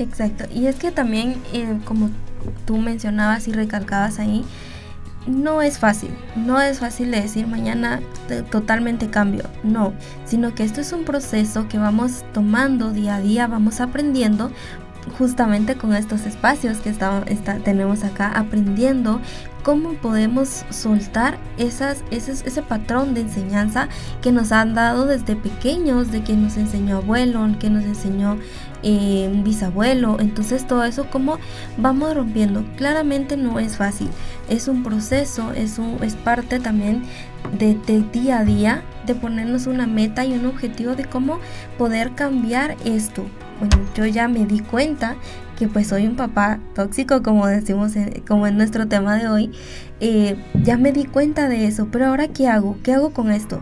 Exacto, 0.00 0.46
y 0.50 0.66
es 0.66 0.76
que 0.76 0.92
también, 0.92 1.36
eh, 1.52 1.78
como 1.84 2.08
tú 2.64 2.78
mencionabas 2.78 3.46
y 3.48 3.52
recalcabas 3.52 4.18
ahí, 4.18 4.46
no 5.26 5.60
es 5.60 5.78
fácil, 5.78 6.10
no 6.34 6.58
es 6.58 6.78
fácil 6.78 7.10
de 7.10 7.20
decir 7.20 7.46
mañana 7.46 8.00
totalmente 8.50 9.10
cambio, 9.10 9.44
no, 9.62 9.92
sino 10.24 10.54
que 10.54 10.64
esto 10.64 10.80
es 10.80 10.94
un 10.94 11.04
proceso 11.04 11.68
que 11.68 11.76
vamos 11.76 12.24
tomando 12.32 12.92
día 12.92 13.16
a 13.16 13.20
día, 13.20 13.46
vamos 13.46 13.82
aprendiendo 13.82 14.50
justamente 15.18 15.76
con 15.76 15.94
estos 15.94 16.24
espacios 16.24 16.78
que 16.78 16.94
tenemos 17.64 18.02
acá 18.02 18.32
aprendiendo 18.34 19.20
cómo 19.62 19.94
podemos 19.94 20.64
soltar 20.70 21.38
esas, 21.58 22.02
ese 22.10 22.62
patrón 22.62 23.12
de 23.12 23.22
enseñanza 23.22 23.88
que 24.22 24.32
nos 24.32 24.52
han 24.52 24.74
dado 24.74 25.06
desde 25.06 25.36
pequeños, 25.36 26.10
de 26.10 26.22
que 26.22 26.34
nos 26.34 26.56
enseñó 26.56 26.98
abuelo, 26.98 27.46
que 27.58 27.68
nos 27.68 27.84
enseñó 27.84 28.38
eh, 28.82 29.30
bisabuelo. 29.44 30.18
Entonces 30.20 30.66
todo 30.66 30.84
eso, 30.84 31.06
cómo 31.10 31.38
vamos 31.76 32.14
rompiendo. 32.14 32.64
Claramente 32.76 33.36
no 33.36 33.58
es 33.58 33.76
fácil, 33.76 34.08
es 34.48 34.68
un 34.68 34.82
proceso, 34.82 35.52
es, 35.52 35.78
un, 35.78 35.98
es 36.02 36.14
parte 36.14 36.60
también 36.60 37.02
de, 37.58 37.74
de 37.86 38.02
día 38.12 38.40
a 38.40 38.44
día, 38.44 38.82
de 39.06 39.14
ponernos 39.14 39.66
una 39.66 39.86
meta 39.86 40.24
y 40.24 40.32
un 40.32 40.46
objetivo 40.46 40.94
de 40.94 41.04
cómo 41.04 41.38
poder 41.78 42.14
cambiar 42.14 42.76
esto 42.84 43.24
bueno, 43.60 43.76
yo 43.94 44.06
ya 44.06 44.26
me 44.26 44.46
di 44.46 44.60
cuenta 44.60 45.16
que 45.58 45.68
pues 45.68 45.88
soy 45.88 46.06
un 46.06 46.16
papá 46.16 46.58
tóxico, 46.74 47.22
como 47.22 47.46
decimos, 47.46 47.92
como 48.26 48.46
en 48.46 48.56
nuestro 48.56 48.88
tema 48.88 49.16
de 49.16 49.28
hoy, 49.28 49.52
eh, 50.00 50.42
ya 50.62 50.78
me 50.78 50.92
di 50.92 51.04
cuenta 51.04 51.46
de 51.48 51.66
eso, 51.66 51.88
pero 51.92 52.06
ahora 52.06 52.28
¿qué 52.28 52.48
hago? 52.48 52.78
¿Qué 52.82 52.94
hago 52.94 53.10
con 53.10 53.30
esto? 53.30 53.60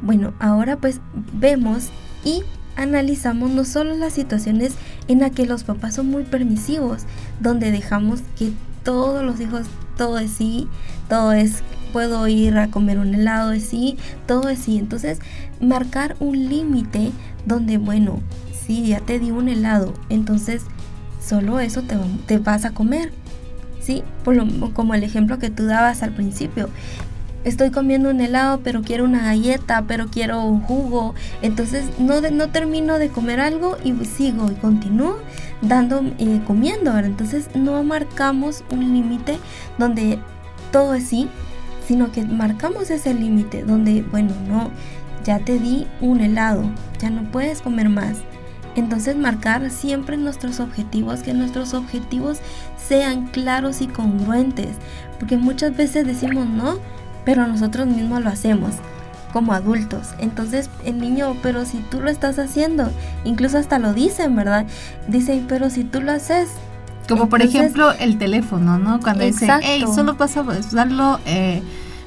Bueno, 0.00 0.32
ahora 0.40 0.78
pues 0.78 1.00
vemos 1.34 1.90
y 2.24 2.42
analizamos 2.76 3.50
no 3.50 3.64
solo 3.64 3.94
las 3.94 4.12
situaciones 4.12 4.74
en 5.08 5.20
las 5.20 5.32
que 5.32 5.46
los 5.46 5.64
papás 5.64 5.94
son 5.94 6.06
muy 6.06 6.24
permisivos, 6.24 7.02
donde 7.40 7.70
dejamos 7.70 8.20
que 8.38 8.52
todos 8.82 9.24
los 9.24 9.40
hijos, 9.40 9.66
todo 9.96 10.18
es 10.18 10.30
sí, 10.30 10.68
todo 11.08 11.32
es 11.32 11.62
puedo 11.92 12.26
ir 12.26 12.58
a 12.58 12.68
comer 12.68 12.98
un 12.98 13.14
helado, 13.14 13.52
es 13.52 13.64
sí, 13.64 13.96
todo 14.26 14.48
es 14.48 14.58
sí. 14.58 14.78
Entonces, 14.78 15.20
marcar 15.60 16.16
un 16.18 16.48
límite 16.48 17.12
donde, 17.46 17.78
bueno, 17.78 18.20
sí, 18.66 18.88
ya 18.88 19.00
te 19.00 19.18
di 19.18 19.30
un 19.30 19.48
helado, 19.48 19.94
entonces 20.08 20.62
solo 21.24 21.60
eso 21.60 21.82
te, 21.82 21.96
te 22.26 22.38
vas 22.38 22.64
a 22.64 22.72
comer. 22.72 23.12
Sí, 23.80 24.02
por 24.24 24.34
lo, 24.34 24.72
como 24.72 24.94
el 24.94 25.04
ejemplo 25.04 25.38
que 25.38 25.50
tú 25.50 25.66
dabas 25.66 26.02
al 26.02 26.12
principio. 26.12 26.68
Estoy 27.44 27.70
comiendo 27.70 28.10
un 28.10 28.20
helado, 28.20 28.60
pero 28.64 28.82
quiero 28.82 29.04
una 29.04 29.24
galleta, 29.24 29.84
pero 29.86 30.06
quiero 30.08 30.44
un 30.44 30.62
jugo. 30.62 31.14
Entonces 31.42 31.84
no, 31.98 32.20
no 32.20 32.48
termino 32.48 32.98
de 32.98 33.10
comer 33.10 33.40
algo 33.40 33.76
y 33.84 33.92
sigo 34.04 34.50
y 34.50 34.54
continúo 34.54 35.18
dando, 35.60 36.02
eh, 36.18 36.40
comiendo. 36.46 36.96
Entonces 36.98 37.48
no 37.54 37.82
marcamos 37.84 38.64
un 38.70 38.92
límite 38.94 39.38
donde 39.78 40.18
todo 40.72 40.94
es 40.94 41.08
sí, 41.08 41.28
sino 41.86 42.10
que 42.12 42.24
marcamos 42.24 42.90
ese 42.90 43.12
límite 43.14 43.62
donde, 43.62 44.02
bueno, 44.02 44.32
no, 44.48 44.70
ya 45.24 45.38
te 45.38 45.58
di 45.58 45.86
un 46.00 46.20
helado, 46.20 46.62
ya 46.98 47.10
no 47.10 47.30
puedes 47.30 47.62
comer 47.62 47.88
más. 47.88 48.18
Entonces 48.76 49.16
marcar 49.16 49.70
siempre 49.70 50.16
nuestros 50.16 50.58
objetivos, 50.60 51.20
que 51.20 51.32
nuestros 51.32 51.74
objetivos 51.74 52.38
sean 52.76 53.28
claros 53.28 53.80
y 53.80 53.86
congruentes, 53.86 54.70
porque 55.20 55.36
muchas 55.36 55.76
veces 55.76 56.06
decimos 56.06 56.48
no, 56.48 56.78
pero 57.24 57.46
nosotros 57.46 57.86
mismos 57.86 58.22
lo 58.22 58.30
hacemos 58.30 58.72
como 59.32 59.52
adultos. 59.52 60.10
Entonces 60.18 60.70
el 60.84 60.98
niño, 60.98 61.36
pero 61.42 61.64
si 61.64 61.78
tú 61.78 62.00
lo 62.00 62.10
estás 62.10 62.38
haciendo, 62.38 62.90
incluso 63.24 63.58
hasta 63.58 63.78
lo 63.78 63.92
dicen, 63.92 64.36
¿verdad? 64.36 64.66
Dicen, 65.08 65.46
pero 65.48 65.70
si 65.70 65.84
tú 65.84 66.00
lo 66.00 66.12
haces. 66.12 66.50
Como 67.08 67.28
por 67.28 67.42
ejemplo 67.42 67.92
el 67.92 68.16
teléfono, 68.16 68.78
¿no? 68.78 69.00
Cuando 69.00 69.24
dicen, 69.24 69.50
hey, 69.62 69.84
solo 69.94 70.16
pasa 70.16 70.40
a 70.40 70.42
usarlo, 70.44 71.20
eh, 71.26 71.62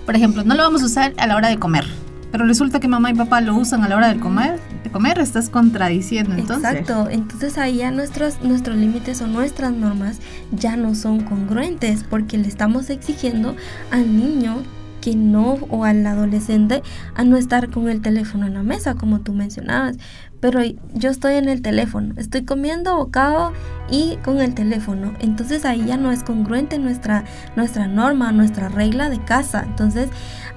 por 0.06 0.16
ejemplo, 0.16 0.44
no 0.44 0.56
lo 0.56 0.64
vamos 0.64 0.82
a 0.82 0.86
usar 0.86 1.14
a 1.18 1.28
la 1.28 1.36
hora 1.36 1.50
de 1.50 1.60
comer 1.60 1.86
pero 2.32 2.46
resulta 2.46 2.80
que 2.80 2.88
mamá 2.88 3.10
y 3.12 3.14
papá 3.14 3.42
lo 3.42 3.56
usan 3.56 3.84
a 3.84 3.90
la 3.90 3.96
hora 3.96 4.14
de 4.14 4.20
comer, 4.20 4.60
de 4.84 4.92
comer 4.92 5.20
estás 5.20 5.50
contradiciendo 5.50 6.36
entonces. 6.36 6.72
Exacto, 6.72 7.10
entonces 7.10 7.58
ahí 7.58 7.78
ya 7.78 7.92
nuestros, 7.92 8.42
nuestros 8.42 8.76
límites 8.78 9.22
o 9.22 9.28
nuestras 9.28 9.72
normas 9.72 10.20
ya 10.52 10.76
no 10.76 10.94
son 10.96 11.22
congruentes 11.22 12.04
porque 12.04 12.38
le 12.38 12.48
estamos 12.48 12.90
exigiendo 12.90 13.56
al 13.92 14.18
niño 14.18 14.64
que 15.08 15.16
no 15.16 15.54
o 15.70 15.86
al 15.86 16.06
adolescente 16.06 16.84
a 17.16 17.24
no 17.24 17.38
estar 17.38 17.70
con 17.70 17.88
el 17.88 18.02
teléfono 18.02 18.46
en 18.46 18.56
la 18.56 18.64
mesa 18.64 18.96
como 18.96 19.22
tú 19.22 19.32
mencionabas 19.32 19.96
pero 20.42 20.60
yo 20.94 21.10
estoy 21.10 21.36
en 21.36 21.48
el 21.48 21.62
teléfono, 21.62 22.14
estoy 22.18 22.44
comiendo 22.44 22.98
bocado 22.98 23.54
y 23.90 24.18
con 24.18 24.40
el 24.40 24.54
teléfono. 24.54 25.14
Entonces 25.20 25.66
ahí 25.66 25.86
ya 25.88 25.98
no 25.98 26.12
es 26.12 26.24
congruente 26.24 26.78
nuestra, 26.78 27.24
nuestra 27.56 27.88
norma, 27.88 28.32
nuestra 28.32 28.70
regla 28.70 29.10
de 29.10 29.20
casa. 29.20 29.64
Entonces 29.66 30.10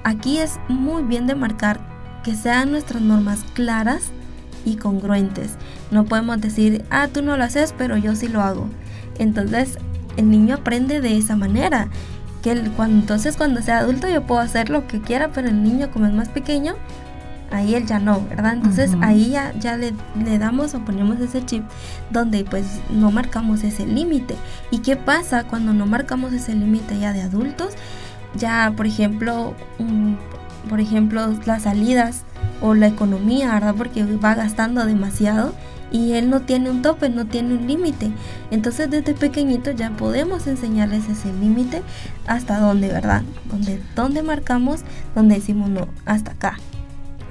aquí 0.03 0.37
es 0.37 0.59
muy 0.67 1.01
bien 1.01 1.25
de 1.25 1.33
marcar 1.33 1.79
que 2.23 2.35
sean 2.35 2.71
nuestras 2.71 3.01
normas 3.01 3.43
claras 3.55 4.11
y 4.65 4.75
congruentes. 4.75 5.55
No 5.89 6.05
podemos 6.05 6.39
decir, 6.41 6.85
ah, 6.91 7.07
tú 7.07 7.23
no 7.23 7.35
lo 7.35 7.43
haces, 7.43 7.73
pero 7.75 7.97
yo 7.97 8.15
sí 8.15 8.27
lo 8.27 8.41
hago. 8.41 8.67
Entonces 9.17 9.79
el 10.17 10.29
niño 10.29 10.55
aprende 10.55 11.01
de 11.01 11.17
esa 11.17 11.35
manera. 11.35 11.87
Que 12.41 12.55
cuando, 12.75 12.99
entonces 12.99 13.37
cuando 13.37 13.61
sea 13.61 13.79
adulto 13.79 14.09
yo 14.09 14.23
puedo 14.23 14.41
hacer 14.41 14.69
lo 14.69 14.87
que 14.87 15.01
quiera, 15.01 15.29
pero 15.29 15.47
el 15.47 15.63
niño 15.63 15.91
como 15.91 16.07
es 16.07 16.13
más 16.13 16.29
pequeño, 16.29 16.75
ahí 17.51 17.75
él 17.75 17.85
ya 17.85 17.99
no, 17.99 18.21
¿verdad? 18.29 18.53
Entonces 18.53 18.91
ahí 19.01 19.31
ya, 19.31 19.53
ya 19.59 19.77
le, 19.77 19.93
le, 20.23 20.37
damos 20.39 20.73
o 20.73 20.79
ponemos 20.79 21.19
ese 21.19 21.45
chip 21.45 21.63
donde 22.09 22.43
pues 22.43 22.65
no 22.89 23.11
marcamos 23.11 23.63
ese 23.63 23.85
límite. 23.85 24.35
¿Y 24.71 24.79
qué 24.79 24.95
pasa 24.95 25.43
cuando 25.43 25.73
no 25.73 25.85
marcamos 25.85 26.33
ese 26.33 26.55
límite 26.55 26.97
ya 26.97 27.13
de 27.13 27.21
adultos? 27.21 27.73
Ya, 28.35 28.73
por 28.75 28.87
ejemplo, 28.87 29.53
por 30.69 30.79
ejemplo, 30.79 31.33
las 31.45 31.63
salidas 31.63 32.23
o 32.61 32.73
la 32.73 32.87
economía, 32.87 33.53
¿verdad? 33.53 33.75
Porque 33.75 34.03
va 34.05 34.35
gastando 34.35 34.85
demasiado 34.85 35.53
y 35.91 36.13
él 36.13 36.29
no 36.29 36.41
tiene 36.41 36.69
un 36.69 36.81
tope, 36.81 37.09
no 37.09 37.25
tiene 37.25 37.55
un 37.55 37.67
límite. 37.67 38.11
Entonces 38.49 38.89
desde 38.89 39.13
pequeñito 39.13 39.71
ya 39.71 39.91
podemos 39.91 40.47
enseñarles 40.47 41.09
ese 41.09 41.33
límite 41.33 41.83
hasta 42.27 42.59
dónde, 42.59 42.87
¿verdad? 42.87 43.23
Donde, 43.49 43.81
donde 43.95 44.23
marcamos, 44.23 44.81
donde 45.15 45.35
decimos 45.35 45.69
no, 45.69 45.87
hasta 46.05 46.31
acá 46.31 46.57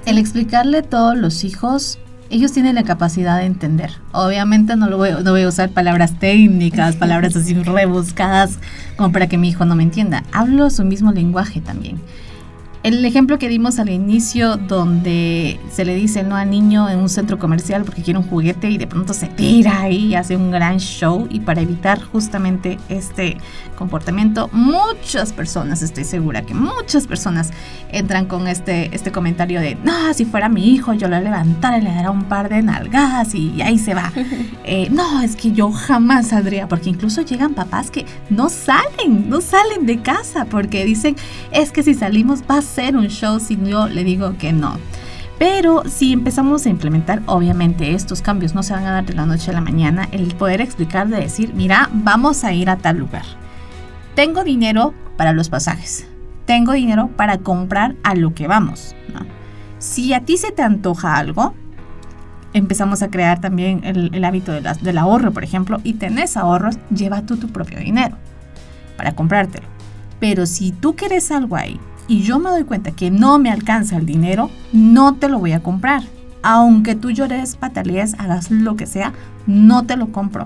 el 0.05 0.17
explicarle 0.17 0.81
todos 0.81 1.17
los 1.17 1.43
hijos, 1.43 1.99
ellos 2.29 2.51
tienen 2.51 2.75
la 2.75 2.83
capacidad 2.83 3.37
de 3.37 3.45
entender. 3.45 3.91
Obviamente 4.13 4.75
no, 4.75 4.89
lo 4.89 4.97
voy, 4.97 5.11
no 5.23 5.31
voy 5.31 5.43
a 5.43 5.47
usar 5.47 5.69
palabras 5.69 6.17
técnicas, 6.17 6.95
palabras 6.95 7.35
así 7.35 7.53
rebuscadas 7.53 8.57
como 8.95 9.11
para 9.11 9.27
que 9.27 9.37
mi 9.37 9.49
hijo 9.49 9.65
no 9.65 9.75
me 9.75 9.83
entienda. 9.83 10.23
Hablo 10.31 10.69
su 10.69 10.85
mismo 10.85 11.11
lenguaje 11.11 11.61
también. 11.61 11.99
El 12.83 13.05
ejemplo 13.05 13.37
que 13.37 13.47
dimos 13.47 13.77
al 13.77 13.89
inicio 13.89 14.57
donde 14.57 15.59
se 15.71 15.85
le 15.85 15.93
dice 15.93 16.23
no 16.23 16.35
al 16.35 16.49
niño 16.49 16.89
en 16.89 16.97
un 16.97 17.09
centro 17.09 17.37
comercial 17.37 17.83
porque 17.83 18.01
quiere 18.01 18.17
un 18.17 18.27
juguete 18.27 18.71
y 18.71 18.79
de 18.79 18.87
pronto 18.87 19.13
se 19.13 19.27
tira 19.27 19.81
ahí 19.81 20.07
y 20.07 20.15
hace 20.15 20.35
un 20.35 20.49
gran 20.49 20.79
show 20.79 21.27
y 21.29 21.41
para 21.41 21.61
evitar 21.61 22.01
justamente 22.01 22.79
este 22.89 23.37
comportamiento 23.77 24.49
muchas 24.51 25.31
personas, 25.31 25.83
estoy 25.83 26.05
segura 26.05 26.41
que 26.41 26.55
muchas 26.55 27.05
personas 27.05 27.51
entran 27.91 28.25
con 28.25 28.47
este, 28.47 28.95
este 28.95 29.11
comentario 29.11 29.61
de 29.61 29.75
no, 29.75 30.11
si 30.15 30.25
fuera 30.25 30.49
mi 30.49 30.73
hijo 30.73 30.93
yo 30.93 31.07
lo 31.07 31.19
levantara 31.19 31.77
y 31.77 31.81
le 31.81 31.93
dará 31.93 32.09
un 32.09 32.23
par 32.23 32.49
de 32.49 32.63
nalgas 32.63 33.35
y 33.35 33.61
ahí 33.61 33.77
se 33.77 33.93
va. 33.93 34.11
Eh, 34.63 34.89
no, 34.91 35.21
es 35.21 35.35
que 35.35 35.51
yo 35.51 35.71
jamás 35.71 36.27
saldría 36.27 36.67
porque 36.67 36.89
incluso 36.89 37.21
llegan 37.23 37.53
papás 37.55 37.89
que 37.89 38.05
no 38.29 38.49
salen, 38.49 39.27
no 39.27 39.41
salen 39.41 39.85
de 39.85 40.01
casa 40.01 40.45
porque 40.45 40.85
dicen 40.85 41.15
es 41.51 41.71
que 41.71 41.83
si 41.83 41.93
salimos 41.93 42.43
va 42.49 42.61
ser 42.71 42.95
un 42.95 43.07
show 43.07 43.39
si 43.39 43.57
yo 43.63 43.87
le 43.87 44.03
digo 44.03 44.37
que 44.37 44.53
no. 44.53 44.77
Pero 45.37 45.83
si 45.89 46.13
empezamos 46.13 46.65
a 46.65 46.69
implementar, 46.69 47.23
obviamente 47.25 47.95
estos 47.95 48.21
cambios 48.21 48.53
no 48.53 48.61
se 48.61 48.73
van 48.73 48.85
a 48.85 48.91
dar 48.91 49.05
de 49.05 49.15
la 49.15 49.25
noche 49.25 49.49
a 49.49 49.55
la 49.55 49.61
mañana, 49.61 50.07
el 50.11 50.35
poder 50.35 50.61
explicar 50.61 51.07
de 51.07 51.17
decir, 51.17 51.53
mira, 51.55 51.89
vamos 51.91 52.43
a 52.43 52.53
ir 52.53 52.69
a 52.69 52.77
tal 52.77 52.97
lugar. 52.97 53.25
Tengo 54.13 54.43
dinero 54.43 54.93
para 55.17 55.33
los 55.33 55.49
pasajes. 55.49 56.07
Tengo 56.45 56.73
dinero 56.73 57.09
para 57.15 57.39
comprar 57.39 57.95
a 58.03 58.13
lo 58.13 58.35
que 58.35 58.47
vamos. 58.47 58.95
Si 59.79 60.13
a 60.13 60.19
ti 60.19 60.37
se 60.37 60.51
te 60.51 60.61
antoja 60.61 61.15
algo, 61.15 61.55
empezamos 62.53 63.01
a 63.01 63.09
crear 63.09 63.41
también 63.41 63.81
el, 63.83 64.23
hábito 64.23 64.51
del 64.51 64.97
ahorro, 64.99 65.31
por 65.31 65.43
ejemplo, 65.43 65.79
y 65.83 65.93
tenés 65.93 66.37
ahorros, 66.37 66.77
lleva 66.93 67.23
tú 67.23 67.37
tu 67.37 67.47
propio 67.47 67.79
dinero 67.79 68.15
para 68.95 69.15
comprártelo. 69.15 69.65
Pero 70.19 70.45
si 70.45 70.71
tú 70.71 70.95
quieres 70.95 71.31
algo 71.31 71.55
ahí 71.55 71.79
y 72.07 72.23
yo 72.23 72.39
me 72.39 72.49
doy 72.49 72.63
cuenta 72.63 72.91
que 72.91 73.11
no 73.11 73.39
me 73.39 73.51
alcanza 73.51 73.97
el 73.97 74.05
dinero, 74.05 74.49
no 74.73 75.15
te 75.15 75.29
lo 75.29 75.39
voy 75.39 75.53
a 75.53 75.63
comprar. 75.63 76.03
Aunque 76.43 76.95
tú 76.95 77.11
llores, 77.11 77.55
patalees, 77.55 78.15
hagas 78.17 78.51
lo 78.51 78.75
que 78.75 78.85
sea, 78.85 79.13
no 79.47 79.85
te 79.85 79.95
lo 79.95 80.11
compro. 80.11 80.45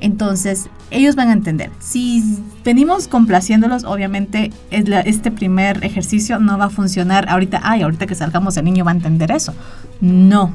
Entonces, 0.00 0.68
ellos 0.90 1.14
van 1.14 1.28
a 1.28 1.32
entender. 1.32 1.70
Si 1.78 2.38
venimos 2.64 3.08
complaciéndolos, 3.08 3.84
obviamente 3.84 4.50
este 4.70 5.30
primer 5.30 5.84
ejercicio 5.84 6.38
no 6.40 6.58
va 6.58 6.66
a 6.66 6.70
funcionar 6.70 7.28
ahorita. 7.28 7.60
Ay, 7.62 7.82
ahorita 7.82 8.06
que 8.06 8.14
salgamos 8.14 8.56
el 8.56 8.64
niño 8.64 8.84
va 8.84 8.90
a 8.90 8.94
entender 8.94 9.30
eso. 9.30 9.54
No. 10.00 10.52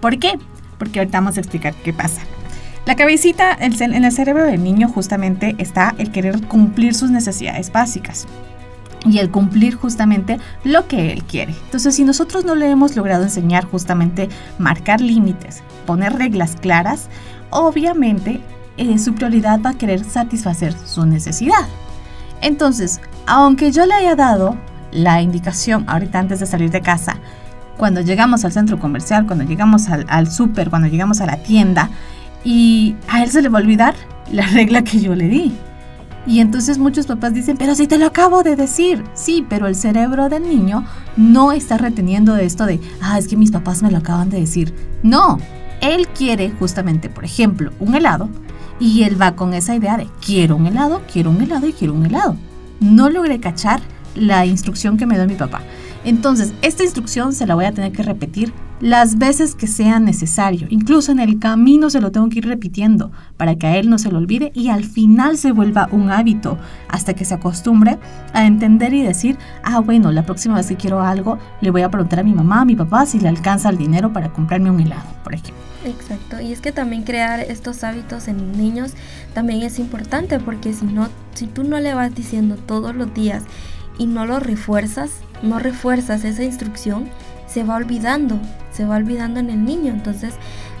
¿Por 0.00 0.18
qué? 0.18 0.38
Porque 0.78 1.00
ahorita 1.00 1.18
vamos 1.18 1.36
a 1.36 1.40
explicar 1.40 1.74
qué 1.84 1.92
pasa. 1.92 2.22
La 2.86 2.94
cabecita, 2.94 3.56
en 3.58 4.04
el 4.04 4.12
cerebro 4.12 4.44
del 4.44 4.62
niño 4.62 4.88
justamente 4.88 5.56
está 5.58 5.94
el 5.98 6.12
querer 6.12 6.46
cumplir 6.46 6.94
sus 6.94 7.10
necesidades 7.10 7.72
básicas 7.72 8.26
y 9.08 9.18
el 9.18 9.30
cumplir 9.30 9.74
justamente 9.74 10.38
lo 10.64 10.86
que 10.88 11.12
él 11.12 11.22
quiere. 11.24 11.54
Entonces, 11.64 11.94
si 11.94 12.04
nosotros 12.04 12.44
no 12.44 12.54
le 12.54 12.70
hemos 12.70 12.96
logrado 12.96 13.22
enseñar 13.22 13.64
justamente 13.64 14.28
marcar 14.58 15.00
límites, 15.00 15.62
poner 15.86 16.14
reglas 16.14 16.56
claras, 16.56 17.08
obviamente 17.50 18.40
eh, 18.76 18.98
su 18.98 19.14
prioridad 19.14 19.60
va 19.60 19.70
a 19.70 19.78
querer 19.78 20.04
satisfacer 20.04 20.72
su 20.72 21.06
necesidad. 21.06 21.66
Entonces, 22.42 23.00
aunque 23.26 23.72
yo 23.72 23.86
le 23.86 23.94
haya 23.94 24.14
dado 24.14 24.56
la 24.92 25.22
indicación 25.22 25.84
ahorita 25.88 26.18
antes 26.18 26.40
de 26.40 26.46
salir 26.46 26.70
de 26.70 26.80
casa, 26.80 27.16
cuando 27.76 28.00
llegamos 28.00 28.44
al 28.44 28.52
centro 28.52 28.78
comercial, 28.78 29.26
cuando 29.26 29.44
llegamos 29.44 29.88
al, 29.88 30.06
al 30.08 30.30
súper, 30.30 30.70
cuando 30.70 30.88
llegamos 30.88 31.20
a 31.20 31.26
la 31.26 31.42
tienda, 31.42 31.90
y 32.44 32.94
a 33.08 33.22
él 33.22 33.30
se 33.30 33.42
le 33.42 33.48
va 33.48 33.58
a 33.58 33.62
olvidar 33.62 33.94
la 34.32 34.46
regla 34.52 34.82
que 34.82 35.00
yo 35.00 35.14
le 35.14 35.28
di. 35.28 35.52
Y 36.26 36.40
entonces 36.40 36.78
muchos 36.78 37.06
papás 37.06 37.34
dicen, 37.34 37.56
pero 37.56 37.74
si 37.74 37.86
te 37.86 37.98
lo 37.98 38.06
acabo 38.06 38.42
de 38.42 38.56
decir. 38.56 39.04
Sí, 39.14 39.46
pero 39.48 39.66
el 39.66 39.76
cerebro 39.76 40.28
del 40.28 40.42
niño 40.42 40.84
no 41.16 41.52
está 41.52 41.78
reteniendo 41.78 42.36
esto 42.36 42.66
de, 42.66 42.80
ah, 43.00 43.18
es 43.18 43.28
que 43.28 43.36
mis 43.36 43.52
papás 43.52 43.82
me 43.82 43.90
lo 43.90 43.98
acaban 43.98 44.28
de 44.28 44.40
decir. 44.40 44.74
No, 45.02 45.38
él 45.80 46.08
quiere 46.08 46.50
justamente, 46.50 47.08
por 47.08 47.24
ejemplo, 47.24 47.70
un 47.78 47.94
helado 47.94 48.28
y 48.80 49.04
él 49.04 49.20
va 49.20 49.36
con 49.36 49.54
esa 49.54 49.74
idea 49.74 49.96
de, 49.96 50.08
quiero 50.24 50.56
un 50.56 50.66
helado, 50.66 51.02
quiero 51.10 51.30
un 51.30 51.40
helado 51.40 51.68
y 51.68 51.72
quiero 51.72 51.94
un 51.94 52.06
helado. 52.06 52.36
No 52.80 53.08
logré 53.08 53.40
cachar 53.40 53.80
la 54.14 54.46
instrucción 54.46 54.96
que 54.96 55.06
me 55.06 55.14
dio 55.14 55.26
mi 55.26 55.34
papá. 55.34 55.62
Entonces, 56.06 56.54
esta 56.62 56.84
instrucción 56.84 57.32
se 57.32 57.46
la 57.46 57.56
voy 57.56 57.64
a 57.64 57.72
tener 57.72 57.90
que 57.90 58.04
repetir 58.04 58.52
las 58.80 59.18
veces 59.18 59.56
que 59.56 59.66
sea 59.66 59.98
necesario. 59.98 60.68
Incluso 60.70 61.10
en 61.10 61.18
el 61.18 61.40
camino 61.40 61.90
se 61.90 62.00
lo 62.00 62.12
tengo 62.12 62.28
que 62.28 62.38
ir 62.38 62.46
repitiendo 62.46 63.10
para 63.36 63.56
que 63.56 63.66
a 63.66 63.76
él 63.76 63.90
no 63.90 63.98
se 63.98 64.12
lo 64.12 64.18
olvide 64.18 64.52
y 64.54 64.68
al 64.68 64.84
final 64.84 65.36
se 65.36 65.50
vuelva 65.50 65.88
un 65.90 66.10
hábito 66.10 66.58
hasta 66.88 67.14
que 67.14 67.24
se 67.24 67.34
acostumbre 67.34 67.98
a 68.32 68.46
entender 68.46 68.94
y 68.94 69.02
decir, 69.02 69.36
ah, 69.64 69.80
bueno, 69.80 70.12
la 70.12 70.24
próxima 70.24 70.54
vez 70.54 70.68
que 70.68 70.76
quiero 70.76 71.00
algo, 71.00 71.38
le 71.60 71.72
voy 71.72 71.82
a 71.82 71.90
preguntar 71.90 72.20
a 72.20 72.22
mi 72.22 72.34
mamá, 72.34 72.60
a 72.60 72.64
mi 72.64 72.76
papá 72.76 73.04
si 73.04 73.18
le 73.18 73.28
alcanza 73.28 73.70
el 73.70 73.76
dinero 73.76 74.12
para 74.12 74.32
comprarme 74.32 74.70
un 74.70 74.78
helado, 74.78 75.08
por 75.24 75.34
ejemplo. 75.34 75.56
Exacto, 75.84 76.40
y 76.40 76.52
es 76.52 76.60
que 76.60 76.70
también 76.70 77.02
crear 77.02 77.40
estos 77.40 77.82
hábitos 77.82 78.28
en 78.28 78.52
niños 78.52 78.92
también 79.34 79.62
es 79.62 79.80
importante 79.80 80.38
porque 80.38 80.72
si 80.72 80.86
no, 80.86 81.08
si 81.34 81.46
tú 81.46 81.64
no 81.64 81.80
le 81.80 81.94
vas 81.94 82.14
diciendo 82.14 82.54
todos 82.56 82.94
los 82.94 83.12
días 83.12 83.42
y 83.98 84.06
no 84.06 84.26
lo 84.26 84.38
refuerzas, 84.40 85.10
no 85.42 85.58
refuerzas 85.58 86.24
esa 86.24 86.44
instrucción, 86.44 87.08
se 87.46 87.64
va 87.64 87.76
olvidando, 87.76 88.38
se 88.72 88.84
va 88.84 88.96
olvidando 88.96 89.40
en 89.40 89.50
el 89.50 89.64
niño. 89.64 89.92
Entonces 89.92 90.34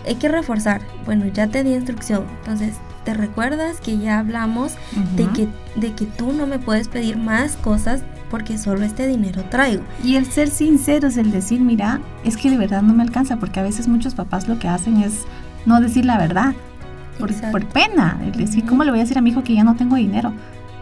hay 0.06 0.16
que 0.16 0.28
reforzar. 0.28 0.80
Bueno, 1.04 1.26
ya 1.26 1.46
te 1.46 1.64
di 1.64 1.74
instrucción. 1.74 2.24
Entonces, 2.40 2.74
¿te 3.04 3.14
recuerdas 3.14 3.80
que 3.80 3.98
ya 3.98 4.18
hablamos 4.18 4.74
de, 5.16 5.26
que, 5.28 5.48
de 5.76 5.92
que 5.94 6.06
tú 6.06 6.32
no 6.32 6.46
me 6.46 6.58
puedes 6.58 6.88
pedir 6.88 7.16
más 7.16 7.56
cosas 7.56 8.02
porque 8.30 8.58
solo 8.58 8.84
este 8.84 9.06
dinero 9.06 9.44
traigo? 9.50 9.84
Y 10.02 10.16
el 10.16 10.26
ser 10.26 10.48
sincero 10.48 11.08
es 11.08 11.16
el 11.16 11.30
decir, 11.30 11.60
mira, 11.60 12.00
es 12.24 12.36
que 12.36 12.50
de 12.50 12.56
verdad 12.56 12.82
no 12.82 12.94
me 12.94 13.02
alcanza, 13.02 13.36
porque 13.36 13.60
a 13.60 13.62
veces 13.62 13.88
muchos 13.88 14.14
papás 14.14 14.48
lo 14.48 14.58
que 14.58 14.68
hacen 14.68 14.98
es 15.02 15.24
no 15.64 15.80
decir 15.80 16.04
la 16.04 16.18
verdad. 16.18 16.54
Por, 17.18 17.32
por 17.50 17.64
pena, 17.68 18.20
el 18.22 18.32
decir, 18.32 18.66
¿cómo 18.66 18.84
le 18.84 18.90
voy 18.90 19.00
a 19.00 19.02
decir 19.02 19.16
a 19.16 19.22
mi 19.22 19.30
hijo 19.30 19.42
que 19.42 19.54
ya 19.54 19.64
no 19.64 19.74
tengo 19.74 19.96
dinero? 19.96 20.34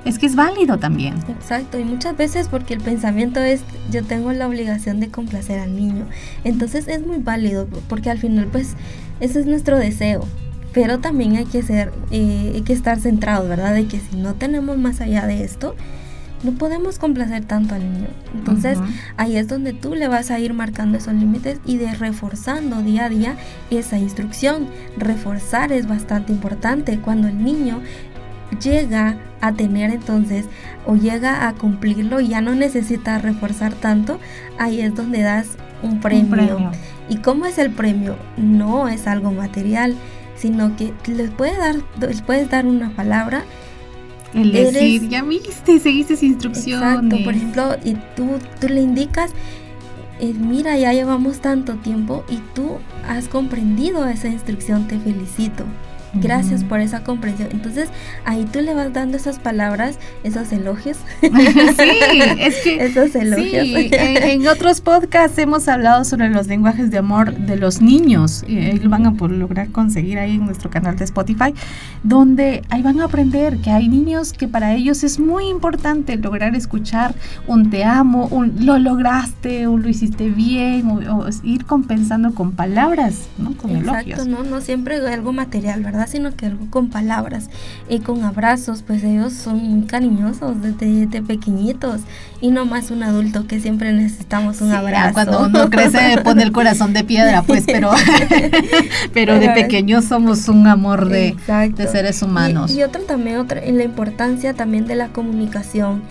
Es 0.05 0.19
que 0.19 0.27
es 0.27 0.37
válido 0.37 0.79
también. 0.79 1.15
Exacto, 1.29 1.79
y 1.79 1.85
muchas 1.85 2.17
veces 2.17 2.49
porque 2.49 2.75
el 2.75 2.81
pensamiento 2.81 3.41
es 3.41 3.63
yo 3.91 4.05
tengo 4.05 4.33
la 4.33 4.47
obligación 4.47 5.01
de 5.01 5.09
complacer 5.09 5.59
al 5.61 5.75
niño. 5.75 6.07
Entonces 6.45 6.89
es 6.89 7.07
muy 7.07 7.19
válido 7.19 7.67
porque 7.89 8.11
al 8.11 8.19
final 8.19 8.47
pues 8.47 8.75
ese 9.21 9.41
es 9.41 9.47
nuestro 9.47 9.79
deseo. 9.79 10.27
Pero 10.73 10.99
también 10.99 11.37
hay 11.37 11.45
que 11.45 11.63
ser, 11.63 11.93
eh, 12.11 12.53
hay 12.55 12.63
que 12.63 12.73
estar 12.73 12.99
centrados, 12.99 13.49
¿verdad? 13.49 13.75
De 13.75 13.87
que 13.87 14.01
si 14.01 14.17
no 14.17 14.35
tenemos 14.35 14.77
más 14.77 15.01
allá 15.01 15.25
de 15.25 15.45
esto, 15.45 15.77
no 16.43 16.53
podemos 16.53 16.99
complacer 16.99 17.45
tanto 17.45 17.75
al 17.75 17.93
niño. 17.93 18.09
Entonces 18.35 18.79
ahí 19.17 19.37
es 19.37 19.49
donde 19.49 19.73
tú 19.73 19.95
le 19.95 20.09
vas 20.09 20.31
a 20.31 20.39
ir 20.39 20.53
marcando 20.53 20.99
esos 20.99 21.15
límites 21.15 21.59
y 21.65 21.79
de 21.79 21.95
reforzando 21.95 22.83
día 22.83 23.07
a 23.07 23.09
día 23.09 23.37
esa 23.71 23.99
instrucción. 23.99 24.67
Reforzar 24.99 25.73
es 25.73 25.87
bastante 25.87 26.33
importante 26.33 26.99
cuando 26.99 27.29
el 27.29 27.43
niño 27.43 27.81
llega 28.59 29.17
a 29.41 29.53
tener 29.53 29.91
entonces 29.91 30.47
o 30.87 30.97
llega 30.97 31.49
a 31.49 31.53
cumplirlo 31.55 32.21
y 32.21 32.29
ya 32.29 32.41
no 32.41 32.55
necesita 32.55 33.19
reforzar 33.19 33.75
tanto, 33.75 34.19
ahí 34.59 34.81
es 34.81 34.95
donde 34.95 35.23
das 35.23 35.49
un 35.83 36.01
premio. 36.01 36.71
¿Y 37.09 37.17
cómo 37.19 37.47
es 37.47 37.59
el 37.59 37.71
premio? 37.71 38.17
No 38.37 38.89
es 38.89 39.07
algo 39.07 39.31
material, 39.31 39.95
sino 40.37 40.77
que 40.77 40.93
les 41.07 41.31
puedes 41.31 41.59
dar, 41.59 41.77
les 42.01 42.23
puedes 42.23 42.49
dar 42.49 42.67
una 42.67 42.91
palabra. 42.91 43.45
El 44.33 44.53
decir, 44.53 45.09
ya 45.09 45.23
viste, 45.23 45.79
seguiste 45.79 46.15
instrucciones. 46.25 46.89
Exacto, 46.89 47.25
por 47.25 47.35
ejemplo, 47.35 47.77
y 47.85 47.95
tú, 48.17 48.39
tú 48.61 48.69
le 48.69 48.81
indicas, 48.81 49.31
eh, 50.21 50.33
mira, 50.33 50.77
ya 50.77 50.93
llevamos 50.93 51.41
tanto 51.41 51.75
tiempo 51.75 52.25
y 52.29 52.39
tú 52.55 52.79
has 53.07 53.29
comprendido 53.29 54.09
esa 54.09 54.29
instrucción, 54.29 54.89
te 54.89 54.99
felicito. 54.99 55.65
Gracias 56.15 56.65
por 56.65 56.81
esa 56.81 57.03
comprensión. 57.03 57.49
Entonces, 57.53 57.89
ahí 58.25 58.47
tú 58.53 58.61
le 58.61 58.75
vas 58.75 58.93
dando 58.93 59.17
esas 59.17 59.39
palabras, 59.39 59.99
esos 60.23 60.53
elogios. 60.53 60.99
sí, 61.21 61.31
es 62.39 62.57
que. 62.62 62.85
esos 62.85 63.15
elogios. 63.15 63.65
Sí, 63.65 63.91
en, 63.93 64.47
otros 64.47 64.81
podcasts 64.81 65.39
hemos 65.39 65.69
hablado 65.69 66.05
sobre 66.05 66.29
los 66.31 66.47
lenguajes 66.47 66.91
de 66.91 66.99
amor 66.99 67.35
de 67.35 67.57
los 67.57 67.81
niños. 67.81 68.45
Y 68.47 68.59
ahí 68.59 68.79
lo 68.79 68.91
van 68.91 69.07
a 69.07 69.11
lograr 69.11 69.71
conseguir 69.71 70.19
ahí 70.19 70.37
en 70.37 70.47
nuestro 70.47 70.71
canal 70.71 70.97
de 70.97 71.05
Spotify, 71.05 71.55
donde 72.03 72.62
ahí 72.71 72.83
van 72.83 73.01
a 73.01 73.05
aprender 73.05 73.59
que 73.59 73.71
hay 73.71 73.89
niños 73.89 74.33
que 74.33 74.49
para 74.49 74.75
ellos 74.75 75.05
es 75.05 75.19
muy 75.19 75.49
importante 75.49 76.17
lograr 76.17 76.55
escuchar 76.55 77.15
un 77.47 77.71
te 77.71 77.85
amo, 77.85 78.27
un 78.29 78.67
lo 78.67 78.79
lograste, 78.79 79.67
o 79.67 79.77
lo 79.77 79.89
hiciste 79.89 80.29
bien, 80.29 80.89
o, 80.89 81.27
ir 81.43 81.65
compensando 81.65 82.35
con 82.35 82.53
palabras, 82.53 83.29
¿no? 83.39 83.57
Con 83.57 83.77
Exacto, 83.77 84.25
no, 84.25 84.45
no 84.45 84.61
siempre 84.61 84.97
algo 85.12 85.33
material, 85.33 85.83
¿verdad? 85.83 86.04
Sino 86.07 86.35
que 86.35 86.47
algo 86.47 86.67
con 86.71 86.89
palabras 86.89 87.49
y 87.89 88.01
con 88.01 88.25
abrazos, 88.25 88.83
pues 88.83 89.03
ellos 89.05 89.33
son 89.33 89.63
muy 89.63 89.87
cariñosos 89.87 90.57
desde, 90.61 91.23
pequeñitos 91.23 92.01
y 92.41 92.51
no 92.51 92.67
más 92.67 92.91
un 92.91 93.03
adulto 93.03 93.47
que 93.47 93.61
siempre 93.61 93.93
necesitamos 93.93 94.61
un 94.61 94.73
abrazo. 94.73 95.15
Cuando 95.15 95.47
uno 95.47 95.71
crece 95.71 96.19
pone 96.23 96.43
el 96.43 96.53
corazón 96.53 96.93
de 96.93 97.05
piedra, 97.05 97.43
pues, 97.43 97.65
pero, 97.67 97.91
pero 99.13 99.39
de 99.39 99.51
pequeños 99.51 100.05
somos 100.05 100.49
un 100.49 100.67
amor 100.67 101.09
de, 101.09 101.37
de 101.75 101.87
seres 101.89 102.23
humanos. 102.23 102.75
Y, 102.75 102.83
otro 102.83 103.03
también, 103.03 103.39
otra, 103.39 103.61
la 103.65 103.85
importancia 103.85 104.55
también 104.55 104.87
de 104.87 104.97
la 104.97 105.09
comunicación. 105.09 106.03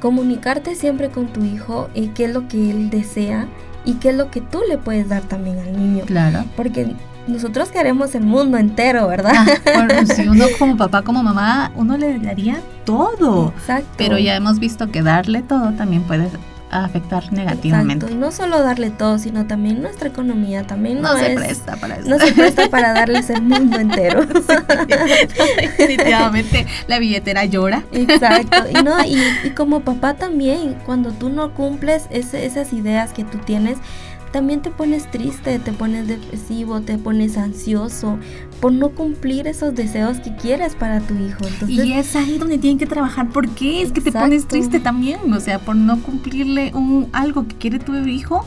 Comunicarte 0.00 0.74
siempre 0.74 1.10
con 1.10 1.26
tu 1.26 1.44
hijo 1.44 1.90
y 1.94 2.08
qué 2.08 2.24
es 2.24 2.32
lo 2.32 2.48
que 2.48 2.70
él 2.70 2.88
desea 2.88 3.46
y 3.84 3.94
qué 3.94 4.10
es 4.10 4.16
lo 4.16 4.30
que 4.30 4.40
tú 4.40 4.60
le 4.68 4.78
puedes 4.78 5.08
dar 5.08 5.22
también 5.22 5.58
al 5.58 5.76
niño. 5.76 6.04
Claro. 6.06 6.44
Porque 6.56 6.94
nosotros 7.26 7.70
queremos 7.70 8.14
el 8.14 8.24
mundo 8.24 8.58
entero, 8.58 9.06
¿verdad? 9.08 9.46
Ah, 9.74 10.04
si 10.14 10.28
uno 10.28 10.46
como 10.58 10.76
papá, 10.76 11.02
como 11.02 11.22
mamá, 11.22 11.70
uno 11.74 11.96
le 11.96 12.18
daría 12.18 12.60
todo. 12.84 13.52
Exacto. 13.56 13.88
Pero 13.96 14.18
ya 14.18 14.36
hemos 14.36 14.58
visto 14.58 14.90
que 14.90 15.02
darle 15.02 15.42
todo 15.42 15.72
también 15.72 16.02
puede 16.02 16.28
afectar 16.70 17.32
negativamente. 17.32 18.06
Exacto. 18.06 18.14
Y 18.14 18.18
no 18.18 18.30
solo 18.30 18.62
darle 18.62 18.90
todo, 18.90 19.18
sino 19.18 19.46
también 19.46 19.82
nuestra 19.82 20.08
economía 20.08 20.64
también 20.64 21.02
no, 21.02 21.16
se 21.16 21.30
presta 21.30 21.76
para 21.76 21.96
eso. 21.96 22.08
No 22.08 22.18
se 22.18 22.32
presta 22.32 22.68
para 22.70 22.92
darles 22.94 23.28
el 23.30 23.42
mundo 23.42 23.78
entero. 23.78 24.24
definitivamente 25.56 26.66
la 26.86 26.98
billetera 26.98 27.44
llora. 27.44 27.82
Exacto. 27.92 28.56
Y, 28.70 28.82
no, 28.82 29.04
y, 29.04 29.50
como 29.50 29.80
papá 29.80 30.14
también, 30.14 30.76
cuando 30.86 31.12
tú 31.12 31.28
no 31.28 31.52
cumples 31.54 32.06
esas 32.10 32.72
ideas 32.72 33.12
que 33.12 33.24
tú 33.24 33.38
tienes, 33.38 33.78
también 34.32 34.62
te 34.62 34.70
pones 34.70 35.10
triste, 35.10 35.58
te 35.58 35.72
pones 35.72 36.08
depresivo, 36.08 36.80
te 36.80 36.98
pones 36.98 37.36
ansioso 37.36 38.18
por 38.60 38.72
no 38.72 38.90
cumplir 38.90 39.46
esos 39.46 39.74
deseos 39.74 40.18
que 40.18 40.34
quieres 40.36 40.74
para 40.74 41.00
tu 41.00 41.14
hijo. 41.14 41.44
y 41.66 41.92
es 41.92 42.14
ahí 42.16 42.38
donde 42.38 42.58
tienen 42.58 42.78
que 42.78 42.86
trabajar. 42.86 43.28
¿Por 43.30 43.48
qué 43.48 43.82
es 43.82 43.92
que 43.92 44.00
te 44.00 44.12
pones 44.12 44.46
triste 44.46 44.80
también? 44.80 45.32
O 45.32 45.40
sea, 45.40 45.58
por 45.58 45.76
no 45.76 46.00
cumplirle 46.02 46.72
un 46.74 47.08
algo 47.12 47.46
que 47.46 47.56
quiere 47.56 47.78
tu 47.78 47.94
hijo 47.96 48.44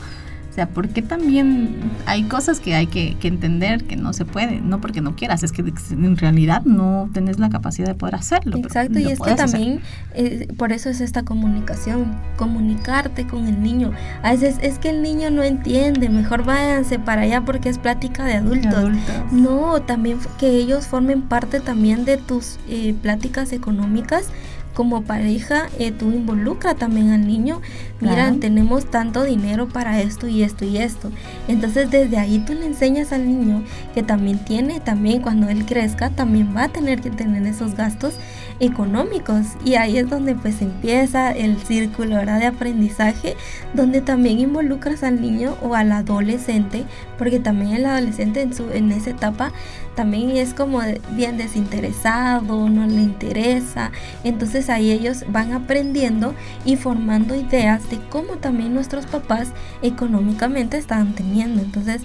o 0.54 0.56
sea, 0.56 0.68
porque 0.68 1.02
también 1.02 1.90
hay 2.06 2.22
cosas 2.28 2.60
que 2.60 2.76
hay 2.76 2.86
que, 2.86 3.16
entender 3.22 3.82
que 3.82 3.96
no 3.96 4.12
se 4.12 4.24
puede, 4.24 4.60
no 4.60 4.80
porque 4.80 5.00
no 5.00 5.16
quieras, 5.16 5.42
es 5.42 5.50
que 5.50 5.64
en 5.90 6.16
realidad 6.16 6.62
no 6.64 7.10
tenés 7.12 7.40
la 7.40 7.50
capacidad 7.50 7.88
de 7.88 7.96
poder 7.96 8.14
hacerlo. 8.14 8.58
Exacto, 8.58 9.00
y 9.00 9.08
es 9.08 9.18
que 9.18 9.34
también 9.34 9.80
eh, 10.14 10.46
por 10.56 10.70
eso 10.70 10.90
es 10.90 11.00
esta 11.00 11.24
comunicación, 11.24 12.16
comunicarte 12.36 13.26
con 13.26 13.48
el 13.48 13.64
niño. 13.64 13.90
A 14.22 14.30
veces 14.30 14.58
es 14.62 14.78
que 14.78 14.90
el 14.90 15.02
niño 15.02 15.28
no 15.32 15.42
entiende, 15.42 16.08
mejor 16.08 16.44
váyanse 16.44 17.00
para 17.00 17.22
allá 17.22 17.40
porque 17.40 17.68
es 17.68 17.78
plática 17.78 18.24
de 18.24 18.34
adultos. 18.34 18.92
No, 19.32 19.82
también 19.82 20.18
que 20.38 20.50
ellos 20.50 20.86
formen 20.86 21.22
parte 21.22 21.58
también 21.58 22.04
de 22.04 22.16
tus 22.16 22.60
eh, 22.68 22.94
pláticas 23.02 23.52
económicas 23.52 24.28
como 24.74 25.02
pareja, 25.02 25.68
eh, 25.78 25.92
tú 25.92 26.10
involucra 26.12 26.74
también 26.74 27.10
al 27.10 27.26
niño. 27.26 27.60
Mira, 28.00 28.34
tenemos 28.38 28.90
tanto 28.90 29.22
dinero 29.22 29.68
para 29.68 30.02
esto 30.02 30.26
y 30.28 30.42
esto 30.42 30.64
y 30.64 30.76
esto. 30.76 31.10
Entonces 31.48 31.90
desde 31.90 32.18
ahí 32.18 32.38
tú 32.40 32.52
le 32.52 32.66
enseñas 32.66 33.12
al 33.12 33.26
niño 33.26 33.62
que 33.94 34.02
también 34.02 34.44
tiene, 34.44 34.80
también 34.80 35.22
cuando 35.22 35.48
él 35.48 35.64
crezca, 35.64 36.10
también 36.10 36.54
va 36.54 36.64
a 36.64 36.68
tener 36.68 37.00
que 37.00 37.10
tener 37.10 37.46
esos 37.46 37.74
gastos 37.74 38.14
económicos 38.60 39.46
y 39.64 39.74
ahí 39.74 39.98
es 39.98 40.08
donde 40.08 40.34
pues 40.34 40.62
empieza 40.62 41.32
el 41.32 41.58
círculo 41.58 42.16
de 42.24 42.46
aprendizaje 42.46 43.36
donde 43.74 44.00
también 44.00 44.38
involucras 44.40 45.02
al 45.02 45.20
niño 45.20 45.56
o 45.62 45.74
al 45.74 45.92
adolescente 45.92 46.84
porque 47.18 47.40
también 47.40 47.72
el 47.72 47.86
adolescente 47.86 48.42
en, 48.42 48.54
su, 48.54 48.70
en 48.70 48.92
esa 48.92 49.10
etapa 49.10 49.52
también 49.94 50.30
es 50.30 50.54
como 50.54 50.80
bien 51.12 51.36
desinteresado, 51.36 52.68
no 52.68 52.86
le 52.86 53.02
interesa. 53.02 53.92
Entonces 54.24 54.68
ahí 54.68 54.90
ellos 54.90 55.24
van 55.28 55.52
aprendiendo 55.52 56.34
y 56.64 56.76
formando 56.76 57.34
ideas 57.34 57.88
de 57.90 57.98
cómo 58.10 58.36
también 58.36 58.74
nuestros 58.74 59.06
papás 59.06 59.48
económicamente 59.82 60.76
están 60.78 61.14
teniendo. 61.14 61.62
Entonces 61.62 62.02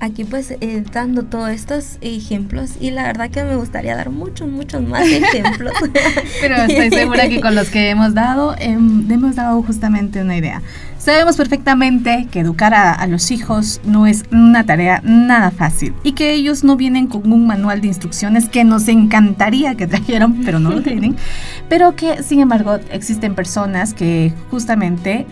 aquí 0.00 0.24
pues 0.24 0.50
eh, 0.50 0.84
dando 0.92 1.24
todos 1.24 1.50
estos 1.50 1.98
ejemplos 2.00 2.72
y 2.80 2.90
la 2.90 3.04
verdad 3.04 3.30
que 3.30 3.42
me 3.44 3.56
gustaría 3.56 3.96
dar 3.96 4.10
muchos, 4.10 4.48
muchos 4.48 4.82
más 4.82 5.06
ejemplos. 5.06 5.72
Pero 6.40 6.56
estoy 6.56 6.90
segura 6.90 7.28
que 7.28 7.40
con 7.40 7.54
los 7.54 7.68
que 7.70 7.90
hemos 7.90 8.14
dado, 8.14 8.54
em, 8.58 9.10
hemos 9.10 9.36
dado 9.36 9.62
justamente 9.62 10.20
una 10.20 10.36
idea. 10.36 10.62
Sabemos 10.98 11.36
perfectamente 11.36 12.26
que 12.30 12.40
educar 12.40 12.74
a, 12.74 13.06
los 13.06 13.30
hijos 13.30 13.80
no 13.84 14.06
es 14.06 14.24
una 14.32 14.66
tarea 14.66 15.00
nada 15.04 15.52
fácil 15.52 15.94
y 16.02 16.12
que 16.12 16.32
ellos 16.32 16.64
no 16.64 16.76
vienen 16.76 17.06
con 17.06 17.32
un 17.32 17.46
manual 17.46 17.80
de 17.80 17.86
instrucciones 17.86 18.48
que 18.48 18.64
nos 18.64 18.88
encantaría 18.88 19.76
que 19.76 19.86
trajeran, 19.86 20.42
pero 20.44 20.58
no 20.58 20.70
lo 20.70 20.82
tienen, 20.82 21.16
pero 21.68 21.94
que 21.94 22.22
sin 22.24 22.40
embargo 22.40 22.78
existen 22.90 23.36
personas 23.36 23.94
que 23.94 24.34
justamente 24.50 25.24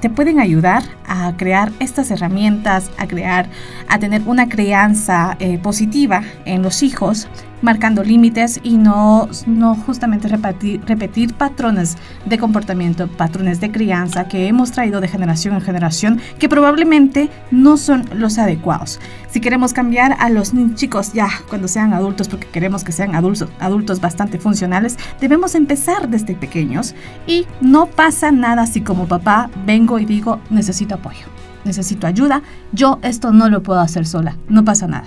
te 0.00 0.10
pueden 0.10 0.40
ayudar 0.40 0.82
a 1.06 1.36
crear 1.36 1.70
estas 1.78 2.10
herramientas, 2.10 2.90
a 2.98 3.06
crear, 3.06 3.48
a 3.88 4.00
tener 4.00 4.22
una 4.26 4.48
crianza 4.48 5.36
eh, 5.38 5.56
positiva 5.58 6.24
en 6.44 6.62
los 6.62 6.82
hijos 6.82 7.28
marcando 7.62 8.04
límites 8.04 8.60
y 8.62 8.76
no, 8.76 9.28
no 9.46 9.74
justamente 9.74 10.28
repetir, 10.28 10.82
repetir 10.84 11.34
patrones 11.34 11.96
de 12.26 12.38
comportamiento, 12.38 13.08
patrones 13.08 13.60
de 13.60 13.70
crianza 13.70 14.28
que 14.28 14.48
hemos 14.48 14.72
traído 14.72 15.00
de 15.00 15.08
generación 15.08 15.54
en 15.54 15.60
generación 15.60 16.20
que 16.38 16.48
probablemente 16.48 17.30
no 17.50 17.76
son 17.76 18.04
los 18.14 18.38
adecuados. 18.38 19.00
Si 19.30 19.40
queremos 19.40 19.72
cambiar 19.72 20.16
a 20.18 20.28
los 20.28 20.52
chicos 20.74 21.12
ya 21.12 21.28
cuando 21.48 21.68
sean 21.68 21.94
adultos, 21.94 22.28
porque 22.28 22.48
queremos 22.48 22.84
que 22.84 22.92
sean 22.92 23.14
adultos, 23.14 23.48
adultos 23.60 24.00
bastante 24.00 24.38
funcionales, 24.38 24.98
debemos 25.20 25.54
empezar 25.54 26.08
desde 26.08 26.34
pequeños 26.34 26.94
y 27.26 27.46
no 27.60 27.86
pasa 27.86 28.32
nada 28.32 28.66
si 28.66 28.82
como 28.82 29.06
papá 29.06 29.50
vengo 29.64 29.98
y 29.98 30.04
digo 30.04 30.40
necesito 30.50 30.96
apoyo, 30.96 31.26
necesito 31.64 32.06
ayuda, 32.06 32.42
yo 32.72 32.98
esto 33.02 33.32
no 33.32 33.48
lo 33.48 33.62
puedo 33.62 33.80
hacer 33.80 34.06
sola, 34.06 34.36
no 34.48 34.64
pasa 34.64 34.86
nada 34.86 35.06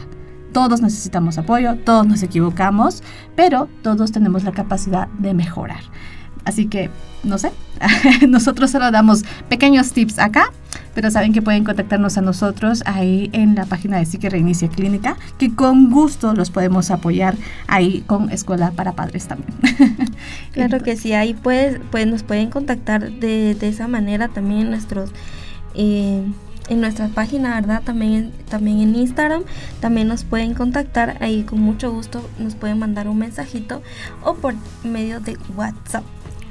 todos 0.56 0.80
necesitamos 0.80 1.38
apoyo, 1.38 1.76
todos 1.76 2.08
nos 2.08 2.24
equivocamos, 2.24 3.04
pero 3.36 3.68
todos 3.82 4.14
tenemos 4.14 4.46
la 4.46 4.54
capacidad 4.54 5.10
de 5.10 5.34
mejorar. 5.34 5.82
Así 6.46 6.68
que, 6.68 6.90
no 7.26 7.38
sé, 7.38 7.52
nosotros 8.30 8.72
solo 8.72 8.90
damos 8.90 9.26
pequeños 9.50 9.92
tips 9.92 10.18
acá, 10.18 10.54
pero 10.94 11.12
saben 11.12 11.34
que 11.34 11.42
pueden 11.42 11.66
contactarnos 11.66 12.18
a 12.18 12.22
nosotros 12.22 12.84
ahí 12.86 13.30
en 13.34 13.56
la 13.56 13.66
página 13.66 13.98
de 13.98 14.06
Psique 14.06 14.30
Reinicia 14.30 14.70
Clínica, 14.70 15.18
que 15.38 15.54
con 15.54 15.90
gusto 15.92 16.34
los 16.34 16.52
podemos 16.52 16.90
apoyar 16.90 17.36
ahí 17.68 18.06
con 18.08 18.32
Escuela 18.32 18.72
para 18.72 18.94
Padres 18.94 19.28
también. 19.28 19.52
claro 20.54 20.80
que 20.80 20.96
sí, 20.96 21.12
ahí 21.12 21.34
pues, 21.34 21.82
pues 21.92 22.08
nos 22.08 22.24
pueden 22.24 22.50
contactar 22.50 23.12
de, 23.12 23.58
esa 23.60 23.90
manera 23.90 24.30
también 24.30 24.70
nuestros... 24.70 25.10
Eh, 25.74 26.24
en 26.70 26.82
nuestra 26.82 27.08
página, 27.10 27.56
¿verdad? 27.56 27.82
También, 27.84 28.32
también 28.50 28.82
en 28.82 28.96
Instagram. 28.96 29.44
También 29.80 30.08
nos 30.08 30.24
pueden 30.24 30.54
contactar 30.54 31.18
ahí 31.22 31.44
con 31.44 31.60
mucho 31.60 31.92
gusto. 31.92 32.28
Nos 32.40 32.56
pueden 32.56 32.80
mandar 32.80 33.08
un 33.08 33.18
mensajito 33.18 33.82
o 34.24 34.36
por 34.36 34.56
medio 34.84 35.20
de 35.20 35.38
WhatsApp. 35.56 36.04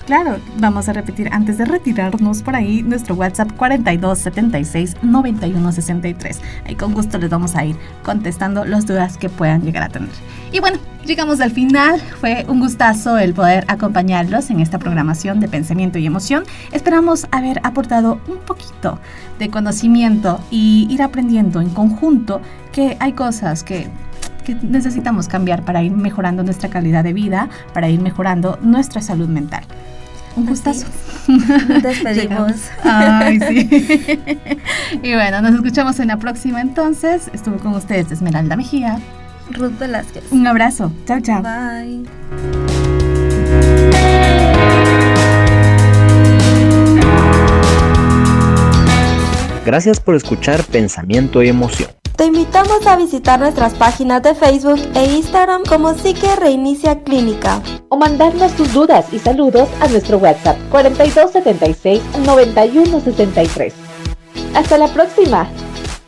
Claro, 0.07 0.37
vamos 0.59 0.91
a 0.91 0.93
repetir 0.93 1.31
antes 1.33 1.57
de 1.57 1.65
retirarnos 1.65 2.43
por 2.43 2.55
ahí 2.55 2.83
nuestro 2.83 3.15
WhatsApp 3.15 3.51
4276 3.57 4.97
9163. 5.03 6.41
Ahí 6.67 6.75
con 6.75 6.93
gusto 6.93 7.17
les 7.17 7.31
vamos 7.31 7.57
a 7.57 7.65
ir 7.65 7.75
contestando 8.03 8.67
las 8.67 8.87
dudas 8.87 9.17
que 9.17 9.31
puedan 9.31 9.63
llegar 9.63 9.85
a 9.85 9.89
tener. 9.89 10.11
Y 10.53 10.61
bueno, 10.61 10.79
llegamos 11.07 11.41
al 11.41 11.53
final. 11.53 12.03
Fue 12.21 12.45
un 12.49 12.61
gustazo 12.61 13.17
el 13.17 13.33
poder 13.33 13.65
acompañarlos 13.69 14.51
en 14.51 14.61
esta 14.61 14.79
programación 14.79 15.41
de 15.41 15.49
pensamiento 15.49 15.99
y 15.99 16.05
emoción. 16.05 16.45
Esperamos 16.71 17.27
haber 17.31 17.61
aportado 17.63 18.21
un 18.29 18.39
poquito 18.39 18.99
de 19.39 19.49
conocimiento 19.49 20.39
y 20.51 20.87
ir 20.91 21.01
aprendiendo 21.01 21.63
en 21.63 21.71
conjunto 21.71 22.43
que 22.73 22.99
hay 23.01 23.15
cosas 23.15 23.65
que 23.65 23.89
que 24.45 24.55
necesitamos 24.55 25.29
cambiar 25.29 25.65
para 25.65 25.83
ir 25.83 25.93
mejorando 25.93 26.43
nuestra 26.43 26.69
calidad 26.69 27.03
de 27.03 27.13
vida, 27.13 27.49
para 27.73 27.89
ir 27.89 28.01
mejorando 28.01 28.59
nuestra 28.63 29.01
salud 29.01 29.29
mental. 29.29 29.65
Un 30.37 30.47
gustazo. 30.47 30.87
Nos 31.29 31.83
despedimos. 31.83 32.53
Ay, 32.83 33.39
sí. 33.41 33.69
y 35.03 35.15
bueno, 35.15 35.41
nos 35.41 35.55
escuchamos 35.55 36.01
en 36.01 36.09
la 36.09 36.17
próxima 36.19 36.61
entonces. 36.61 37.31
Estuvo 37.33 37.57
con 37.59 37.75
ustedes 37.75 38.11
Esmeralda 38.11 38.57
Mejía. 38.57 38.99
Ruth 39.51 39.79
Velázquez. 39.79 40.25
Un 40.33 40.47
abrazo. 40.47 40.93
Chao, 41.07 41.21
chao. 41.21 41.43
Bye. 41.43 42.05
Gracias 49.65 49.99
por 49.99 50.15
escuchar 50.15 50.63
Pensamiento 50.65 51.43
y 51.43 51.49
Emoción. 51.49 52.04
Te 52.17 52.27
invitamos 52.27 52.87
a 52.87 52.97
visitar 52.97 53.41
nuestras 53.41 53.75
páginas 53.75 54.23
de 54.23 54.37
Facebook 54.37 54.81
e 54.95 55.17
Instagram 55.17 55.65
como 55.65 55.95
Psique 55.95 56.37
Reinicia 56.37 57.03
Clínica. 57.03 57.61
O 57.89 57.97
mandarnos 57.97 58.53
tus 58.53 58.73
dudas 58.73 59.13
y 59.13 59.19
saludos 59.19 59.69
a 59.81 59.89
nuestro 59.89 60.19
WhatsApp 60.19 60.57
4276 60.71 62.01
9163. 62.25 63.75
Hasta 64.55 64.79
la 64.79 64.87
próxima. 64.89 65.49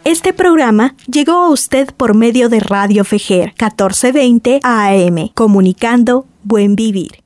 Este 0.04 0.32
programa 0.32 0.94
llegó 1.10 1.32
a 1.32 1.50
usted 1.50 1.92
por 1.96 2.14
medio 2.14 2.48
de 2.48 2.60
Radio 2.60 3.04
Fejer 3.04 3.54
1420 3.60 4.60
AM, 4.62 5.30
comunicando 5.34 6.26
buen 6.44 6.76
vivir. 6.76 7.25